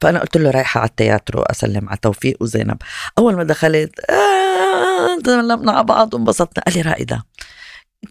فأنا 0.01 0.19
قلت 0.19 0.37
له 0.37 0.51
رايحة 0.51 0.79
على 0.79 0.89
التياترو 0.89 1.41
أسلم 1.41 1.89
على 1.89 1.97
توفيق 2.01 2.37
وزينب. 2.41 2.77
أول 3.17 3.35
ما 3.35 3.43
دخلت 3.43 3.99
آه، 4.09 5.17
على 5.71 5.83
بعض 5.83 6.13
وانبسطنا. 6.13 6.63
قال 6.63 6.73
لي 6.75 6.81
رائدة 6.81 7.23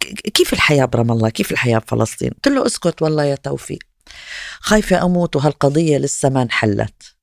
ك- 0.00 0.30
كيف 0.30 0.52
الحياة 0.52 0.84
برام 0.84 1.10
الله؟ 1.12 1.28
كيف 1.28 1.52
الحياة 1.52 1.78
بفلسطين 1.78 2.30
قلت 2.30 2.48
له 2.48 2.66
اسكت 2.66 3.02
والله 3.02 3.24
يا 3.24 3.34
توفيق. 3.34 3.78
خايفة 4.60 5.02
أموت 5.04 5.36
وهالقضية 5.36 5.98
لسه 5.98 6.28
ما 6.28 6.42
انحلت. 6.42 7.16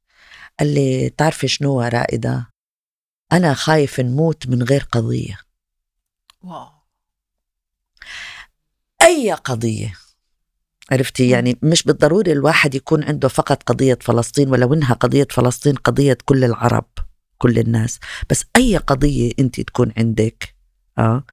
قال 0.59 0.73
لي 0.73 1.09
تعرفي 1.09 1.47
شنو 1.47 1.81
يا 1.81 1.89
رائدة 1.89 2.49
أنا 3.31 3.53
خايف 3.53 3.99
نموت 3.99 4.47
من 4.47 4.63
غير 4.63 4.87
قضية. 4.91 5.39
واو. 6.41 6.67
أي 9.01 9.31
قضية. 9.31 9.93
عرفتي 10.93 11.29
يعني 11.29 11.57
مش 11.61 11.83
بالضروري 11.83 12.31
الواحد 12.31 12.75
يكون 12.75 13.03
عنده 13.03 13.27
فقط 13.27 13.63
قضية 13.63 13.97
فلسطين 14.01 14.49
ولو 14.49 14.73
إنها 14.73 14.93
قضية 14.93 15.27
فلسطين 15.29 15.75
قضية 15.75 16.17
كل 16.25 16.43
العرب 16.43 16.85
كل 17.37 17.59
الناس 17.59 17.99
بس 18.29 18.45
أي 18.55 18.77
قضية 18.77 19.31
أنت 19.39 19.61
تكون 19.61 19.91
عندك 19.97 20.55
آه 20.97 21.23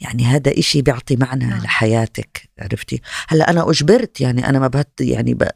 يعني 0.00 0.24
هذا 0.24 0.58
إشي 0.58 0.82
بيعطي 0.82 1.16
معنى 1.16 1.44
نعم. 1.44 1.62
لحياتك 1.62 2.50
عرفتي 2.58 3.02
هلأ 3.28 3.50
أنا 3.50 3.70
أجبرت 3.70 4.20
يعني 4.20 4.48
أنا 4.48 4.58
ما 4.58 4.68
بهت 4.68 5.00
يعني 5.00 5.34
ب... 5.34 5.48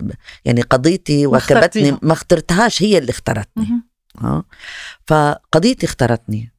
يعني 0.44 0.62
قضيتي 0.62 1.26
وكبتني. 1.26 1.98
ما 2.02 2.12
اخترتهاش 2.12 2.82
هي 2.82 2.98
اللي 2.98 3.10
اختارتني 3.10 3.64
مهم. 3.64 3.84
آه 4.22 4.44
فقضيتي 5.06 5.86
اختارتني 5.86 6.52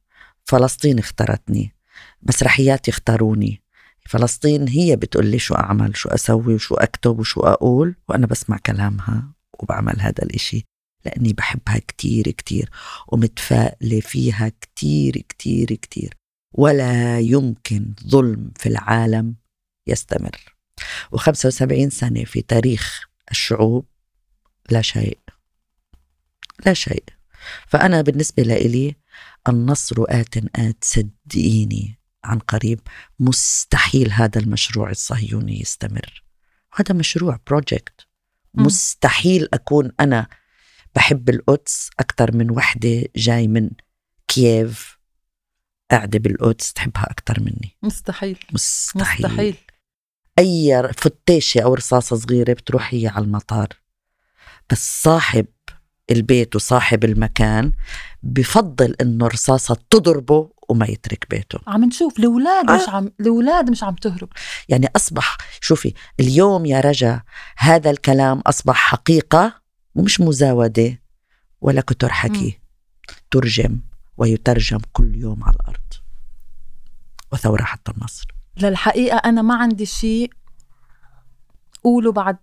فلسطين 0.44 0.98
اختارتني 0.98 1.74
مسرحياتي 2.22 2.90
اختاروني 2.90 3.62
فلسطين 4.08 4.68
هي 4.68 4.96
بتقول 4.96 5.26
لي 5.26 5.38
شو 5.38 5.54
أعمل 5.54 5.96
شو 5.96 6.08
أسوي 6.08 6.54
وشو 6.54 6.74
أكتب 6.74 7.18
وشو 7.18 7.40
أقول 7.40 7.94
وأنا 8.08 8.26
بسمع 8.26 8.58
كلامها 8.66 9.32
وبعمل 9.60 10.00
هذا 10.00 10.22
الإشي 10.22 10.64
لأني 11.06 11.32
بحبها 11.32 11.78
كتير 11.78 12.30
كتير 12.30 12.70
ومتفائلة 13.08 14.00
فيها 14.00 14.48
كتير 14.60 15.12
كتير 15.28 15.66
كتير. 15.66 16.14
ولا 16.54 17.20
يمكن 17.20 17.94
ظلم 18.06 18.50
في 18.56 18.68
العالم 18.68 19.36
يستمر. 19.86 20.56
و75 21.16 21.88
سنة 21.88 22.24
في 22.24 22.42
تاريخ 22.42 23.08
الشعوب 23.30 23.86
لا 24.70 24.82
شيء. 24.82 25.18
لا 26.66 26.74
شيء. 26.74 27.04
فأنا 27.66 28.02
بالنسبة 28.02 28.42
لإلي 28.42 28.96
النصر 29.48 29.96
آت 30.08 30.36
آت 30.56 30.84
صدقيني. 30.84 31.98
عن 32.26 32.38
قريب 32.38 32.80
مستحيل 33.20 34.12
هذا 34.12 34.40
المشروع 34.40 34.90
الصهيوني 34.90 35.60
يستمر. 35.60 36.24
هذا 36.74 36.94
مشروع 36.94 37.40
بروجكت. 37.46 38.06
مستحيل 38.54 39.48
أكون 39.54 39.92
أنا 40.00 40.26
بحب 40.94 41.28
القدس 41.28 41.90
أكثر 42.00 42.36
من 42.36 42.50
وحدة 42.50 43.02
جاي 43.16 43.48
من 43.48 43.70
كييف 44.28 44.98
قاعدة 45.90 46.18
بالقدس 46.18 46.72
تحبها 46.72 47.10
أكثر 47.10 47.40
مني. 47.40 47.76
مستحيل. 47.82 48.38
مستحيل, 48.52 49.26
مستحيل. 49.26 49.56
أي 50.38 50.92
فتاشة 50.96 51.60
أو 51.60 51.74
رصاصة 51.74 52.16
صغيرة 52.16 52.52
بتروح 52.52 52.94
هي 52.94 53.06
على 53.08 53.24
المطار. 53.24 53.68
بس 54.70 55.02
صاحب 55.02 55.46
البيت 56.10 56.56
وصاحب 56.56 57.04
المكان 57.04 57.72
بفضل 58.22 58.94
إنه 59.00 59.26
رصاصة 59.26 59.76
تضربه 59.90 60.50
وما 60.68 60.86
يترك 60.86 61.26
بيته. 61.30 61.58
عم 61.66 61.84
نشوف 61.84 62.18
الاولاد 62.18 62.70
آه. 62.70 62.76
مش 62.76 62.88
عم 62.88 63.12
الاولاد 63.20 63.70
مش 63.70 63.82
عم 63.82 63.94
تهرب. 63.94 64.28
يعني 64.68 64.90
أصبح 64.96 65.36
شوفي 65.60 65.94
اليوم 66.20 66.66
يا 66.66 66.80
رجا 66.80 67.22
هذا 67.58 67.90
الكلام 67.90 68.40
أصبح 68.40 68.76
حقيقة 68.76 69.60
ومش 69.94 70.20
مزاودة 70.20 71.02
ولا 71.60 71.80
كتر 71.80 72.08
حكي. 72.08 72.60
ترجم 73.30 73.78
ويترجم 74.16 74.80
كل 74.92 75.14
يوم 75.14 75.44
على 75.44 75.56
الأرض. 75.60 75.80
وثورة 77.32 77.62
حتى 77.62 77.92
النصر 77.92 78.26
للحقيقة 78.56 79.16
أنا 79.16 79.42
ما 79.42 79.54
عندي 79.54 79.86
شيء 79.86 80.30
قوله 81.84 82.12
بعد 82.12 82.36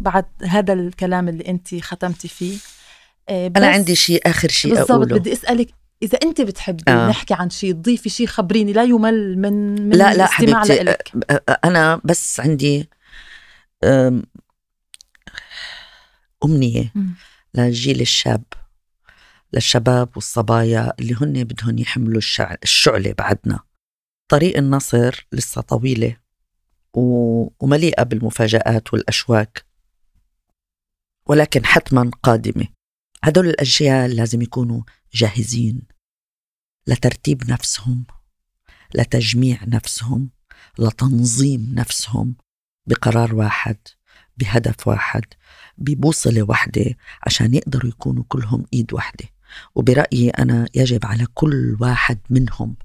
بعد 0.00 0.24
هذا 0.42 0.72
الكلام 0.72 1.28
اللي 1.28 1.48
أنت 1.48 1.74
ختمتي 1.74 2.28
فيه. 2.28 2.58
آه، 3.28 3.48
بس 3.48 3.62
عندي 3.62 3.94
شيء 3.96 4.30
آخر 4.30 4.48
شيء 4.48 4.70
بالضبط 4.74 4.90
أقوله. 4.90 5.18
بدي 5.18 5.32
أسألك 5.32 5.74
إذا 6.02 6.18
أنت 6.22 6.40
بتحبي 6.40 6.82
آه. 6.88 7.08
نحكي 7.08 7.34
عن 7.34 7.50
شيء 7.50 7.72
تضيفي 7.72 8.08
شيء 8.08 8.26
خبريني 8.26 8.72
لا 8.72 8.82
يمل 8.84 9.38
من 9.38 9.82
من 9.88 9.96
لا 9.96 10.14
لا 10.14 10.26
حبيبتي 10.26 10.74
لإلك 10.84 11.12
أنا 11.64 12.00
بس 12.04 12.40
عندي 12.40 12.88
مم. 16.94 17.14
للجيل 17.54 18.00
الشاب 18.00 18.42
للشباب 19.52 20.08
والصبايا 20.14 20.92
اللي 21.00 21.14
هن 21.20 21.44
بدهم 21.44 21.78
يحملوا 21.78 22.18
الشع- 22.20 22.56
الشعلة 22.62 23.12
بعدنا 23.18 23.60
طريق 24.28 24.56
النصر 24.56 25.26
لسه 25.32 25.60
طويلة 25.60 26.16
و- 26.94 27.48
ومليئة 27.60 28.02
بالمفاجآت 28.02 28.92
والأشواك 28.94 29.64
ولكن 31.26 31.64
حتما 31.66 32.10
قادمة 32.22 32.66
هدول 33.24 33.46
الأجيال 33.48 34.16
لازم 34.16 34.42
يكونوا 34.42 34.82
جاهزين 35.12 35.82
لترتيب 36.86 37.50
نفسهم 37.50 38.04
لتجميع 38.94 39.64
نفسهم 39.64 40.30
لتنظيم 40.78 41.74
نفسهم 41.74 42.34
بقرار 42.86 43.34
واحد 43.34 43.76
بهدف 44.36 44.88
واحد 44.88 45.24
ببوصلة 45.78 46.42
واحدة 46.42 46.84
عشان 47.26 47.54
يقدروا 47.54 47.90
يكونوا 47.90 48.24
كلهم 48.28 48.64
إيد 48.72 48.92
واحدة 48.92 49.24
وبرأيي 49.74 50.30
أنا 50.30 50.66
يجب 50.74 51.06
على 51.06 51.26
كل 51.34 51.76
واحد 51.80 52.18
منهم 52.30 52.76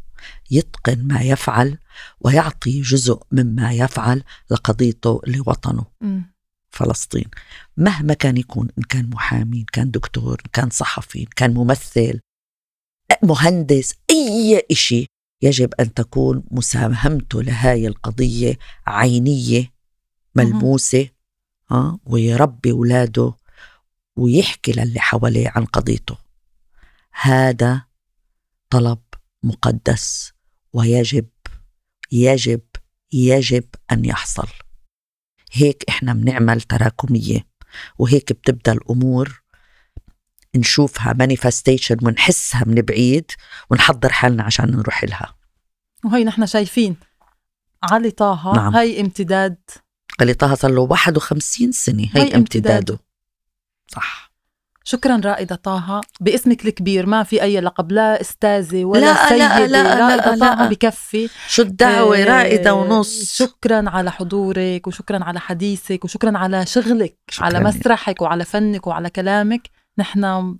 يتقن 0.51 1.07
ما 1.07 1.21
يفعل 1.21 1.77
ويعطي 2.19 2.81
جزء 2.81 3.21
مما 3.31 3.73
يفعل 3.73 4.23
لقضيته 4.51 5.21
لوطنه 5.27 5.85
مم. 6.01 6.34
فلسطين. 6.75 7.25
مهما 7.77 8.13
كان 8.13 8.37
يكون 8.37 8.67
إن 8.77 8.83
كان 8.83 9.09
محامي 9.09 9.59
إن 9.59 9.65
كان 9.73 9.91
دكتور 9.91 10.41
إن 10.45 10.49
كان 10.53 10.69
صحفي 10.69 11.19
إن 11.19 11.27
كان 11.35 11.53
ممثل 11.53 12.19
مهندس 13.23 13.93
أي 14.09 14.65
إشي 14.71 15.05
يجب 15.41 15.73
أن 15.79 15.93
تكون 15.93 16.43
مساهمته 16.51 17.43
لهاي 17.43 17.87
القضية 17.87 18.57
عينية 18.87 19.73
ملموسة 20.35 21.09
ها 21.71 21.99
ويربي 22.05 22.71
أولاده 22.71 23.33
ويحكي 24.15 24.71
للي 24.71 24.99
حواليه 24.99 25.51
عن 25.55 25.65
قضيته. 25.65 26.17
هذا 27.21 27.85
طلب 28.69 28.99
مقدس 29.43 30.33
ويجب 30.73 31.27
يجب 32.11 32.61
يجب 33.13 33.63
أن 33.91 34.05
يحصل. 34.05 34.47
هيك 35.51 35.83
إحنا 35.89 36.13
بنعمل 36.13 36.61
تراكمية 36.61 37.47
وهيك 37.99 38.33
بتبدأ 38.33 38.71
الأمور. 38.71 39.41
نشوفها 40.55 41.13
مانيفستيشن 41.13 41.97
ونحسها 42.01 42.63
من 42.65 42.75
بعيد 42.75 43.31
ونحضر 43.69 44.11
حالنا 44.11 44.43
عشان 44.43 44.71
نروح 44.71 45.03
لها 45.03 45.35
وهي 46.05 46.23
نحن 46.23 46.45
شايفين. 46.45 46.95
علي 47.83 48.11
طه 48.11 48.53
نعم. 48.55 48.75
هي 48.75 49.01
امتداد. 49.01 49.57
علي 50.21 50.33
طه 50.33 50.55
صار 50.55 50.71
له 50.71 50.81
51 50.81 51.71
سنة 51.71 52.03
هي, 52.03 52.09
هي 52.15 52.21
هي 52.21 52.35
امتداده. 52.35 52.75
امتداده. 52.75 52.99
صح. 53.87 54.24
شكرا 54.87 55.21
رائدة 55.25 55.55
طه. 55.55 56.01
باسمك 56.21 56.65
الكبير 56.65 57.05
ما 57.05 57.23
في 57.23 57.41
أي 57.41 57.59
لقب 57.61 57.91
لا 57.91 58.21
أستاذة 58.21 58.85
ولا 58.85 58.99
لا، 58.99 59.05
لا، 59.13 59.29
سيدة 59.29 59.65
لا، 59.65 59.83
لا، 59.83 59.99
رائدة 60.09 60.35
لا. 60.35 60.55
طه 60.55 60.67
بكفي. 60.69 61.29
شو 61.47 61.61
الدعوة؟ 61.61 62.17
آه، 62.17 62.23
رائدة 62.25 62.73
ونص. 62.73 63.37
شكرا 63.37 63.89
على 63.89 64.11
حضورك 64.11 64.87
وشكرا 64.87 65.23
على 65.23 65.39
حديثك 65.39 66.05
وشكرا 66.05 66.37
على 66.37 66.65
شغلك 66.65 67.17
شكراً 67.29 67.45
على. 67.45 67.59
مسرحك 67.59 68.21
وعلى 68.21 68.45
فنك 68.45 68.87
وعلى 68.87 69.09
كلامك. 69.09 69.69
نحن 69.97 70.55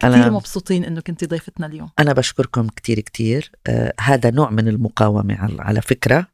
كثير 0.00 0.30
مبسوطين 0.30 0.84
إنه 0.84 1.00
كنتي 1.00 1.26
ضيفتنا 1.26 1.66
اليوم. 1.66 1.90
أنا 1.98 2.12
بشكركم 2.12 2.66
كتير 2.68 3.00
كتير. 3.00 3.52
آه 3.66 3.92
هذا 4.00 4.30
نوع 4.30 4.50
من 4.50 4.68
المقاومة 4.68 5.36
على- 5.60 5.80
فكرة. 5.80 6.26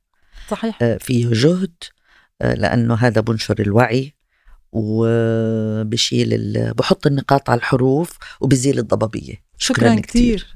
صحيح. 0.51 0.79
آه 0.83 0.97
فيه 0.97 1.29
جهد 1.33 1.75
آه 2.43 2.55
لأنه 2.55 2.95
هذا 2.95 3.21
بنشر 3.21 3.57
الوعي. 3.61 4.15
وبشيل 4.75 6.73
بحط 6.75 7.07
النقاط 7.07 7.51
على 7.51 7.59
الحروف 7.59 8.19
وبزيل 8.41 8.79
الضبابية. 8.79 9.45
شكرا, 9.59 9.89
شكرا 9.89 10.01
كثير 10.01 10.47